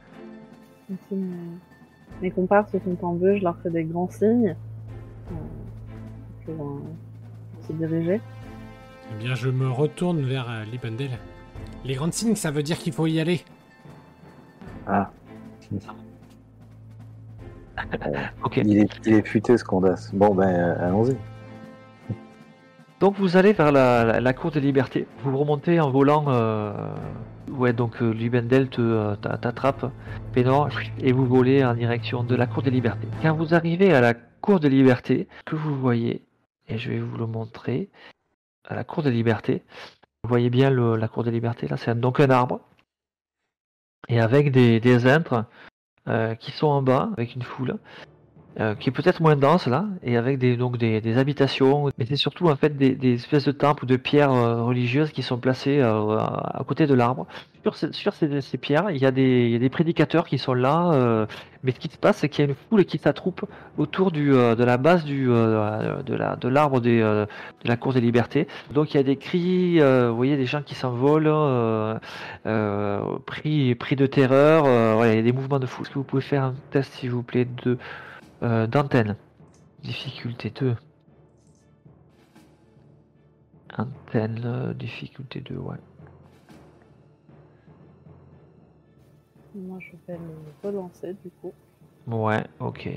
Mes, 2.22 2.32
compars 2.32 2.68
se 2.70 2.80
sont 2.80 2.98
en 3.06 3.14
vue, 3.16 3.38
je 3.40 3.44
leur 3.44 3.58
fais 3.62 3.70
des 3.70 3.84
grands 3.84 4.10
signes 4.10 4.56
euh, 5.32 5.36
pour, 6.46 6.66
euh, 6.66 6.80
se 7.68 7.74
diriger. 7.74 8.22
Eh 9.14 9.24
bien, 9.24 9.36
je 9.36 9.50
me 9.50 9.70
retourne 9.70 10.22
vers 10.22 10.50
euh, 10.50 10.64
Libendel. 10.66 11.12
Les 11.86 11.96
grands 11.96 12.12
signes, 12.12 12.36
ça 12.36 12.52
veut 12.52 12.64
dire 12.64 12.78
qu'il 12.78 12.94
faut 12.94 13.08
y 13.08 13.20
aller. 13.20 13.42
Ah. 14.88 15.10
Ok. 18.44 18.58
Il 18.58 18.80
est, 18.80 18.90
il 19.06 19.14
est 19.14 19.28
futé 19.28 19.56
ce 19.58 19.64
Condas. 19.64 20.10
Bon, 20.14 20.34
ben, 20.34 20.48
euh, 20.50 20.88
allons-y. 20.88 21.16
Donc 23.00 23.16
vous 23.20 23.38
allez 23.38 23.54
vers 23.54 23.72
la, 23.72 24.04
la- 24.04 24.20
la 24.20 24.34
cour 24.34 24.50
des 24.50 24.60
libertés. 24.60 25.06
Vous 25.24 25.38
remontez 25.38 25.80
en 25.80 25.92
volant. 25.92 26.26
euh, 26.30 26.74
Ouais, 27.50 27.74
donc 27.74 28.02
euh, 28.02 28.12
Libendel 28.12 28.70
te, 28.70 28.82
euh, 28.82 29.16
t'a- 29.16 29.38
t'attrape, 29.38 29.92
Pénor, 30.34 30.70
et 31.00 31.12
vous 31.12 31.26
volez 31.26 31.64
en 31.64 31.74
direction 31.74 32.24
de 32.24 32.36
la 32.36 32.46
cour 32.46 32.62
des 32.62 32.72
libertés. 32.72 33.08
Quand 33.22 33.36
vous 33.36 33.54
arrivez 33.54 33.94
à 33.94 34.02
la 34.02 34.14
cour 34.14 34.60
des 34.60 34.70
libertés, 34.70 35.28
ce 35.40 35.52
que 35.52 35.56
vous 35.56 35.76
voyez, 35.80 36.24
et 36.68 36.78
je 36.78 36.90
vais 36.90 37.00
vous 37.00 37.18
le 37.18 37.26
montrer, 37.26 37.90
à 38.66 38.76
la 38.76 38.84
cour 38.84 39.04
des 39.04 39.12
libertés, 39.12 39.64
Vous 40.24 40.30
voyez 40.30 40.50
bien 40.50 40.70
le- 40.70 40.98
la 40.98 41.08
cour 41.08 41.24
des 41.24 41.32
libertés, 41.32 41.68
là, 41.68 41.78
c'est 41.78 41.98
donc 41.98 42.20
un 42.20 42.30
arbre. 42.30 42.60
Et 44.10 44.20
avec 44.20 44.52
des, 44.52 44.80
des 44.82 45.06
intres 45.08 45.46
euh, 46.10 46.36
qui 46.36 46.52
sont 46.52 46.68
en 46.68 46.82
bas, 46.82 47.10
avec 47.14 47.36
une 47.36 47.44
foule, 47.44 47.78
euh, 48.60 48.74
qui 48.74 48.89
est 48.89 48.91
peut-être 48.91 49.22
moins 49.22 49.36
dense 49.36 49.67
là, 49.67 49.86
et 50.02 50.17
avec 50.17 50.39
des, 50.39 50.58
donc 50.58 50.78
des, 50.78 51.17
habitations, 51.20 51.91
mais 52.00 52.08
c'est 52.08 52.15
surtout 52.15 52.50
en 52.50 52.56
fait 52.56 52.76
des, 52.76 53.13
espèces 53.13 53.46
de 53.46 53.52
temples 53.52 53.84
ou 53.84 53.88
de 53.88 53.98
pierres 53.98 54.32
euh, 54.34 54.63
religieuses 54.63 55.12
qui 55.12 55.22
sont 55.22 55.38
placées 55.38 55.80
euh, 55.80 56.17
à, 56.17 56.63
côté 56.67 56.88
de 56.88 56.96
l'arbre. 56.96 57.28
Sur, 57.62 57.76
ce- 57.76 57.91
sur 57.91 58.13
ces, 58.15 58.58
pierres, 58.58 58.89
il 58.89 58.98
y, 58.98 59.06
a 59.06 59.12
des, 59.12 59.70
prédicateurs 59.70 60.26
qui 60.26 60.39
sont 60.39 60.56
là, 60.56 61.28
mais 61.62 61.72
ce 61.72 61.80
qui 61.80 61.88
se 61.89 61.98
passe, 62.00 62.17
c'est 62.17 62.30
qu'il 62.30 62.46
y 62.46 62.48
a 62.48 62.50
une 62.50 62.56
foule 62.70 62.86
qui 62.86 62.98
s'attroupe 62.98 63.46
autour 63.78 64.12
de 64.12 64.63
la 64.63 64.78
base 64.78 65.06
de 65.06 66.15
la- 66.15 66.36
de 66.36 66.48
l'arbre 66.48 66.80
de 66.80 67.28
la 67.63 67.78
course 67.78 67.93
des 67.93 68.02
libertés. 68.02 68.48
Donc 68.74 68.93
il 68.93 68.98
y 68.98 69.00
a 69.00 69.04
des 69.04 69.17
cris, 69.17 69.80
vous 69.80 70.15
voyez 70.15 70.36
des 70.36 70.46
gens 70.48 70.63
qui 70.63 70.74
s'envolent, 70.74 71.32
pris, 73.26 73.76
de 73.76 74.06
terreur, 74.08 75.06
il 75.06 75.15
y 75.15 75.20
a 75.20 75.22
des 75.22 75.34
mouvements 75.34 75.60
de 75.60 75.67
foule. 75.67 75.86
Est-ce 75.86 75.93
que 75.93 76.00
vous 76.00 76.06
pouvez 76.06 76.24
faire 76.24 76.43
un 76.43 76.56
test 76.72 76.93
s'il 76.93 77.12
vous 77.12 77.22
plaît 77.24 77.48
de 77.63 77.78
euh, 78.43 78.67
d'antenne 78.67 79.15
Difficulté 79.84 80.50
2. 80.50 80.76
Antenne, 83.78 84.41
euh, 84.43 84.73
difficulté 84.73 85.41
2, 85.41 85.56
ouais. 85.56 85.78
Moi, 89.56 89.78
je 89.80 89.91
vais 90.08 90.17
le 90.17 90.67
relancer 90.67 91.15
du 91.23 91.30
coup. 91.41 91.54
Ouais, 92.08 92.43
ok. 92.60 92.89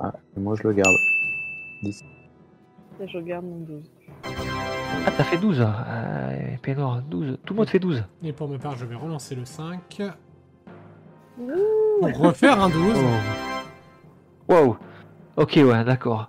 Ah, 0.00 0.12
moi 0.36 0.54
je 0.56 0.64
le 0.64 0.74
garde. 0.74 0.94
Et 1.84 3.08
je 3.08 3.18
garde 3.18 3.44
mon 3.44 3.60
12. 3.60 3.82
Ah, 4.24 5.10
t'as 5.16 5.24
fait 5.24 5.38
12 5.38 5.64
euh, 5.64 6.56
Pénor, 6.60 7.02
12. 7.02 7.38
Tout 7.44 7.54
le 7.54 7.58
monde 7.58 7.68
fait 7.68 7.78
12. 7.78 8.04
Et 8.22 8.32
pour 8.32 8.48
ma 8.48 8.58
part, 8.58 8.76
je 8.76 8.84
vais 8.84 8.94
relancer 8.94 9.34
le 9.34 9.44
5 9.44 10.02
Ouh, 11.38 12.00
pour 12.00 12.18
refaire 12.18 12.60
un 12.60 12.68
12. 12.68 12.98
Wow. 14.48 14.76
Ok, 15.36 15.52
ouais, 15.56 15.84
d'accord. 15.84 16.28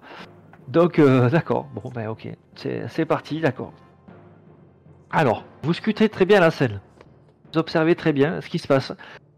Donc, 0.67 0.99
euh, 0.99 1.29
d'accord. 1.29 1.67
Bon, 1.75 1.91
ben, 1.93 2.07
ok. 2.07 2.29
C'est 2.55 3.05
parti, 3.05 3.41
d'accord. 3.41 3.73
Alors, 5.11 5.43
vous 5.63 5.73
scrutez 5.73 6.09
très 6.09 6.25
bien 6.25 6.39
la 6.39 6.51
scène. 6.51 6.79
Vous 7.53 7.59
observez 7.59 7.95
très 7.95 8.13
bien 8.13 8.41
ce 8.41 8.47
qui 8.49 8.59
se 8.59 8.67
passe. 8.67 8.93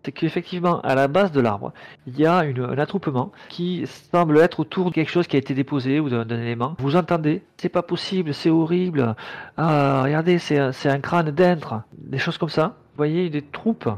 C'est 0.06 0.12
qu'effectivement, 0.12 0.82
à 0.82 0.94
la 0.94 1.08
base 1.08 1.32
de 1.32 1.42
l'arbre, 1.42 1.74
il 2.06 2.20
y 2.20 2.28
a 2.28 2.38
un 2.38 2.78
attroupement 2.78 3.32
qui 3.50 3.88
semble 3.88 4.38
être 4.38 4.60
autour 4.60 4.92
de 4.92 4.94
quelque 4.94 5.10
chose 5.10 5.26
qui 5.26 5.36
a 5.36 5.40
été 5.40 5.56
déposé 5.56 6.00
ou 6.00 6.10
d'un 6.10 6.40
élément. 6.40 6.76
Vous 6.78 6.96
entendez 6.96 7.44
C'est 7.58 7.70
pas 7.70 7.82
possible, 7.82 8.34
c'est 8.34 8.52
horrible. 8.52 9.16
Ah, 9.58 10.04
regardez, 10.04 10.38
c'est 10.38 10.60
un- 10.60 11.00
crâne 11.00 11.32
d'entre. 11.32 11.82
Des 11.98 12.20
choses 12.20 12.38
comme 12.38 12.50
ça. 12.50 12.76
Vous 12.92 12.98
voyez 12.98 13.32
des 13.32 13.42
troupes 13.42 13.90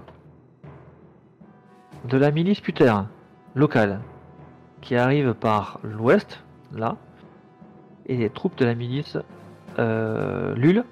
de 2.06 2.18
la 2.18 2.32
milice 2.32 2.62
puter 2.62 2.92
locale 3.54 4.00
qui 4.88 4.95
arrivent 4.95 5.34
par 5.34 5.80
l'ouest, 5.84 6.41
là, 6.73 6.95
et 8.06 8.15
les 8.15 8.30
troupes 8.30 8.58
de 8.58 8.63
la 8.63 8.73
milice 8.73 9.17
euh, 9.80 10.56
Lul 10.56 10.86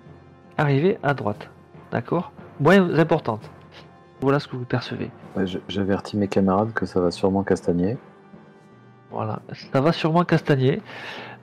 arrivées 0.57 0.97
à 1.01 1.13
droite. 1.13 1.49
D'accord? 1.93 2.33
Moins 2.59 2.99
importantes. 2.99 3.49
Voilà 4.19 4.41
ce 4.41 4.49
que 4.49 4.57
vous 4.57 4.65
percevez. 4.65 5.11
Ouais, 5.37 5.45
J'avertis 5.69 6.17
mes 6.17 6.27
camarades 6.27 6.73
que 6.73 6.85
ça 6.85 6.99
va 6.99 7.09
sûrement 7.09 7.43
castagner. 7.43 7.95
Voilà, 9.11 9.39
ça 9.71 9.79
va 9.79 9.93
sûrement 9.93 10.25
castagner. 10.25 10.81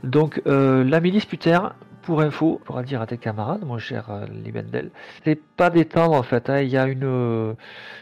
Donc, 0.05 0.43
euh, 0.47 0.85
la 0.85 1.01
milice 1.01 1.25
puter, 1.25 1.59
pour 2.03 2.21
info, 2.21 2.57
tu 2.61 2.67
pourras 2.67 2.83
dire 2.83 3.01
à 3.01 3.07
tes 3.07 3.17
camarades, 3.17 3.65
mon 3.65 3.79
cher 3.79 4.11
euh, 4.11 4.27
Libendel, 4.27 4.91
c'est 5.25 5.41
pas 5.57 5.71
des 5.71 5.87
tendres 5.87 6.17
en 6.17 6.23
fait. 6.23 6.51
hein, 6.51 6.61
Il 6.61 6.69
y 6.69 6.77
a 6.77 6.87
une. 6.87 7.05
euh, 7.05 7.55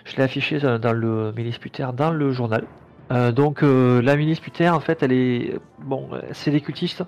je 0.06 0.16
l'ai 0.16 0.24
affiché 0.24 0.58
dans, 0.58 0.80
dans 0.80 0.92
le 0.92 1.30
milice 1.36 1.58
puter 1.58 1.86
dans 1.96 2.10
le 2.10 2.32
journal. 2.32 2.64
Euh, 3.10 3.32
donc, 3.32 3.62
euh, 3.62 4.00
la 4.02 4.16
milice 4.16 4.40
puter, 4.40 4.68
en 4.68 4.80
fait, 4.80 5.02
elle 5.02 5.12
est. 5.12 5.58
Bon, 5.80 6.10
c'est 6.32 6.50
des 6.50 6.60
cultistes. 6.60 7.04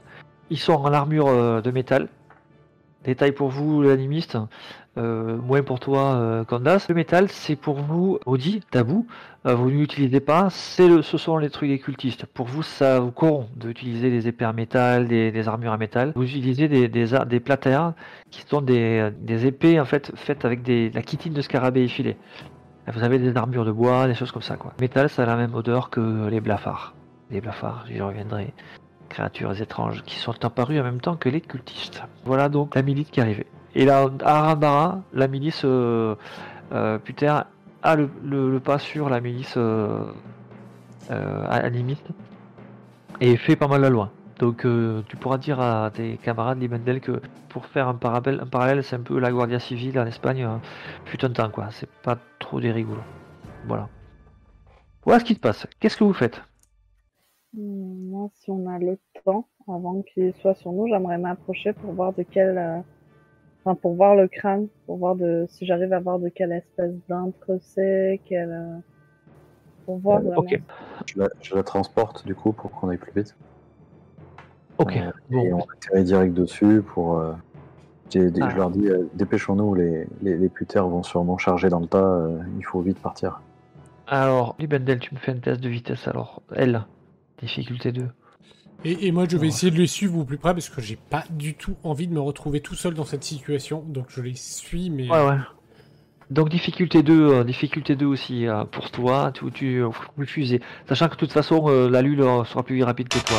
Ils 0.51 0.59
sont 0.59 0.75
en 0.75 0.93
armure 0.93 1.29
euh, 1.29 1.61
de 1.61 1.71
métal. 1.71 2.09
Détail 3.05 3.33
pour 3.33 3.49
vous, 3.49 3.83
l'animiste. 3.83 4.39
Moins 4.97 5.63
pour 5.63 5.81
toi, 5.81 6.45
Candace. 6.47 6.89
Le 6.89 6.95
métal, 6.95 7.29
c'est 7.31 7.57
pour 7.57 7.77
vous, 7.77 8.19
Audi, 8.27 8.61
tabou. 8.71 9.07
Vous 9.45 9.71
n'utilisez 9.71 10.21
pas, 10.21 10.51
c'est 10.51 11.03
ce 11.03 11.19
sont 11.19 11.39
les 11.39 11.51
trucs 11.51 11.71
des 11.71 11.81
cultistes. 11.81 12.27
Pour 12.27 12.47
vous, 12.47 12.63
ça 12.63 13.01
vous 13.01 13.11
corrompt 13.11 13.49
d'utiliser 13.57 14.11
des 14.11 14.29
épées 14.29 14.45
en 14.45 14.53
métal, 14.53 15.09
des, 15.09 15.49
armures 15.49 15.73
en 15.73 15.79
métal. 15.79 16.13
Vous 16.15 16.23
utilisez 16.23 16.69
des, 16.69 16.89
des, 16.89 17.07
des 17.27 17.41
plateas 17.41 17.95
qui 18.31 18.43
sont 18.43 18.61
des, 18.61 19.11
épées 19.47 19.81
en 19.81 19.87
fait 19.87 20.13
faites 20.15 20.45
avec 20.45 20.63
des, 20.63 20.91
de 20.91 20.95
la 20.95 21.03
chitine 21.03 21.33
de 21.33 21.41
scarabée 21.41 21.83
effilée. 21.83 22.17
Vous 22.89 23.05
avez 23.05 23.19
des 23.19 23.37
armures 23.37 23.65
de 23.65 23.73
bois, 23.73 24.07
des 24.07 24.15
choses 24.15 24.33
comme 24.33 24.43
ça 24.43 24.57
quoi. 24.57 24.73
Métal, 24.81 25.09
ça 25.09 25.23
a 25.23 25.27
la 25.27 25.37
même 25.37 25.55
odeur 25.55 25.91
que 25.91 26.29
les 26.29 26.41
blafards. 26.41 26.95
Les 27.31 27.41
blafards, 27.41 27.85
j'y 27.87 28.01
reviendrai. 28.01 28.53
Créatures 29.09 29.61
étranges 29.61 30.03
qui 30.05 30.17
sont 30.17 30.45
apparues 30.45 30.81
en 30.81 30.85
même 30.85 31.01
temps 31.01 31.17
que 31.17 31.29
les 31.29 31.41
cultistes. 31.41 32.03
Voilà 32.25 32.49
donc 32.49 32.75
la 32.75 32.83
milice 32.83 33.11
qui 33.11 33.21
est 33.21 33.23
arrivée. 33.23 33.47
Et 33.75 33.85
là, 33.85 34.09
à 34.25 34.39
Arambara, 34.39 35.01
la 35.13 35.29
milice 35.29 35.63
euh, 35.65 36.15
euh, 36.73 36.99
puter 36.99 37.29
a 37.83 37.97
le 37.97 38.59
pas 38.59 38.79
sur 38.79 39.09
la 39.09 39.21
milice 39.21 39.55
euh, 39.57 40.05
euh, 41.11 41.47
animiste 41.49 42.07
et 43.21 43.37
fait 43.37 43.57
pas 43.57 43.69
mal 43.69 43.81
la 43.81 43.91
loi. 43.91 44.11
Donc 44.39 44.65
euh, 44.65 45.03
tu 45.09 45.17
pourras 45.17 45.39
dire 45.39 45.61
à 45.61 45.91
tes 45.93 46.17
camarades 46.19 46.59
Libendel 46.61 47.01
que 47.01 47.21
pour 47.49 47.67
faire 47.67 47.89
un 47.89 47.95
parallèle, 47.95 48.41
un 48.41 48.47
parallèle 48.47 48.83
c'est 48.83 48.97
un 48.97 49.01
peu 49.03 49.19
la 49.19 49.31
Guardia 49.31 49.61
Civile 49.61 49.99
en 50.01 50.07
Espagne, 50.07 50.45
euh, 50.45 50.57
fut 51.05 51.25
un 51.25 51.31
temps 51.31 51.51
quoi. 51.51 51.69
C'est 51.71 51.91
pas 52.03 52.19
trop 52.39 52.61
des 52.61 52.73
rigolos. 52.73 53.03
Voilà. 53.67 53.89
Voilà 55.05 55.21
ce 55.21 55.25
qui 55.25 55.35
se 55.35 55.41
passe. 55.41 55.67
Qu'est-ce 55.81 55.97
que 55.97 56.05
vous 56.05 56.13
faites? 56.13 56.43
Hmm, 57.55 58.09
Moi, 58.11 58.31
si 58.35 58.51
on 58.51 58.67
a 58.69 58.79
le 58.79 58.99
temps, 59.25 59.49
avant 59.69 60.03
qu'il 60.03 60.33
soit 60.35 60.55
sur 60.55 60.73
nous, 60.73 60.87
j'aimerais 60.89 61.19
m'approcher 61.19 61.73
pour 61.75 61.93
voir 61.95 62.13
de 62.15 62.23
quel. 62.23 62.59
euh, 62.59 62.81
Enfin, 63.65 63.77
pour 63.77 63.95
voir 63.95 64.17
le 64.17 64.27
crâne, 64.29 64.69
pour 64.87 64.99
voir 64.99 65.15
de 65.17 65.47
si 65.49 65.67
j'arrive 65.67 65.93
à 65.93 66.01
voir 66.01 66.19
de 66.19 66.29
quelle 66.29 66.53
espèce 66.53 66.95
d'intre 67.09 67.59
c'est, 67.61 68.21
quel. 68.25 68.51
euh, 68.51 68.79
Pour 69.85 69.99
voir 69.99 70.21
Euh. 70.21 70.35
Ok. 70.37 70.61
Je 71.07 71.19
la, 71.21 71.29
je 71.41 71.55
la 71.55 71.63
transporte 71.63 72.25
du 72.27 72.35
coup 72.35 72.53
pour 72.53 72.71
qu'on 72.73 72.89
aille 72.89 72.99
plus 72.99 73.13
vite. 73.15 73.37
Ok. 74.83 74.97
Euh, 74.97 75.11
Bon. 75.31 75.45
Et 75.45 75.53
on 75.53 75.61
atterrit 75.61 76.05
direct 76.05 76.35
dessus 76.35 76.83
pour. 76.83 77.19
euh, 77.19 77.33
Ah. 78.15 78.51
Je 78.51 78.57
leur 78.57 78.71
dis 78.71 78.87
euh, 78.89 79.09
dépêchons-nous, 79.15 79.75
les, 79.75 80.07
les, 80.23 80.37
vont 80.75 81.03
sûrement 81.03 81.39
charger 81.39 81.69
dans 81.71 81.81
le 81.81 81.87
tas, 81.87 81.99
euh, 82.05 82.39
il 82.59 82.65
faut 82.67 82.83
vite 82.83 82.99
partir. 82.99 83.41
Alors, 84.07 84.55
Libendel, 84.59 84.99
tu 84.99 85.15
me 85.15 85.19
fais 85.19 85.33
un 85.33 85.37
test 85.39 85.61
de 85.63 85.69
vitesse 85.71 86.07
alors. 86.07 86.43
L. 86.55 86.85
Difficulté 87.41 87.91
2. 87.93 88.07
Et, 88.85 89.07
et 89.07 89.13
moi, 89.13 89.25
je 89.29 89.37
vais 89.37 89.43
Ouais. 89.43 89.49
essayer 89.49 89.73
de 89.73 89.79
les 89.79 89.87
suivre 89.87 90.19
au 90.19 90.25
plus 90.25 90.37
près 90.37 90.53
parce 90.53 90.69
que 90.69 90.83
j'ai 90.83 90.97
pas 91.09 91.25
du 91.31 91.55
tout 91.55 91.77
envie 91.85 92.07
de 92.07 92.13
me 92.13 92.21
retrouver 92.21 92.61
tout 92.61 92.75
seul 92.75 92.95
dans 92.95 93.05
cette 93.05 93.25
situation. 93.25 93.83
Donc, 93.89 94.07
je 94.09 94.21
les 94.21 94.35
suis, 94.35 94.91
mais. 94.91 95.09
Ouais, 95.11 95.27
ouais. 95.27 95.39
Donc 96.31 96.49
difficulté 96.49 97.03
2, 97.03 97.29
euh, 97.33 97.45
difficulté 97.45 97.95
2 97.95 98.07
aussi 98.07 98.47
euh, 98.47 98.65
pour 98.65 98.91
toi, 98.91 99.33
tu, 99.35 99.51
tu 99.53 99.83
euh. 99.83 100.59
Sachant 100.89 101.07
que 101.09 101.15
de 101.15 101.19
toute 101.19 101.33
façon, 101.33 101.65
euh, 101.69 101.91
la 101.91 102.01
lune 102.01 102.21
sera 102.45 102.63
plus 102.63 102.83
rapide 102.83 103.09
que 103.09 103.19
toi. 103.19 103.37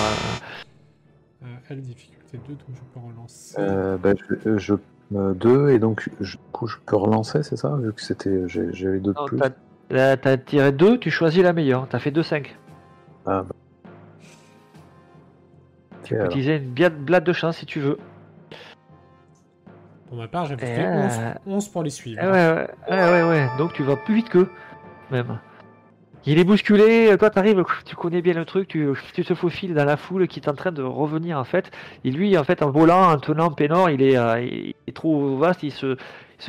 Euh. 1.73 1.77
Euh, 1.77 1.81
difficulté 1.81 2.39
2, 2.47 2.53
donc 2.53 2.59
je 2.69 2.81
peux 2.93 2.99
relancer. 3.05 3.55
Euh, 3.59 3.97
bah, 3.97 4.11
je, 4.45 4.57
je 4.57 4.73
euh, 5.15 5.33
deux 5.33 5.69
et 5.69 5.79
donc 5.79 6.09
je, 6.21 6.37
du 6.37 6.43
coup, 6.51 6.67
je 6.67 6.77
peux 6.85 6.95
relancer, 6.95 7.43
c'est 7.43 7.55
ça 7.57 7.75
Vu 7.75 7.93
que 7.93 8.01
c'était 8.01 8.47
j'ai- 8.47 8.73
j'avais 8.73 8.99
deux 8.99 9.13
de 9.13 9.19
Non, 9.19 9.25
plus. 9.25 9.37
t'as- 9.37 10.17
T'as 10.17 10.37
tiré 10.37 10.71
2, 10.71 10.97
tu 10.97 11.11
choisis 11.11 11.43
la 11.43 11.53
meilleure. 11.53 11.87
T'as 11.87 11.99
fait 11.99 12.09
2-5. 12.09 12.55
Ah, 13.27 13.43
bah. 13.47 13.55
Tu 16.03 16.15
peux 16.15 16.19
alors. 16.21 16.31
utiliser 16.31 16.55
une 16.57 16.73
blade 16.73 17.23
de 17.23 17.33
chance 17.33 17.57
si 17.57 17.65
tu 17.67 17.79
veux. 17.79 17.97
Pour 20.07 20.17
ma 20.17 20.27
part, 20.27 20.45
j'ai 20.45 20.57
fait 20.57 20.79
euh, 20.85 21.05
11, 21.45 21.55
11 21.55 21.67
pour 21.69 21.83
les 21.83 21.89
suivre. 21.91 22.21
Ouais, 22.23 22.29
ouais, 22.31 22.67
ouais, 22.89 23.11
ouais, 23.11 23.23
ouais. 23.29 23.47
Donc 23.57 23.73
tu 23.73 23.83
vas 23.83 23.95
plus 23.95 24.15
vite 24.15 24.29
qu'eux, 24.29 24.49
même. 25.11 25.37
Il 26.25 26.39
est 26.39 26.45
bousculé, 26.45 27.13
toi 27.19 27.29
t'arrives, 27.29 27.63
tu 27.85 27.97
connais 27.97 28.21
bien 28.21 28.33
le 28.33 28.45
truc, 28.45 28.69
tu, 28.69 28.87
te 29.13 29.33
faufiles 29.33 29.73
dans 29.73 29.83
la 29.83 29.97
foule 29.97 30.27
qui 30.29 30.39
est 30.39 30.47
en 30.47 30.53
train 30.53 30.71
de 30.71 30.81
revenir 30.81 31.37
en 31.37 31.43
fait. 31.43 31.69
Et 32.05 32.11
lui, 32.11 32.37
en 32.37 32.45
fait, 32.45 32.63
en 32.63 32.71
volant, 32.71 33.11
en 33.11 33.17
tenant 33.17 33.51
Pénor, 33.51 33.89
il 33.89 34.01
est, 34.01 34.17
euh, 34.17 34.41
il 34.41 34.73
est 34.87 34.95
trop 34.95 35.35
vaste, 35.35 35.63
il 35.63 35.71
se, 35.71 35.97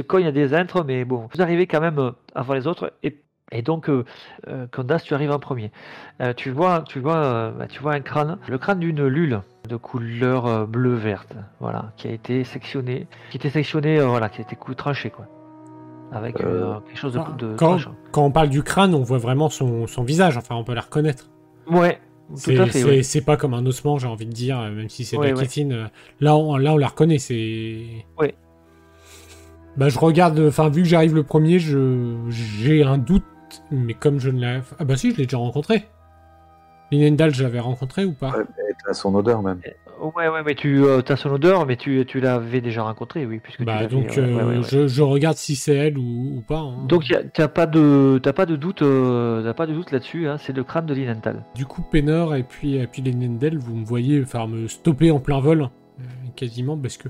cogne 0.07 0.27
à 0.27 0.33
des 0.33 0.55
intres, 0.55 0.85
mais 0.85 1.05
bon, 1.05 1.29
vous 1.33 1.43
arrivez 1.43 1.67
quand 1.67 1.81
même 1.81 1.99
euh, 1.99 2.13
avant 2.37 2.55
les 2.55 2.69
autres. 2.69 2.93
Et, 3.03 3.17
donc, 3.63 3.89
euh, 3.89 4.05
euh, 4.49 4.67
Candace, 4.71 5.05
tu 5.05 5.15
arrives 5.15 5.31
en 5.31 5.39
premier. 5.39 5.71
Euh, 6.21 6.33
tu 6.35 6.51
vois, 6.51 6.83
tu 6.83 7.01
vois, 7.01 7.17
euh, 7.17 7.51
bah, 7.51 7.67
tu 7.67 7.81
vois 7.81 7.95
un 7.95 8.01
crâne, 8.01 8.39
le 8.49 8.59
crâne 8.59 8.79
d'une 8.81 9.07
lule 9.07 9.43
de 9.69 9.77
couleur 9.77 10.47
euh, 10.47 10.67
bleu-verte, 10.67 11.35
voilà, 11.61 11.93
qui 11.97 12.09
a 12.09 12.13
été 12.13 12.45
sectionné, 12.45 13.07
qui 13.31 13.37
était 13.37 13.51
sectionné, 13.51 13.99
euh, 13.99 14.07
voilà, 14.07 14.29
qui 14.29 14.41
a 14.41 14.45
été 14.45 14.57
tranché 14.77 15.11
quoi, 15.11 15.27
avec 16.17 16.41
Euh, 16.41 16.75
euh, 16.75 16.81
quelque 16.87 16.99
chose 16.99 17.15
de, 17.39 17.55
quand, 17.57 17.79
quand 18.13 18.25
on 18.25 18.31
parle 18.31 18.49
du 18.49 18.63
crâne, 18.63 18.95
on 18.95 19.03
voit 19.03 19.19
vraiment 19.19 19.49
son, 19.49 19.87
son 19.87 20.03
visage. 20.03 20.37
Enfin, 20.37 20.55
on 20.57 20.65
peut 20.65 20.75
la 20.75 20.81
reconnaître. 20.83 21.29
Ouais, 21.71 22.01
C'est 22.35 22.59
ouais. 22.85 23.03
c'est 23.03 23.21
pas 23.21 23.37
comme 23.37 23.55
un 23.55 23.65
ossement, 23.67 23.99
j'ai 23.99 24.07
envie 24.07 24.27
de 24.27 24.33
dire, 24.33 24.61
euh, 24.61 24.71
même 24.71 24.89
si 24.89 25.05
c'est 25.05 25.17
de 25.17 25.21
Ouais, 25.23 25.29
la 25.31 25.35
ouais. 25.37 25.43
kétine. 25.43 25.91
Là, 26.21 26.37
on, 26.37 26.57
là, 26.57 26.73
on 26.75 26.77
la 26.77 26.89
reconnaît. 26.89 27.19
C'est. 27.19 27.83
Bah, 29.77 29.89
je 29.89 29.99
regarde, 29.99 30.39
enfin, 30.39 30.69
vu 30.69 30.83
que 30.83 30.89
j'arrive 30.89 31.15
le 31.15 31.25
premier, 31.25 31.59
je 31.59 32.15
j'ai 32.29 32.85
un 32.85 32.97
doute, 32.99 33.25
mais 33.73 33.95
comme 33.95 34.21
je 34.21 34.31
ne 34.31 34.41
l'ai. 34.41 34.61
Ah, 34.79 34.85
bah, 34.85 34.97
si, 34.97 35.11
je 35.11 35.17
l'ai 35.17 35.25
déjà 35.25 35.39
rencontré. 35.39 35.87
Linendal, 36.95 37.35
je 37.35 37.43
l'avais 37.43 37.61
rencontré 37.61 38.05
ou 38.05 38.13
pas 38.13 38.31
Ouais, 38.31 38.45
t'as 38.87 38.93
son 38.95 39.15
odeur 39.15 39.43
même. 39.43 39.61
Ouais, 40.17 40.29
ouais, 40.29 40.43
mais 40.45 40.55
tu 40.55 40.83
as 40.87 41.17
son 41.17 41.31
odeur, 41.31 41.67
mais 41.67 41.77
tu, 41.77 42.05
tu 42.07 42.21
l'avais 42.21 42.61
déjà 42.61 42.83
rencontré, 42.83 43.25
oui. 43.27 43.39
Puisque 43.43 43.59
tu 43.61 43.65
Bah, 43.65 43.77
l'avais, 43.83 43.89
donc, 43.89 44.19
euh, 44.19 44.35
ouais, 44.51 44.57
ouais. 44.59 44.63
Je, 44.69 44.87
je 44.89 45.03
regarde 45.03 45.37
si 45.37 45.57
c'est 45.57 45.75
elle 45.75 45.99
ou, 45.99 46.37
ou 46.39 46.41
pas. 46.47 46.59
hein. 46.59 46.85
Donc 46.89 47.05
t'as 47.33 47.49
pas 47.49 47.67
de 47.67 48.19
t'as 48.23 48.33
pas 48.33 48.45
de 48.47 48.57
doute 48.57 48.83
euh, 48.83 49.43
t'as 49.43 49.55
pas 49.55 49.67
de 49.67 49.73
doute 49.73 49.93
là-dessus 49.93 50.27
hein, 50.29 50.37
c'est 50.39 50.55
le 50.55 50.65
crâne 50.65 50.87
de 50.87 50.95
Linenthal. 50.95 51.45
Du 51.55 51.65
coup, 51.65 51.83
Penor 51.83 52.35
et 52.35 52.43
puis, 52.43 52.77
et 52.77 52.87
puis 52.87 53.03
Linendal, 53.03 53.57
vous 53.57 53.77
me 53.77 53.85
voyez 53.85 54.21
enfin, 54.23 54.47
me 54.47 54.67
stopper 54.69 55.11
en 55.11 55.21
plein 55.21 55.41
vol, 55.41 55.63
euh, 55.63 56.03
quasiment, 56.37 56.77
parce 56.77 56.97
que 56.97 57.09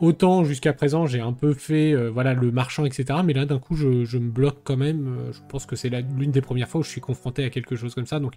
autant 0.00 0.44
jusqu'à 0.44 0.72
présent 0.72 1.06
j'ai 1.06 1.20
un 1.20 1.32
peu 1.32 1.52
fait 1.54 1.92
euh, 1.92 2.10
voilà 2.10 2.34
le 2.34 2.50
marchand, 2.50 2.84
etc. 2.84 3.20
Mais 3.24 3.32
là, 3.32 3.46
d'un 3.46 3.58
coup, 3.58 3.76
je, 3.76 4.04
je 4.04 4.18
me 4.18 4.30
bloque 4.30 4.58
quand 4.64 4.76
même. 4.76 5.06
euh, 5.06 5.32
Je 5.32 5.40
pense 5.48 5.66
que 5.66 5.76
c'est 5.76 5.88
l'une 5.90 6.30
des 6.30 6.40
premières 6.40 6.68
fois 6.68 6.80
où 6.80 6.84
je 6.84 6.90
suis 6.90 7.00
confronté 7.00 7.44
à 7.44 7.50
quelque 7.50 7.76
chose 7.76 7.94
comme 7.94 8.06
ça, 8.06 8.18
donc 8.20 8.34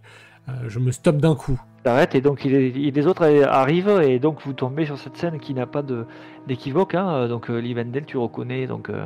euh, 0.50 0.52
je 0.68 0.80
me 0.80 0.92
stoppe 0.92 1.18
d'un 1.18 1.36
coup. 1.36 1.60
T'arrêtes 1.84 2.16
et 2.16 2.22
donc 2.22 2.46
il 2.46 2.54
est- 2.54 2.70
il- 2.70 2.94
les 2.94 3.08
autres 3.08 3.24
arrivent 3.46 4.02
et 4.04 4.20
donc 4.20 4.42
vous 4.46 4.54
tombez 4.54 4.86
sur 4.86 4.98
cette 4.98 5.18
scène 5.18 5.40
qui 5.40 5.54
n'a 5.54 5.66
pas 5.66 5.82
de 5.82 6.06
d'équivoque 6.48 6.96
hein. 6.96 7.28
Donc 7.28 7.50
euh, 7.50 7.60
Livendel 7.60 8.06
tu 8.06 8.18
reconnais 8.18 8.68
donc 8.68 8.90
euh, 8.90 9.06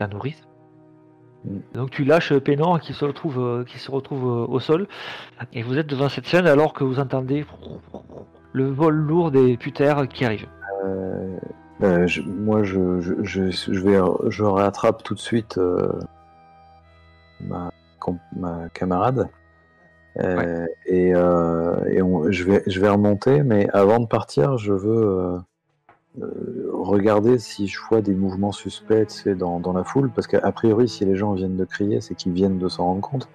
la 0.00 0.06
nourrice. 0.08 0.42
Mm. 1.44 1.58
Donc 1.74 1.90
tu 1.90 2.04
lâches 2.04 2.32
Pénor 2.38 2.80
qui 2.80 2.92
se 2.94 3.04
retrouve 3.04 3.38
euh, 3.40 3.64
qui 3.64 3.78
se 3.78 3.90
retrouve 3.90 4.24
euh, 4.24 4.46
au 4.46 4.60
sol 4.60 4.86
et 5.52 5.62
vous 5.62 5.76
êtes 5.78 5.86
devant 5.88 6.08
cette 6.08 6.26
scène 6.26 6.46
alors 6.46 6.72
que 6.72 6.84
vous 6.84 6.98
entendez 6.98 7.44
le 8.52 8.64
vol 8.70 8.94
lourd 8.94 9.30
des 9.30 9.56
putères 9.56 10.08
qui 10.08 10.24
arrivent. 10.24 10.48
Euh, 11.82 12.06
je- 12.06 12.22
moi, 12.22 12.62
je, 12.62 13.00
je, 13.00 13.50
je, 13.50 13.80
vais, 13.80 13.98
je 14.30 14.42
rattrape 14.44 15.02
tout 15.02 15.14
de 15.14 15.20
suite 15.20 15.58
euh, 15.58 15.90
ma, 17.40 17.70
ma 18.36 18.68
camarade. 18.72 19.28
Euh, 20.20 20.66
Et, 20.86 21.12
euh, 21.14 21.74
et 21.90 22.00
on- 22.00 22.30
je, 22.30 22.44
vais, 22.44 22.62
je 22.68 22.80
vais 22.80 22.88
remonter, 22.88 23.42
mais 23.42 23.68
avant 23.72 23.98
de 23.98 24.06
partir, 24.06 24.56
je 24.58 24.72
veux 24.72 25.06
euh, 25.08 25.38
euh, 26.22 26.68
regarder 26.72 27.38
si 27.38 27.66
je 27.66 27.78
vois 27.90 28.00
des 28.00 28.14
mouvements 28.14 28.52
suspects 28.52 29.26
dans, 29.28 29.58
dans 29.58 29.72
la 29.72 29.82
foule, 29.82 30.10
parce 30.14 30.28
qu'a 30.28 30.52
priori, 30.52 30.88
si 30.88 31.04
les 31.04 31.16
gens 31.16 31.32
viennent 31.32 31.56
de 31.56 31.64
crier, 31.64 32.00
c'est 32.00 32.14
qu'ils 32.14 32.32
viennent 32.32 32.58
de 32.58 32.68
s'en 32.68 32.84
rendre 32.84 33.00
compte. 33.00 33.28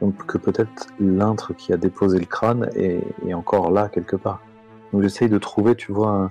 Donc 0.00 0.14
que 0.26 0.38
peut-être 0.38 0.86
l'intre 1.00 1.54
qui 1.54 1.72
a 1.72 1.76
déposé 1.76 2.18
le 2.20 2.26
crâne 2.26 2.68
est, 2.76 3.02
est 3.26 3.34
encore 3.34 3.70
là 3.72 3.88
quelque 3.88 4.16
part. 4.16 4.40
Donc 4.92 5.02
j'essaye 5.02 5.28
de 5.28 5.38
trouver, 5.38 5.74
tu 5.74 5.90
vois, 5.92 6.08
un, 6.10 6.30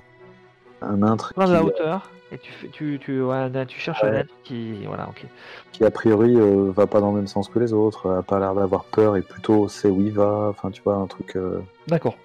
un 0.82 1.04
intre 1.04 1.34
Prends 1.34 1.46
qui, 1.46 1.52
la 1.52 1.64
hauteur 1.64 2.12
et 2.32 2.38
tu 2.38 2.52
fais 2.52 2.68
tu 2.70 2.98
tu 3.00 3.22
ouais, 3.22 3.66
tu 3.66 3.80
cherches 3.80 4.04
un 4.04 4.14
être 4.14 4.34
qui 4.44 4.86
voilà 4.86 5.10
ok. 5.10 5.26
qui 5.74 5.84
a 5.84 5.92
priori 5.92 6.36
euh, 6.36 6.72
va 6.72 6.88
pas 6.88 7.02
dans 7.02 7.12
le 7.12 7.18
même 7.18 7.28
sens 7.28 7.50
que 7.50 7.60
les 7.60 7.74
autres, 7.74 8.10
a 8.10 8.24
pas 8.24 8.40
l'air 8.40 8.56
d'avoir 8.56 8.86
peur 8.86 9.18
et 9.18 9.22
plutôt 9.22 9.68
sait 9.68 9.90
où 9.90 10.02
il 10.02 10.14
va, 10.14 10.48
enfin 10.50 10.72
tu 10.72 10.82
vois, 10.82 10.96
un 10.96 11.08
truc... 11.08 11.36
euh, 11.36 11.60
D'accord. 11.88 12.16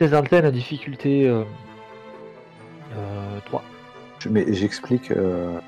Les 0.00 0.14
antennes 0.14 0.44
à 0.44 0.50
difficulté 0.50 1.26
euh, 1.28 1.42
euh, 2.96 3.38
3. 3.46 3.62
je- 4.20 4.28
mais 4.28 4.52
j'explique 4.52 5.10
euh, 5.10 5.58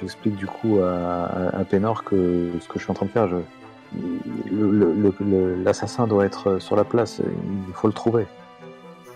j'explique 0.00 0.36
du 0.36 0.46
coup 0.46 0.78
à, 0.80 1.24
à, 1.24 1.58
à 1.60 1.64
Pénor 1.64 2.04
que 2.04 2.50
ce 2.60 2.68
que 2.68 2.78
je 2.78 2.84
suis 2.84 2.90
en 2.90 2.94
train 2.94 3.06
de 3.06 3.10
faire, 3.10 3.28
je... 3.28 3.36
l'assassin 5.64 6.06
doit 6.06 6.24
être 6.24 6.58
sur 6.60 6.76
la 6.76 6.84
place, 6.84 7.20
il 7.68 7.74
faut 7.74 7.88
le 7.88 7.92
trouver. 7.94 8.26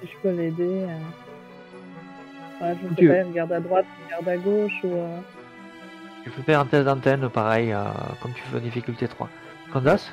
Si 0.01 0.09
je 0.09 0.16
peux 0.22 0.30
l'aider. 0.34 0.84
euh, 0.89 0.99
Ouais, 2.61 2.74
je 2.82 2.88
sais 2.88 2.94
Tu- 2.96 3.09
pas, 3.09 3.16
il 3.18 3.22
regarde 3.28 3.52
à 3.52 3.61
droite, 3.61 3.86
regarde 4.06 4.28
à 4.28 4.36
gauche 4.36 4.72
ou. 4.84 4.88
euh, 4.88 5.20
Tu 6.24 6.30
peux 6.30 6.42
faire 6.42 6.61
un 6.61 6.66
test 6.66 6.84
d'antenne 6.84 7.28
pareil 7.30 7.72
euh, 7.72 7.84
comme 8.20 8.32
tu 8.34 8.42
veux 8.50 8.61
difficulté 8.61 9.06
3. 9.09 9.28
Candace 9.72 10.11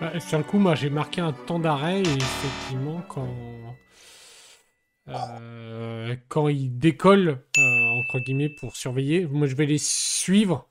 Ouais, 0.00 0.18
sur 0.20 0.38
le 0.38 0.44
coup, 0.44 0.58
moi, 0.58 0.74
j'ai 0.74 0.90
marqué 0.90 1.20
un 1.20 1.32
temps 1.32 1.58
d'arrêt 1.60 2.00
et 2.00 2.02
effectivement, 2.02 3.02
quand 3.08 3.28
euh, 5.08 6.14
quand 6.28 6.48
ils 6.48 6.76
décollent 6.78 7.38
euh, 7.58 7.60
entre 8.00 8.18
guillemets 8.18 8.48
pour 8.48 8.76
surveiller, 8.76 9.26
moi, 9.26 9.46
je 9.46 9.54
vais 9.56 9.66
les 9.66 9.78
suivre. 9.78 10.68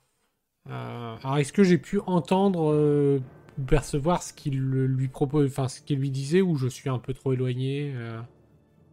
Euh, 0.70 1.16
alors, 1.24 1.38
est-ce 1.38 1.52
que 1.52 1.64
j'ai 1.64 1.78
pu 1.78 1.98
entendre 2.06 2.72
euh, 2.72 3.20
ou 3.58 3.62
percevoir 3.62 4.22
ce 4.22 4.32
qu'il 4.32 4.58
lui 4.60 5.08
propose, 5.08 5.48
enfin 5.50 5.68
ce 5.68 5.80
qu'il 5.80 5.98
lui 5.98 6.10
disait, 6.10 6.40
ou 6.40 6.56
je 6.56 6.68
suis 6.68 6.88
un 6.88 6.98
peu 6.98 7.14
trop 7.14 7.32
éloigné 7.32 7.92
euh? 7.96 8.20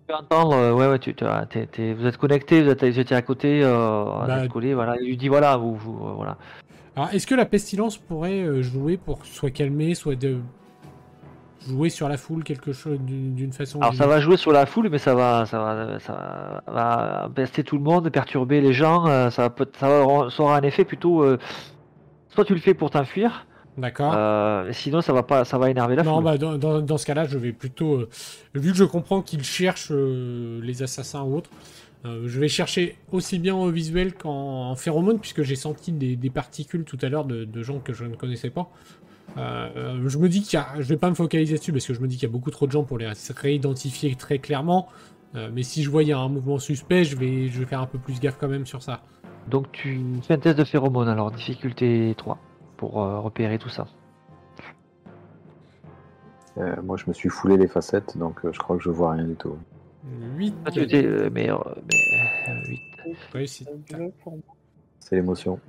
Peux 0.10 0.16
entendre, 0.16 0.54
euh, 0.56 0.74
ouais, 0.74 0.88
ouais, 0.88 1.00
tu, 1.00 1.14
tu- 1.14 1.24
ah, 1.26 1.46
t'es- 1.50 1.68
t'es- 1.68 1.94
vous 1.94 2.06
êtes 2.06 2.18
connectés, 2.18 2.64
vous 2.64 2.70
êtes, 2.70 2.84
vous 2.84 3.00
étiez 3.00 3.16
à 3.16 3.22
côté, 3.22 3.62
euh, 3.64 4.04
vous 4.04 4.28
Bah, 4.28 4.44
êtes 4.44 4.52
collés, 4.52 4.74
voilà. 4.74 4.96
Il 5.00 5.08
lui 5.08 5.18
dit 5.18 5.28
voilà, 5.28 5.56
vous, 5.58 5.76
vous, 5.76 5.94
euh, 6.08 6.12
voilà. 6.14 6.38
Alors, 6.96 7.10
est-ce 7.14 7.28
que 7.28 7.36
la 7.36 7.46
pestilence 7.46 7.98
pourrait 7.98 8.42
euh, 8.42 8.62
jouer 8.62 8.98
pour 8.98 9.26
soit 9.26 9.52
calmer, 9.52 9.94
soit 9.96 10.16
de 10.16 10.38
jouer 11.68 11.90
sur 11.90 12.10
la 12.10 12.18
foule 12.18 12.44
quelque 12.44 12.72
chose 12.74 13.00
d'une 13.00 13.36
d'une 13.36 13.54
façon 13.54 13.78
ou 13.78 13.82
Alors 13.82 13.92
d'une 13.92 14.00
ça 14.00 14.06
autre? 14.06 14.16
va 14.16 14.22
jouer 14.22 14.38
sur 14.38 14.52
la 14.52 14.66
foule, 14.66 14.90
mais 14.90 14.98
ça 14.98 15.14
va, 15.14 15.46
ça 15.46 15.60
va, 15.60 16.00
ça 16.00 16.64
va 16.68 17.30
pester 17.34 17.64
tout 17.64 17.78
le 17.78 17.84
monde, 17.84 18.10
perturber 18.10 18.62
les 18.62 18.74
gens. 18.74 19.06
euh, 19.08 19.30
ça 19.30 19.44
va, 19.44 19.50
peut- 19.52 19.70
ça 19.78 19.88
va- 19.88 20.30
ça 20.30 20.44
aura 20.44 20.58
un 20.58 20.62
effet 20.62 20.86
plutôt. 20.86 21.24
euh, 21.24 21.38
soit 22.30 22.46
tu 22.46 22.54
le 22.54 22.60
fais 22.60 22.74
pour 22.74 22.90
t'enfuir, 22.90 23.46
D'accord. 23.78 24.14
euh, 24.16 24.72
sinon 24.74 25.02
ça 25.02 25.14
va 25.14 25.24
pas, 25.24 25.46
ça 25.46 25.58
va 25.58 25.70
énerver 25.70 25.96
la 25.96 26.04
Non, 26.04 26.16
foule. 26.16 26.24
bah, 26.24 26.38
dans, 26.38 26.58
dans- 26.58 26.82
dans 26.82 26.98
ce 26.98 27.06
cas-là, 27.06 27.26
je 27.26 27.38
vais 27.38 27.54
plutôt. 27.54 27.96
euh, 27.96 28.10
vu 28.56 28.72
que 28.72 28.78
je 28.78 28.84
comprends 28.84 29.22
qu'ils 29.22 29.44
cherchent 29.44 29.92
euh, 29.92 30.60
les 30.62 30.84
assassins 30.84 31.22
ou 31.24 31.36
autres, 31.38 31.50
je 32.06 32.40
vais 32.40 32.48
chercher 32.48 32.98
aussi 33.12 33.40
bien 33.40 33.56
au 33.56 33.70
visuel 33.72 34.14
qu'en 34.14 34.70
en 34.72 34.76
phéromone, 34.76 35.20
puisque 35.20 35.44
j'ai 35.44 35.56
senti 35.58 35.92
des, 35.92 36.16
des 36.16 36.30
particules 36.30 36.86
tout 36.86 36.98
à 37.02 37.10
l'heure 37.10 37.26
de, 37.26 37.44
de 37.44 37.64
gens 37.64 37.80
que 37.80 37.92
je 37.94 38.06
ne 38.06 38.16
connaissais 38.16 38.50
pas. 38.50 38.70
Je 39.38 40.18
me 40.18 40.28
dis 40.30 40.42
qu'il 40.42 40.58
y 40.58 40.62
a. 40.62 40.68
Je 40.80 40.88
vais 40.88 40.98
pas 40.98 41.10
me 41.10 41.16
focaliser 41.16 41.58
dessus, 41.58 41.72
parce 41.74 41.86
que 41.86 41.94
je 41.94 42.00
me 42.00 42.08
dis 42.08 42.16
qu'il 42.16 42.28
y 42.28 42.32
a 42.32 42.34
beaucoup 42.34 42.52
trop 42.52 42.68
de 42.68 42.72
gens 42.72 42.84
pour 42.84 42.98
les 42.98 43.10
réidentifier 43.36 44.16
très 44.16 44.40
clairement. 44.40 44.88
Mais 45.54 45.62
si 45.64 45.84
je 45.84 46.12
a 46.12 46.18
un 46.18 46.30
mouvement 46.30 46.58
suspect, 46.58 47.04
je 47.04 47.16
vais, 47.18 47.48
je 47.50 47.60
vais 47.60 47.66
faire 47.66 47.82
un 47.82 47.86
peu 47.86 47.98
plus 48.00 48.20
gaffe 48.20 48.38
quand 48.40 48.48
même 48.48 48.66
sur 48.66 48.82
ça. 48.82 49.02
Donc 49.50 49.72
tu 49.72 50.00
fais 50.28 50.36
un 50.36 50.40
test 50.40 50.58
de 50.58 50.64
phéromone, 50.64 51.08
alors 51.08 51.32
difficulté 51.32 52.14
3, 52.18 52.38
pour 52.80 53.02
euh, 53.04 53.20
repérer 53.20 53.60
tout 53.60 53.68
ça. 53.68 53.88
Euh, 56.58 56.82
moi 56.82 56.96
je 56.96 57.04
me 57.08 57.14
suis 57.14 57.28
foulé 57.30 57.58
les 57.58 57.68
facettes, 57.68 58.18
donc 58.18 58.44
euh, 58.46 58.54
je 58.54 58.60
crois 58.60 58.78
que 58.78 58.84
je 58.84 58.90
vois 58.90 59.12
rien 59.12 59.26
du 59.26 59.36
tout. 59.36 59.58
8 60.38 60.56
Ah, 60.66 60.72
tu 60.72 60.82
étais, 60.82 61.06
euh, 61.06 61.30
mais, 61.32 61.52
euh, 61.52 61.58
mais, 61.90 61.98
euh, 62.48 62.70
huit. 62.70 62.82
réussite. 63.34 63.68
euh, 63.70 63.76
du 63.86 63.98
jeu 64.06 64.14
pour 64.24 64.32
moi. 64.34 64.42
C'est 65.02 65.16
l'émotion. 65.18 65.60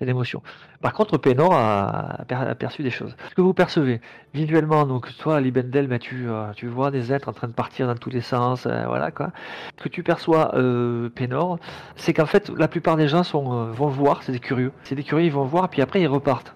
L'émotion. 0.00 0.42
Par 0.80 0.92
contre, 0.92 1.18
Pénor 1.18 1.52
a 1.52 2.24
aperçu 2.30 2.84
des 2.84 2.90
choses. 2.90 3.16
Ce 3.30 3.34
que 3.34 3.40
vous 3.40 3.52
percevez 3.52 4.00
visuellement, 4.32 4.86
donc 4.86 5.16
toi, 5.18 5.40
Libendel, 5.40 5.88
ben, 5.88 5.98
tu, 5.98 6.28
euh, 6.28 6.52
tu 6.54 6.68
vois 6.68 6.92
des 6.92 7.12
êtres 7.12 7.28
en 7.28 7.32
train 7.32 7.48
de 7.48 7.52
partir 7.52 7.88
dans 7.88 7.96
tous 7.96 8.10
les 8.10 8.20
sens, 8.20 8.66
euh, 8.66 8.84
voilà 8.86 9.10
quoi. 9.10 9.32
Ce 9.76 9.82
que 9.82 9.88
tu 9.88 10.04
perçois, 10.04 10.54
euh, 10.54 11.08
Pénor, 11.08 11.58
c'est 11.96 12.14
qu'en 12.14 12.26
fait, 12.26 12.48
la 12.50 12.68
plupart 12.68 12.96
des 12.96 13.08
gens 13.08 13.24
sont, 13.24 13.52
euh, 13.52 13.72
vont 13.72 13.88
voir, 13.88 14.22
c'est 14.22 14.30
des 14.30 14.38
curieux. 14.38 14.72
C'est 14.84 14.94
des 14.94 15.02
curieux, 15.02 15.26
ils 15.26 15.32
vont 15.32 15.44
voir, 15.44 15.68
puis 15.68 15.82
après 15.82 16.00
ils 16.00 16.06
repartent. 16.06 16.54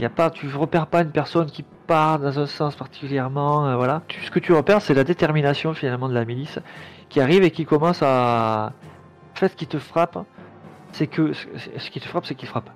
Y 0.00 0.04
a 0.04 0.10
pas, 0.10 0.30
tu 0.30 0.48
repères 0.48 0.88
pas 0.88 1.02
une 1.02 1.12
personne 1.12 1.46
qui 1.46 1.64
part 1.86 2.18
dans 2.18 2.38
un 2.38 2.46
sens 2.46 2.74
particulièrement, 2.74 3.76
voilà. 3.76 4.02
Ce 4.24 4.30
que 4.30 4.40
tu 4.40 4.52
repères, 4.52 4.82
c'est 4.82 4.92
la 4.92 5.04
détermination 5.04 5.72
finalement 5.72 6.08
de 6.08 6.14
la 6.14 6.24
milice 6.24 6.58
qui 7.08 7.20
arrive 7.20 7.44
et 7.44 7.50
qui 7.50 7.64
commence 7.64 8.02
à. 8.02 8.72
En 9.32 9.38
fait, 9.38 9.54
qui 9.54 9.66
te 9.66 9.78
frappe, 9.78 10.18
c'est 10.96 11.06
que 11.06 11.32
ce 11.32 11.90
qui 11.90 12.00
te 12.00 12.08
frappe, 12.08 12.26
c'est 12.26 12.34
qu'il 12.34 12.48
frappe. 12.48 12.70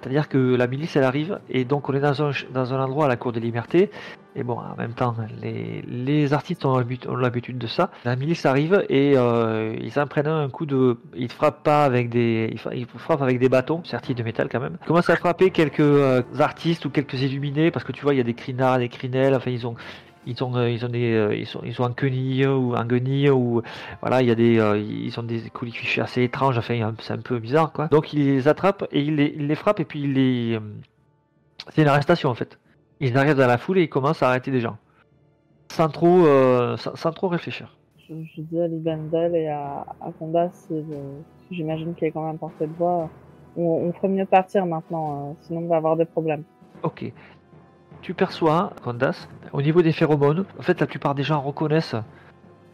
C'est-à-dire 0.00 0.28
que 0.28 0.54
la 0.54 0.66
milice, 0.66 0.96
elle 0.96 1.04
arrive, 1.04 1.40
et 1.48 1.64
donc 1.64 1.88
on 1.88 1.94
est 1.94 2.00
dans 2.00 2.22
un, 2.22 2.30
dans 2.52 2.74
un 2.74 2.80
endroit 2.84 3.06
à 3.06 3.08
la 3.08 3.16
Cour 3.16 3.32
des 3.32 3.40
Libertés, 3.40 3.90
et 4.36 4.42
bon, 4.42 4.58
en 4.58 4.76
même 4.76 4.92
temps, 4.92 5.14
les, 5.40 5.80
les 5.82 6.34
artistes 6.34 6.66
ont 6.66 6.76
l'habitude 7.16 7.56
de 7.56 7.66
ça. 7.66 7.90
La 8.04 8.14
milice 8.16 8.44
arrive, 8.44 8.84
et 8.90 9.14
euh, 9.16 9.74
ils 9.80 9.98
en 9.98 10.06
prennent 10.06 10.26
un 10.26 10.50
coup 10.50 10.66
de... 10.66 10.98
Ils 11.16 11.30
frappent 11.30 11.62
pas 11.62 11.84
avec 11.84 12.10
des... 12.10 12.50
Ils, 12.52 12.58
fra- 12.58 12.74
ils 12.74 12.86
frappent 12.86 13.22
avec 13.22 13.38
des 13.38 13.48
bâtons, 13.48 13.82
sertis 13.84 14.14
de 14.14 14.22
métal 14.22 14.48
quand 14.50 14.60
même. 14.60 14.76
Ils 14.82 14.86
commencent 14.86 15.08
à 15.08 15.16
frapper 15.16 15.50
quelques 15.50 15.80
euh, 15.80 16.22
artistes 16.38 16.84
ou 16.84 16.90
quelques 16.90 17.22
illuminés, 17.22 17.70
parce 17.70 17.84
que 17.86 17.92
tu 17.92 18.02
vois, 18.02 18.12
il 18.12 18.18
y 18.18 18.20
a 18.20 18.24
des 18.24 18.34
crinards, 18.34 18.80
des 18.80 18.90
crinelles, 18.90 19.34
enfin, 19.34 19.52
ils 19.52 19.66
ont... 19.66 19.76
Ils 20.26 20.42
ont, 20.42 20.54
euh, 20.56 20.70
ils 20.70 20.84
ont 20.84 20.88
des, 20.88 21.12
euh, 21.12 21.34
ils 21.34 21.46
sont, 21.46 21.60
ils 21.64 21.80
ont 21.82 21.84
un 21.84 21.92
quenille 21.92 22.46
ou 22.46 22.74
un 22.74 22.86
guenille 22.86 23.30
ou 23.30 23.62
voilà, 24.00 24.22
il 24.22 24.28
y 24.28 24.30
a 24.30 24.34
des, 24.34 24.58
euh, 24.58 24.78
ils 24.78 25.18
ont 25.20 25.22
des 25.22 25.50
colifichés 25.50 26.00
assez 26.00 26.22
étranges. 26.22 26.56
Enfin, 26.56 26.94
c'est 27.00 27.12
un 27.12 27.18
peu 27.18 27.38
bizarre, 27.38 27.72
quoi. 27.72 27.88
Donc, 27.88 28.12
il 28.12 28.24
les 28.24 28.48
attrape 28.48 28.86
et 28.90 29.00
il 29.00 29.16
les, 29.16 29.34
il 29.36 29.46
les 29.46 29.54
frappe 29.54 29.80
et 29.80 29.84
puis 29.84 30.02
il 30.02 30.14
les, 30.14 30.58
c'est 31.70 31.82
une 31.82 31.88
arrestation 31.88 32.30
en 32.30 32.34
fait. 32.34 32.58
Ils 33.00 33.18
arrivent 33.18 33.36
dans 33.36 33.46
la 33.46 33.58
foule 33.58 33.78
et 33.78 33.82
ils 33.82 33.88
commencent 33.88 34.22
à 34.22 34.28
arrêter 34.28 34.50
des 34.50 34.60
gens, 34.60 34.78
sans 35.70 35.88
trop, 35.88 36.26
euh, 36.26 36.76
sans, 36.76 36.94
sans 36.94 37.10
trop 37.12 37.28
réfléchir. 37.28 37.76
Je, 38.08 38.14
je 38.36 38.40
dis 38.42 38.60
à 38.60 38.68
Libendel 38.68 39.34
et 39.34 39.48
à, 39.48 39.84
à 40.00 40.12
si, 40.52 40.74
j'imagine 41.50 41.94
qu'il 41.94 42.08
est 42.08 42.10
quand 42.12 42.26
même 42.26 42.38
porté 42.38 42.66
de 42.66 42.72
voix, 42.72 43.10
on, 43.56 43.62
on 43.62 43.92
ferait 43.92 44.08
mieux 44.08 44.26
partir 44.26 44.64
maintenant, 44.66 45.30
euh, 45.30 45.32
sinon 45.40 45.62
on 45.62 45.68
va 45.68 45.76
avoir 45.76 45.96
des 45.96 46.04
problèmes. 46.04 46.44
Ok. 46.82 47.12
Tu 48.04 48.12
perçois, 48.12 48.74
Candace, 48.82 49.30
au 49.54 49.62
niveau 49.62 49.80
des 49.80 49.92
phéromones, 49.92 50.44
en 50.58 50.62
fait, 50.62 50.78
la 50.78 50.86
plupart 50.86 51.14
des 51.14 51.22
gens 51.22 51.40
reconnaissent 51.40 51.96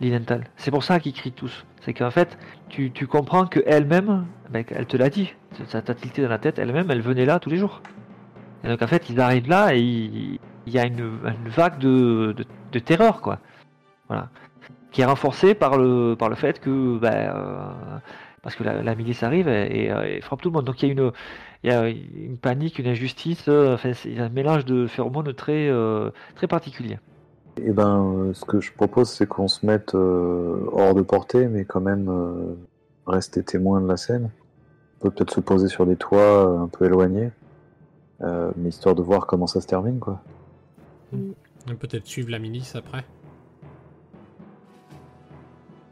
Linenthal. 0.00 0.42
C'est 0.56 0.72
pour 0.72 0.82
ça 0.82 0.98
qu'ils 0.98 1.12
crient 1.12 1.30
tous. 1.30 1.64
C'est 1.82 1.94
qu'en 1.94 2.10
fait, 2.10 2.36
tu, 2.68 2.90
tu 2.90 3.06
comprends 3.06 3.46
qu'elle-même, 3.46 4.26
ben, 4.50 4.64
elle 4.70 4.86
te 4.86 4.96
l'a 4.96 5.08
dit, 5.08 5.32
ça 5.68 5.82
t'a 5.82 5.94
tilté 5.94 6.22
dans 6.22 6.28
la 6.28 6.38
tête, 6.38 6.58
elle-même, 6.58 6.90
elle 6.90 7.00
venait 7.00 7.26
là 7.26 7.38
tous 7.38 7.48
les 7.48 7.58
jours. 7.58 7.80
Et 8.64 8.68
donc 8.68 8.82
en 8.82 8.88
fait, 8.88 9.08
ils 9.08 9.20
arrivent 9.20 9.48
là 9.48 9.72
et 9.72 9.78
il, 9.78 10.40
y 10.66 10.80
a 10.80 10.84
une, 10.84 11.08
vague 11.46 11.78
de, 11.78 12.34
de, 12.72 12.78
terreur, 12.80 13.20
quoi. 13.20 13.38
Voilà. 14.08 14.30
Qui 14.90 15.02
est 15.02 15.04
renforcée 15.04 15.54
par 15.54 15.78
le, 15.78 16.16
par 16.18 16.28
le 16.28 16.34
fait 16.34 16.58
que, 16.58 16.98
ben, 16.98 17.14
euh, 17.14 17.98
parce 18.42 18.56
que 18.56 18.64
la, 18.64 18.94
milice 18.96 19.22
arrive 19.22 19.46
et, 19.46 19.84
et, 19.84 20.16
et 20.16 20.20
frappe 20.22 20.42
tout 20.42 20.48
le 20.48 20.54
monde. 20.54 20.64
Donc 20.64 20.82
il 20.82 20.86
y 20.86 20.88
a 20.88 20.92
une, 20.92 21.12
il 21.62 21.70
y 21.70 21.72
a 21.74 21.88
une 21.88 22.36
panique, 22.38 22.78
une 22.78 22.86
injustice, 22.86 23.48
euh, 23.48 23.74
enfin, 23.74 23.92
c'est- 23.92 24.08
il 24.10 24.16
y 24.16 24.20
a 24.20 24.24
un 24.24 24.28
mélange 24.30 24.64
de 24.64 24.86
phéromones 24.86 25.32
très, 25.34 25.68
euh, 25.68 26.10
très 26.34 26.46
particulier. 26.46 26.98
Eh 27.62 27.72
ben, 27.72 28.02
euh, 28.14 28.32
ce 28.34 28.44
que 28.44 28.60
je 28.60 28.72
propose, 28.72 29.10
c'est 29.10 29.26
qu'on 29.26 29.48
se 29.48 29.66
mette 29.66 29.94
euh, 29.94 30.64
hors 30.72 30.94
de 30.94 31.02
portée, 31.02 31.46
mais 31.48 31.64
quand 31.64 31.80
même 31.80 32.08
euh, 32.08 32.54
rester 33.06 33.42
témoin 33.42 33.80
de 33.80 33.86
la 33.88 33.96
scène. 33.96 34.30
On 34.98 35.04
peut 35.04 35.10
peut-être 35.10 35.32
se 35.32 35.40
poser 35.40 35.68
sur 35.68 35.84
des 35.86 35.96
toits 35.96 36.20
euh, 36.48 36.58
un 36.60 36.68
peu 36.68 36.86
éloignés, 36.86 37.30
euh, 38.22 38.50
mais 38.56 38.68
histoire 38.70 38.94
de 38.94 39.02
voir 39.02 39.26
comment 39.26 39.46
ça 39.46 39.60
se 39.60 39.66
termine, 39.66 39.98
quoi. 39.98 40.22
Et 41.12 41.74
Peut-être 41.74 42.06
suivre 42.06 42.30
la 42.30 42.38
milice 42.38 42.74
après. 42.76 43.04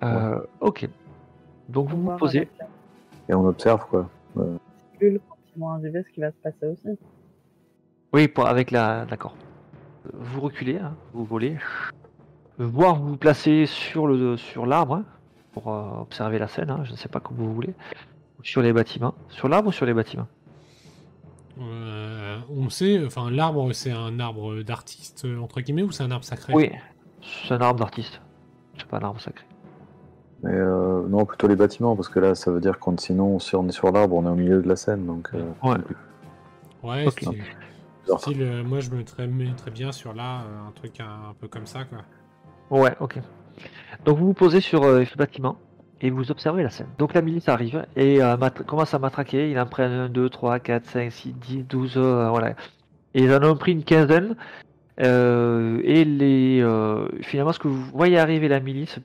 Euh, 0.02 0.38
ok. 0.60 0.88
Donc 1.68 1.88
vous 1.90 2.00
vous 2.02 2.16
posez. 2.16 2.48
Et 3.28 3.34
on 3.34 3.46
observe, 3.46 3.84
quoi. 3.90 4.08
ils 5.00 5.20
vont 5.58 5.70
arriver 5.70 6.02
ce 6.02 6.12
qui 6.12 6.20
va 6.20 6.30
se 6.30 6.36
passer 6.36 6.66
aussi. 6.66 6.98
Oui, 8.12 8.28
pour, 8.28 8.46
avec 8.46 8.70
la. 8.70 9.04
D'accord. 9.06 9.36
Vous 10.12 10.40
reculez, 10.40 10.78
hein, 10.78 10.96
vous 11.12 11.24
volez. 11.24 11.56
Voire 12.58 12.96
vous 12.96 13.08
vous 13.10 13.16
placez 13.16 13.66
sur 13.66 14.06
le 14.06 14.36
sur 14.36 14.66
l'arbre 14.66 14.94
hein, 14.94 15.04
pour 15.52 15.72
euh, 15.72 16.00
observer 16.00 16.38
la 16.38 16.48
scène. 16.48 16.70
hein, 16.70 16.80
je 16.84 16.92
ne 16.92 16.96
sais 16.96 17.08
pas 17.08 17.20
comme 17.20 17.36
vous 17.36 17.52
voulez. 17.52 17.74
Ou 18.40 18.44
Sur 18.44 18.62
les 18.62 18.72
bâtiments. 18.72 19.14
Sur 19.28 19.48
l'arbre 19.48 19.68
ou 19.68 19.72
sur 19.72 19.86
les 19.86 19.94
bâtiments? 19.94 20.28
Euh, 21.60 22.38
on 22.50 22.70
sait, 22.70 23.04
enfin, 23.04 23.30
l'arbre, 23.30 23.72
c'est 23.72 23.90
un 23.90 24.20
arbre 24.20 24.62
d'artiste, 24.62 25.24
euh, 25.24 25.40
entre 25.40 25.60
guillemets, 25.60 25.82
ou 25.82 25.90
c'est 25.90 26.04
un 26.04 26.10
arbre 26.10 26.24
sacré? 26.24 26.52
Oui. 26.54 26.70
C'est 27.20 27.54
un 27.54 27.60
arbre 27.60 27.80
d'artiste. 27.80 28.20
C'est 28.76 28.86
pas 28.86 28.98
un 28.98 29.02
arbre 29.02 29.20
sacré. 29.20 29.44
Mais 30.42 30.52
euh, 30.54 31.06
non, 31.08 31.24
plutôt 31.24 31.48
les 31.48 31.56
bâtiments, 31.56 31.96
parce 31.96 32.08
que 32.08 32.20
là, 32.20 32.34
ça 32.34 32.50
veut 32.50 32.60
dire 32.60 32.78
qu'on 32.78 32.96
sinon, 32.96 33.38
si 33.40 33.56
on 33.56 33.66
est 33.68 33.72
sur 33.72 33.90
l'arbre, 33.90 34.14
on 34.16 34.24
est 34.24 34.28
au 34.30 34.34
milieu 34.36 34.62
de 34.62 34.68
la 34.68 34.76
scène, 34.76 35.04
donc. 35.06 35.30
euh, 35.34 35.42
Ouais. 35.62 35.76
Ouais, 36.82 37.06
Ok. 37.08 37.20
c'est- 37.24 37.30
bizarre. 38.04 38.20
style, 38.20 38.42
euh, 38.42 38.62
moi 38.64 38.78
je 38.80 38.90
me 38.90 38.96
mettrais, 38.98 39.26
mettrais 39.26 39.70
bien 39.72 39.90
sur 39.92 40.14
là, 40.14 40.42
euh, 40.42 40.68
un 40.68 40.70
truc 40.72 41.00
un, 41.00 41.30
un 41.30 41.34
peu 41.40 41.48
comme 41.48 41.66
ça, 41.66 41.80
quoi. 41.84 41.98
Ouais, 42.70 42.94
ok. 43.00 43.18
Donc 44.04 44.18
vous 44.18 44.26
vous 44.26 44.34
posez 44.34 44.60
sur 44.60 44.84
euh, 44.84 45.04
ce 45.04 45.16
bâtiment 45.16 45.56
et 46.00 46.10
vous 46.10 46.30
observez 46.30 46.62
la 46.62 46.70
scène. 46.70 46.86
Donc 46.98 47.12
la 47.14 47.20
milice 47.22 47.48
arrive 47.48 47.84
et 47.96 48.22
euh, 48.22 48.36
mat- 48.36 48.62
commence 48.64 48.94
à 48.94 48.98
matraquer. 49.00 49.50
Il 49.50 49.58
en 49.58 49.66
prennent 49.66 49.90
1, 49.92 50.08
2, 50.08 50.30
3, 50.30 50.60
4, 50.60 50.86
5, 50.86 51.10
6, 51.10 51.32
10, 51.32 51.64
12, 51.64 51.94
euh, 51.96 52.28
voilà. 52.30 52.50
Et 53.14 53.24
ils 53.24 53.34
en 53.34 53.42
ont 53.42 53.56
pris 53.56 53.72
une 53.72 53.82
quinzaine. 53.84 54.36
Euh, 55.00 55.80
et 55.84 56.04
les, 56.04 56.60
euh, 56.62 57.08
finalement, 57.22 57.52
ce 57.52 57.58
que 57.58 57.68
vous 57.68 57.82
voyez 57.92 58.18
arriver 58.18 58.46
la 58.48 58.60
milice, 58.60 58.98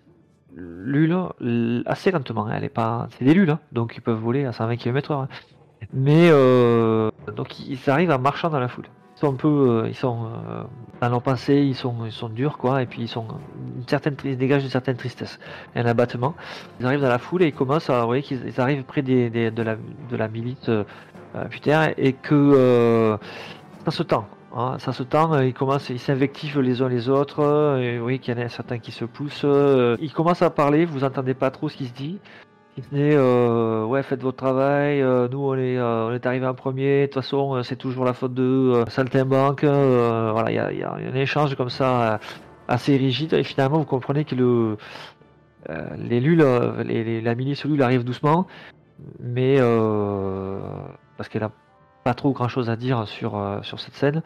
Lule, 0.55 1.17
l- 1.41 1.83
assez 1.85 2.11
lentement. 2.11 2.45
hein, 2.47 2.53
elle 2.55 2.63
est 2.63 2.69
pas, 2.69 3.07
c'est 3.17 3.25
des 3.25 3.33
lules, 3.33 3.57
donc 3.71 3.95
ils 3.97 4.01
peuvent 4.01 4.19
voler 4.19 4.45
à 4.45 4.51
120 4.51 4.75
km/h. 4.77 5.13
hein. 5.23 5.27
Mais 5.93 6.29
euh, 6.31 7.09
donc 7.35 7.59
ils 7.59 7.89
arrivent 7.89 8.11
en 8.11 8.19
marchant 8.19 8.49
dans 8.49 8.59
la 8.59 8.67
foule. 8.67 8.85
Ils 9.15 9.19
sont 9.19 9.33
un 9.33 9.35
peu, 9.35 9.47
euh, 9.47 9.87
ils 9.87 9.95
sont 9.95 10.25
euh, 10.25 10.63
dans 11.01 11.09
leur 11.09 11.21
pensée, 11.21 11.57
ils 11.61 11.75
sont, 11.75 12.05
ils 12.05 12.11
sont 12.11 12.29
durs 12.29 12.57
quoi, 12.57 12.81
et 12.81 12.85
puis 12.85 13.03
ils 13.03 13.07
sont 13.07 13.25
une 13.77 13.87
certaine, 13.87 14.15
ils 14.25 14.37
dégagent 14.37 14.63
une 14.63 14.69
certaine 14.69 14.95
tristesse, 14.97 15.39
un 15.75 15.85
abattement. 15.85 16.35
Ils 16.79 16.85
arrivent 16.85 17.01
dans 17.01 17.09
la 17.09 17.19
foule 17.19 17.43
et 17.43 17.47
ils 17.47 17.53
commencent 17.53 17.89
à, 17.89 18.01
vous 18.01 18.07
voyez 18.07 18.23
qu'ils 18.23 18.41
ils 18.47 18.59
arrivent 18.61 18.83
près 18.83 19.01
des, 19.01 19.29
des- 19.29 19.51
de 19.51 19.63
la, 19.63 19.75
de 19.75 20.15
la 20.17 20.27
euh, 20.69 20.83
putain, 21.49 21.91
et 21.97 22.13
que 22.13 22.33
euh, 22.35 23.17
ça 23.85 23.91
se 23.91 24.03
hein, 24.53 24.77
ça 24.79 24.93
se 24.93 25.03
tend, 25.03 25.33
euh, 25.33 25.45
ils 25.45 25.53
commencent, 25.53 25.89
ils 25.89 25.99
s'invectivent 25.99 26.59
les 26.61 26.81
uns 26.81 26.89
les 26.89 27.09
autres. 27.09 27.39
euh, 27.41 27.77
Et 27.77 27.99
voyez 27.99 28.19
qu'il 28.19 28.37
y 28.37 28.41
en 28.41 28.45
a 28.45 28.49
certains 28.49 28.79
qui 28.79 28.91
se 28.91 29.05
poussent. 29.05 29.41
euh, 29.45 29.97
ils 29.99 30.13
commencent 30.13 30.41
à 30.41 30.49
parler, 30.49 30.85
vous 30.85 31.03
entendez 31.03 31.33
pas 31.33 31.51
trop 31.51 31.69
ce 31.69 31.77
qui 31.77 31.85
se 31.87 31.93
dit. 31.93 32.19
Si 32.75 32.81
ouais, 32.91 34.01
faites 34.03 34.21
votre 34.23 34.37
travail. 34.37 35.01
nous, 35.01 35.39
on 35.39 35.53
est, 35.55 35.77
euh, 35.77 36.17
arrivé 36.23 36.47
en 36.47 36.55
premier. 36.55 37.01
De 37.01 37.05
toute 37.05 37.21
façon, 37.21 37.61
c'est 37.63 37.75
toujours 37.75 38.03
la 38.03 38.13
faute 38.13 38.33
de 38.33 38.43
euh, 38.43 38.85
Saltimbanque. 38.87 39.63
voilà, 39.63 40.49
il 40.71 40.79
y 40.79 40.83
a, 40.83 40.91
un 40.93 41.13
échange 41.13 41.55
comme 41.55 41.69
ça 41.69 42.19
assez 42.67 42.97
rigide. 42.97 43.33
Et 43.33 43.43
finalement, 43.43 43.77
vous 43.77 43.85
comprenez 43.85 44.25
que 44.25 44.33
le, 44.33 44.77
les 45.97 46.19
lules, 46.19 46.43
les, 46.83 47.03
les- 47.03 47.21
la 47.21 47.35
milice 47.35 47.63
Lul 47.65 47.81
arrive 47.83 48.03
doucement, 48.03 48.47
mais 49.19 49.57
parce 51.17 51.29
qu'elle 51.29 51.43
a 51.43 51.51
pas 52.03 52.13
trop 52.13 52.31
grand 52.31 52.47
chose 52.47 52.69
à 52.69 52.75
dire 52.75 53.07
sur, 53.07 53.37
euh, 53.37 53.61
sur 53.61 53.79
cette 53.79 53.95
scène. 53.95 54.21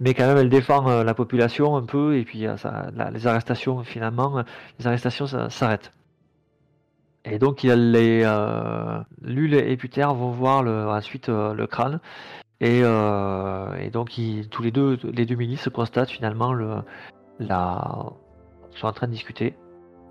Mais 0.00 0.12
quand 0.12 0.26
même, 0.26 0.36
elle 0.36 0.50
défend 0.50 0.88
euh, 0.88 1.04
la 1.04 1.14
population 1.14 1.76
un 1.76 1.82
peu, 1.82 2.16
et 2.16 2.24
puis 2.24 2.46
euh, 2.46 2.56
les 3.12 3.26
arrestations, 3.26 3.82
finalement, 3.82 4.44
les 4.78 4.86
arrestations 4.86 5.26
s'arrêtent. 5.48 5.92
Et 7.24 7.38
donc, 7.38 7.64
il 7.64 7.92
les 7.92 8.22
euh, 8.24 9.00
Lul 9.22 9.54
et 9.54 9.76
Puter 9.76 10.06
vont 10.06 10.30
voir 10.30 10.62
le, 10.62 10.86
ensuite 10.88 11.28
le 11.28 11.66
crâne, 11.66 12.00
et, 12.60 12.80
et 12.80 13.90
donc 13.90 14.10
tous 14.50 14.62
les 14.62 14.70
deux, 14.70 14.98
les 15.02 15.26
deux 15.26 15.34
milices 15.34 15.68
constatent 15.72 16.10
finalement 16.10 16.52
le, 16.52 16.76
la, 17.40 18.06
sont 18.76 18.86
en 18.86 18.92
train 18.92 19.08
de 19.08 19.12
discuter, 19.12 19.56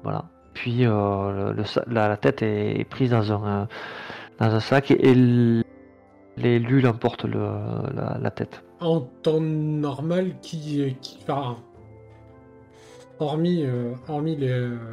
voilà. 0.04 0.26
Puis 0.54 0.84
la, 0.84 1.54
la 1.88 2.18
tête 2.18 2.42
est, 2.42 2.88
prise 2.90 3.12
dans 3.12 3.32
un 3.32 3.68
dans 4.40 4.54
un 4.54 4.60
sac 4.60 4.92
et, 4.92 5.12
et 5.12 5.64
les 6.38 6.60
Lul 6.60 6.86
emportent 6.88 7.26
le, 7.26 7.40
la, 7.96 8.18
la 8.22 8.32
tête. 8.32 8.64
En 8.80 9.02
temps 9.02 9.40
normal, 9.40 10.36
qui, 10.42 10.82
euh, 10.82 10.90
qui 11.02 11.18
enfin, 11.24 11.58
hormis, 13.20 13.64
euh, 13.64 13.94
hormis 14.08 14.38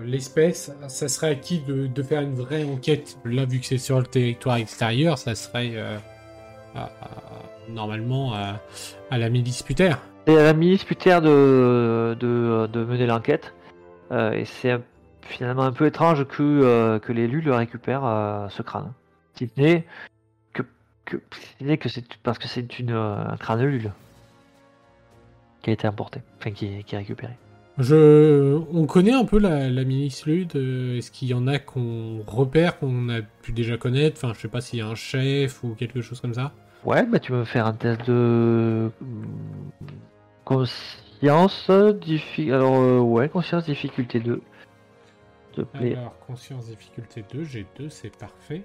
l'espèce, 0.04 0.72
ça 0.88 1.08
serait 1.08 1.30
à 1.30 1.34
qui 1.34 1.60
de, 1.60 1.86
de 1.86 2.02
faire 2.02 2.22
une 2.22 2.34
vraie 2.34 2.64
enquête 2.64 3.18
Là, 3.24 3.44
vu 3.44 3.58
que 3.60 3.66
c'est 3.66 3.78
sur 3.78 3.98
le 3.98 4.06
territoire 4.06 4.56
extérieur, 4.56 5.18
ça 5.18 5.34
serait 5.34 5.72
euh, 5.74 5.96
à- 6.74 6.84
à- 6.84 6.90
normalement 7.68 8.32
à, 8.34 8.60
à 9.10 9.18
la 9.18 9.28
milice 9.28 9.62
putaire. 9.62 10.00
C'est 10.26 10.38
à 10.38 10.44
la 10.44 10.52
milice 10.52 10.84
Puter 10.84 11.18
de, 11.20 12.16
de, 12.20 12.68
de 12.72 12.84
mener 12.84 13.06
l'enquête. 13.06 13.52
euh, 14.12 14.30
et 14.32 14.44
c'est 14.44 14.78
finalement 15.22 15.62
un 15.62 15.72
peu 15.72 15.86
étrange 15.86 16.24
que, 16.26 16.98
que 16.98 17.12
les 17.12 17.26
Lul 17.26 17.50
récupèrent 17.50 18.46
ce 18.50 18.62
crâne. 18.62 18.92
Si 19.34 19.50
que, 21.18 21.74
que, 21.76 21.88
c'est 21.88 22.04
parce 22.22 22.38
que 22.38 22.48
c'est 22.48 22.78
une, 22.78 22.92
euh, 22.92 23.24
un 23.48 23.56
Lul 23.56 23.92
qui 25.62 25.70
a 25.70 25.72
été 25.72 25.86
importé, 25.86 26.20
enfin 26.38 26.50
qui 26.50 26.66
est, 26.66 26.82
qui 26.82 26.94
est 26.94 26.98
récupéré. 26.98 27.34
Je, 27.78 28.60
on 28.72 28.86
connaît 28.86 29.14
un 29.14 29.24
peu 29.24 29.38
la, 29.38 29.70
la 29.70 29.84
milice 29.84 30.26
Lude. 30.26 30.56
euh, 30.56 30.98
Est-ce 30.98 31.10
qu'il 31.10 31.28
y 31.28 31.34
en 31.34 31.46
a 31.46 31.58
qu'on 31.58 32.22
repère, 32.26 32.78
qu'on 32.78 33.08
a 33.08 33.22
pu 33.22 33.52
déjà 33.52 33.78
connaître? 33.78 34.16
Enfin, 34.22 34.34
je 34.34 34.40
sais 34.40 34.48
pas 34.48 34.60
s'il 34.60 34.80
y 34.80 34.82
a 34.82 34.86
un 34.86 34.94
chef 34.94 35.64
ou 35.64 35.74
quelque 35.74 36.02
chose 36.02 36.20
comme 36.20 36.34
ça. 36.34 36.52
Ouais, 36.84 37.06
bah 37.06 37.18
tu 37.18 37.32
veux 37.32 37.38
me 37.38 37.44
faire 37.44 37.66
un 37.66 37.72
test 37.72 38.06
de 38.08 38.90
hum, 39.00 39.24
conscience, 40.44 41.70
diffi... 42.00 42.50
alors 42.52 42.74
euh, 42.74 42.98
ouais, 42.98 43.28
conscience 43.28 43.64
difficulté 43.64 44.20
2. 44.20 44.42
S'il 45.54 45.64
te 45.64 45.70
plaît. 45.70 45.96
Alors, 45.96 46.18
conscience 46.26 46.66
difficulté 46.66 47.24
2, 47.32 47.44
j'ai 47.44 47.66
2, 47.78 47.88
c'est 47.88 48.14
parfait. 48.16 48.64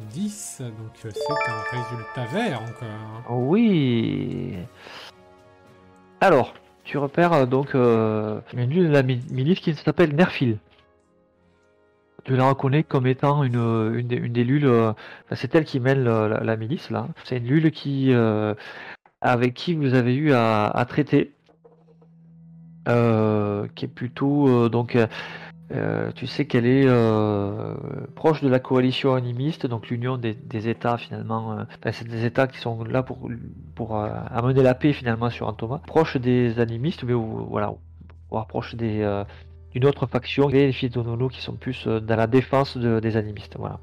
10, 0.00 0.62
donc 0.62 1.04
euh, 1.04 1.10
c'est 1.12 1.50
un 1.50 1.80
résultat 1.82 2.24
vert 2.32 2.62
encore. 2.62 3.38
Oui. 3.38 4.54
Alors, 6.20 6.54
tu 6.84 6.98
repères 6.98 7.32
euh, 7.32 7.46
donc 7.46 7.74
euh, 7.74 8.40
une 8.54 8.68
de 8.68 8.88
la 8.88 9.02
mi- 9.02 9.24
milice 9.30 9.60
qui 9.60 9.74
s'appelle 9.74 10.14
Nerfil. 10.14 10.58
Tu 12.24 12.36
la 12.36 12.48
reconnais 12.48 12.82
comme 12.82 13.06
étant 13.06 13.42
une, 13.42 13.56
une, 13.56 14.06
des, 14.06 14.16
une 14.16 14.32
des 14.32 14.44
lules. 14.44 14.66
euh, 14.66 14.90
enfin, 14.90 15.34
c'est 15.34 15.54
elle 15.54 15.64
qui 15.64 15.80
mène 15.80 16.04
la, 16.04 16.56
milice 16.56 16.90
là. 16.90 17.08
C'est 17.24 17.38
une 17.38 17.46
lule 17.46 17.70
qui, 17.70 18.12
euh, 18.12 18.54
avec 19.20 19.54
qui 19.54 19.74
vous 19.74 19.94
avez 19.94 20.14
eu 20.14 20.32
à, 20.32 20.66
à 20.66 20.84
traiter, 20.84 21.32
euh, 22.88 23.66
qui 23.74 23.86
est 23.86 23.88
plutôt 23.88 24.48
euh, 24.48 24.68
donc. 24.68 24.96
Euh, 25.70 26.12
tu 26.14 26.26
sais 26.26 26.46
qu'elle 26.46 26.66
est 26.66 26.86
euh, 26.86 27.74
proche 28.14 28.42
de 28.42 28.48
la 28.48 28.58
coalition 28.58 29.14
animiste, 29.14 29.66
donc 29.66 29.88
l'union 29.88 30.16
des, 30.16 30.36
États 30.68 30.96
finalement. 30.96 31.58
euh, 31.58 31.90
c'est 31.92 32.08
des 32.08 32.24
États 32.24 32.46
qui 32.46 32.58
sont 32.58 32.84
là 32.84 33.02
pour, 33.02 33.18
amener 34.30 34.62
la 34.62 34.74
paix 34.74 34.92
finalement 34.92 35.28
sur 35.30 35.46
Antoma. 35.46 35.80
Proche 35.86 36.16
des 36.16 36.58
animistes, 36.58 37.04
mais 37.04 37.12
voilà, 37.12 37.74
voire 38.30 38.46
proche 38.46 38.74
d'une 38.76 39.84
autre 39.84 40.06
faction, 40.06 40.48
les 40.48 40.72
Fidonono 40.72 41.28
qui 41.28 41.42
sont 41.42 41.54
plus 41.54 41.86
dans 41.86 42.16
la 42.16 42.26
défense 42.26 42.76
de- 42.78 43.00
des 43.00 43.16
animistes. 43.16 43.56
Voilà. 43.58 43.78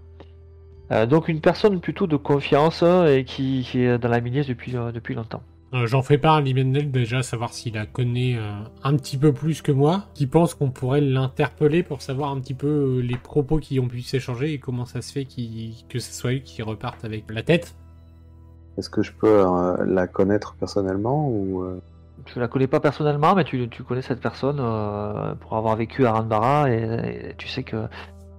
Donc 1.07 1.29
une 1.29 1.41
personne 1.41 1.79
plutôt 1.79 2.07
de 2.07 2.15
confiance 2.15 2.83
euh, 2.83 3.17
et 3.17 3.23
qui, 3.25 3.65
qui 3.69 3.81
est 3.81 3.97
dans 3.97 4.09
la 4.09 4.21
milice 4.21 4.47
depuis, 4.47 4.71
depuis 4.71 5.15
longtemps. 5.15 5.41
Euh, 5.73 5.87
J'en 5.87 6.03
fais 6.03 6.17
part 6.17 6.35
à 6.35 6.41
Libendel 6.41 6.91
déjà, 6.91 7.23
savoir 7.23 7.51
s'il 7.51 7.73
la 7.73 7.85
connaît 7.85 8.37
euh, 8.37 8.51
un 8.83 8.95
petit 8.95 9.17
peu 9.17 9.33
plus 9.33 9.61
que 9.61 9.71
moi, 9.71 10.05
qui 10.13 10.27
pense 10.27 10.53
qu'on 10.53 10.69
pourrait 10.69 11.01
l'interpeller 11.01 11.83
pour 11.83 12.01
savoir 12.01 12.31
un 12.31 12.39
petit 12.39 12.53
peu 12.53 12.67
euh, 12.67 12.99
les 13.01 13.17
propos 13.17 13.57
qui 13.57 13.79
ont 13.79 13.87
pu 13.87 14.01
s'échanger 14.01 14.53
et 14.53 14.59
comment 14.59 14.85
ça 14.85 15.01
se 15.01 15.11
fait 15.11 15.25
que 15.25 15.99
ce 15.99 16.13
soit 16.13 16.31
lui 16.31 16.43
qui 16.43 16.61
reparte 16.61 17.03
avec 17.03 17.25
la 17.29 17.41
tête. 17.43 17.75
Est-ce 18.77 18.89
que 18.89 19.01
je 19.01 19.11
peux 19.11 19.27
euh, 19.45 19.85
la 19.85 20.07
connaître 20.07 20.55
personnellement 20.55 21.29
ou 21.29 21.63
euh, 21.63 21.81
Tu 22.25 22.39
la 22.39 22.47
connais 22.47 22.67
pas 22.67 22.79
personnellement, 22.79 23.33
mais 23.33 23.43
tu, 23.43 23.67
tu 23.69 23.83
connais 23.83 24.01
cette 24.01 24.21
personne 24.21 24.59
euh, 24.59 25.33
pour 25.35 25.55
avoir 25.55 25.75
vécu 25.75 26.05
à 26.05 26.11
Ranbara 26.11 26.69
et, 26.69 27.29
et 27.29 27.35
tu 27.37 27.47
sais 27.47 27.63
que 27.63 27.87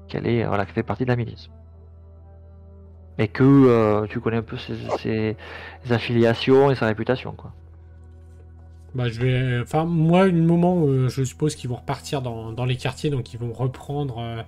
qu'elle 0.09 0.27
est 0.27 0.45
voilà, 0.45 0.65
fait 0.67 0.85
partie 0.85 1.05
de 1.05 1.09
la 1.09 1.17
milice. 1.17 1.49
Et 3.19 3.29
que 3.29 3.45
euh, 3.45 4.07
tu 4.09 4.21
connais 4.21 4.39
un 4.39 4.43
peu 4.43 4.57
ses, 4.59 4.91
ses- 4.91 5.37
ses 5.85 5.93
affiliations 5.93 6.71
et 6.71 6.75
sa 6.77 6.87
réputation, 6.87 7.33
quoi. 7.35 7.55
Bah, 8.95 9.09
je 9.09 9.21
vais. 9.21 9.61
Enfin, 9.61 9.85
moi, 9.85 10.27
une 10.27 10.45
moment, 10.45 10.85
euh, 10.87 11.09
je 11.09 11.23
suppose 11.23 11.55
qu'ils 11.55 11.69
vont 11.69 11.77
repartir 11.77 12.23
dans, 12.23 12.53
dans 12.53 12.65
les 12.65 12.77
quartiers, 12.77 13.11
donc 13.11 13.33
ils 13.35 13.39
vont 13.39 13.53
reprendre 13.53 14.19
euh, 14.21 14.43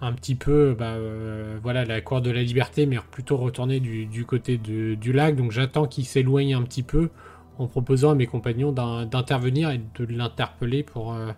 un 0.00 0.12
petit 0.12 0.34
peu, 0.36 0.74
bah, 0.78 0.94
euh, 0.94 1.58
voilà, 1.62 1.84
la 1.84 2.00
cour 2.02 2.22
de 2.22 2.30
la 2.30 2.42
liberté, 2.42 2.86
mais 2.86 2.98
plutôt 3.12 3.36
retourner 3.38 3.80
du, 3.80 4.06
du 4.06 4.26
côté 4.26 4.58
de- 4.58 4.94
du 4.96 5.12
lac. 5.12 5.36
Donc 5.36 5.52
j'attends 5.52 5.86
qu'ils 5.86 6.06
s'éloignent 6.06 6.54
un 6.56 6.62
petit 6.62 6.82
peu 6.84 7.10
en 7.58 7.66
proposant 7.68 8.10
à 8.12 8.14
mes 8.16 8.26
compagnons 8.26 8.72
d'in- 8.72 9.06
d'intervenir 9.06 9.70
et 9.70 9.78
de 9.96 10.04
l'interpeller 10.06 10.82
pour, 10.84 11.14
euh, 11.14 11.32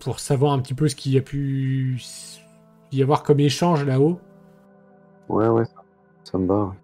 pour 0.00 0.20
savoir 0.20 0.52
un 0.54 0.60
petit 0.60 0.74
peu 0.74 0.88
ce 0.88 0.96
qu'il 0.96 1.12
y 1.12 1.18
a 1.18 1.22
pu 1.22 2.00
y 2.92 3.02
avoir 3.02 3.22
comme 3.24 3.40
échange 3.40 3.84
là-haut. 3.84 4.20
Ouais, 5.28 5.48
ouais, 5.48 5.64
ça, 5.64 5.77
ça 6.30 6.38
me 6.38 6.46
va. 6.46 6.74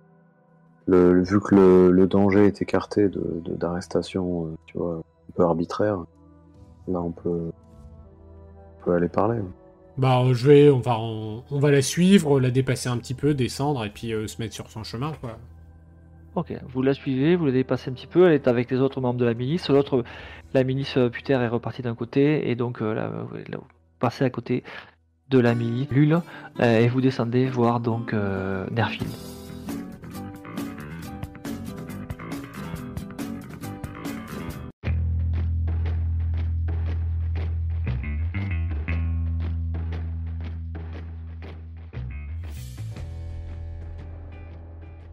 Le, 0.86 1.22
vu 1.22 1.40
que 1.40 1.54
le, 1.54 1.90
le 1.90 2.06
danger 2.06 2.46
est 2.46 2.60
écarté 2.60 3.08
de 3.08 3.40
de- 3.44 3.54
d'arrestation, 3.54 4.46
euh, 4.46 4.56
tu 4.66 4.78
vois, 4.78 4.96
un 4.96 5.32
peu 5.34 5.42
arbitraire, 5.44 5.98
là 6.88 7.00
on 7.00 7.10
peut, 7.10 7.50
on 8.80 8.84
peut 8.84 8.92
aller 8.94 9.08
parler. 9.08 9.38
Bah, 9.96 10.22
euh, 10.22 10.34
je 10.34 10.46
vais, 10.48 10.70
on 10.70 10.80
va, 10.80 10.98
on, 10.98 11.42
on 11.50 11.58
va 11.58 11.70
la 11.70 11.80
suivre, 11.82 12.40
la 12.40 12.50
dépasser 12.50 12.88
un 12.88 12.98
petit 12.98 13.14
peu, 13.14 13.32
descendre 13.32 13.84
et 13.84 13.90
puis 13.90 14.12
euh, 14.12 14.26
se 14.26 14.40
mettre 14.42 14.54
sur 14.54 14.68
son 14.68 14.82
chemin, 14.82 15.12
quoi. 15.20 15.38
Ok, 16.34 16.52
vous 16.68 16.82
la 16.82 16.94
suivez, 16.94 17.36
vous 17.36 17.46
la 17.46 17.52
dépassez 17.52 17.90
un 17.90 17.94
petit 17.94 18.08
peu, 18.08 18.26
elle 18.26 18.32
est 18.34 18.48
avec 18.48 18.70
les 18.70 18.80
autres 18.80 19.00
membres 19.00 19.20
de 19.20 19.24
la 19.24 19.34
milice. 19.34 19.70
L'autre, 19.70 20.02
la 20.52 20.64
milice 20.64 20.98
Puter 21.12 21.34
est 21.34 21.48
repartie 21.48 21.80
d'un 21.82 21.94
côté, 21.94 22.50
et 22.50 22.56
donc 22.56 22.82
euh, 22.82 22.92
là, 22.92 23.08
vous 23.30 23.36
là, 23.36 23.58
vous 23.58 23.66
passez 24.00 24.24
à 24.24 24.30
côté 24.30 24.64
de 25.30 25.38
la 25.38 25.54
milice 25.54 25.90
Lul, 25.90 26.20
euh, 26.60 26.80
et 26.80 26.88
vous 26.88 27.00
descendez 27.00 27.46
voir 27.46 27.80
donc 27.80 28.12
euh, 28.12 28.66
Nerfil. 28.70 29.06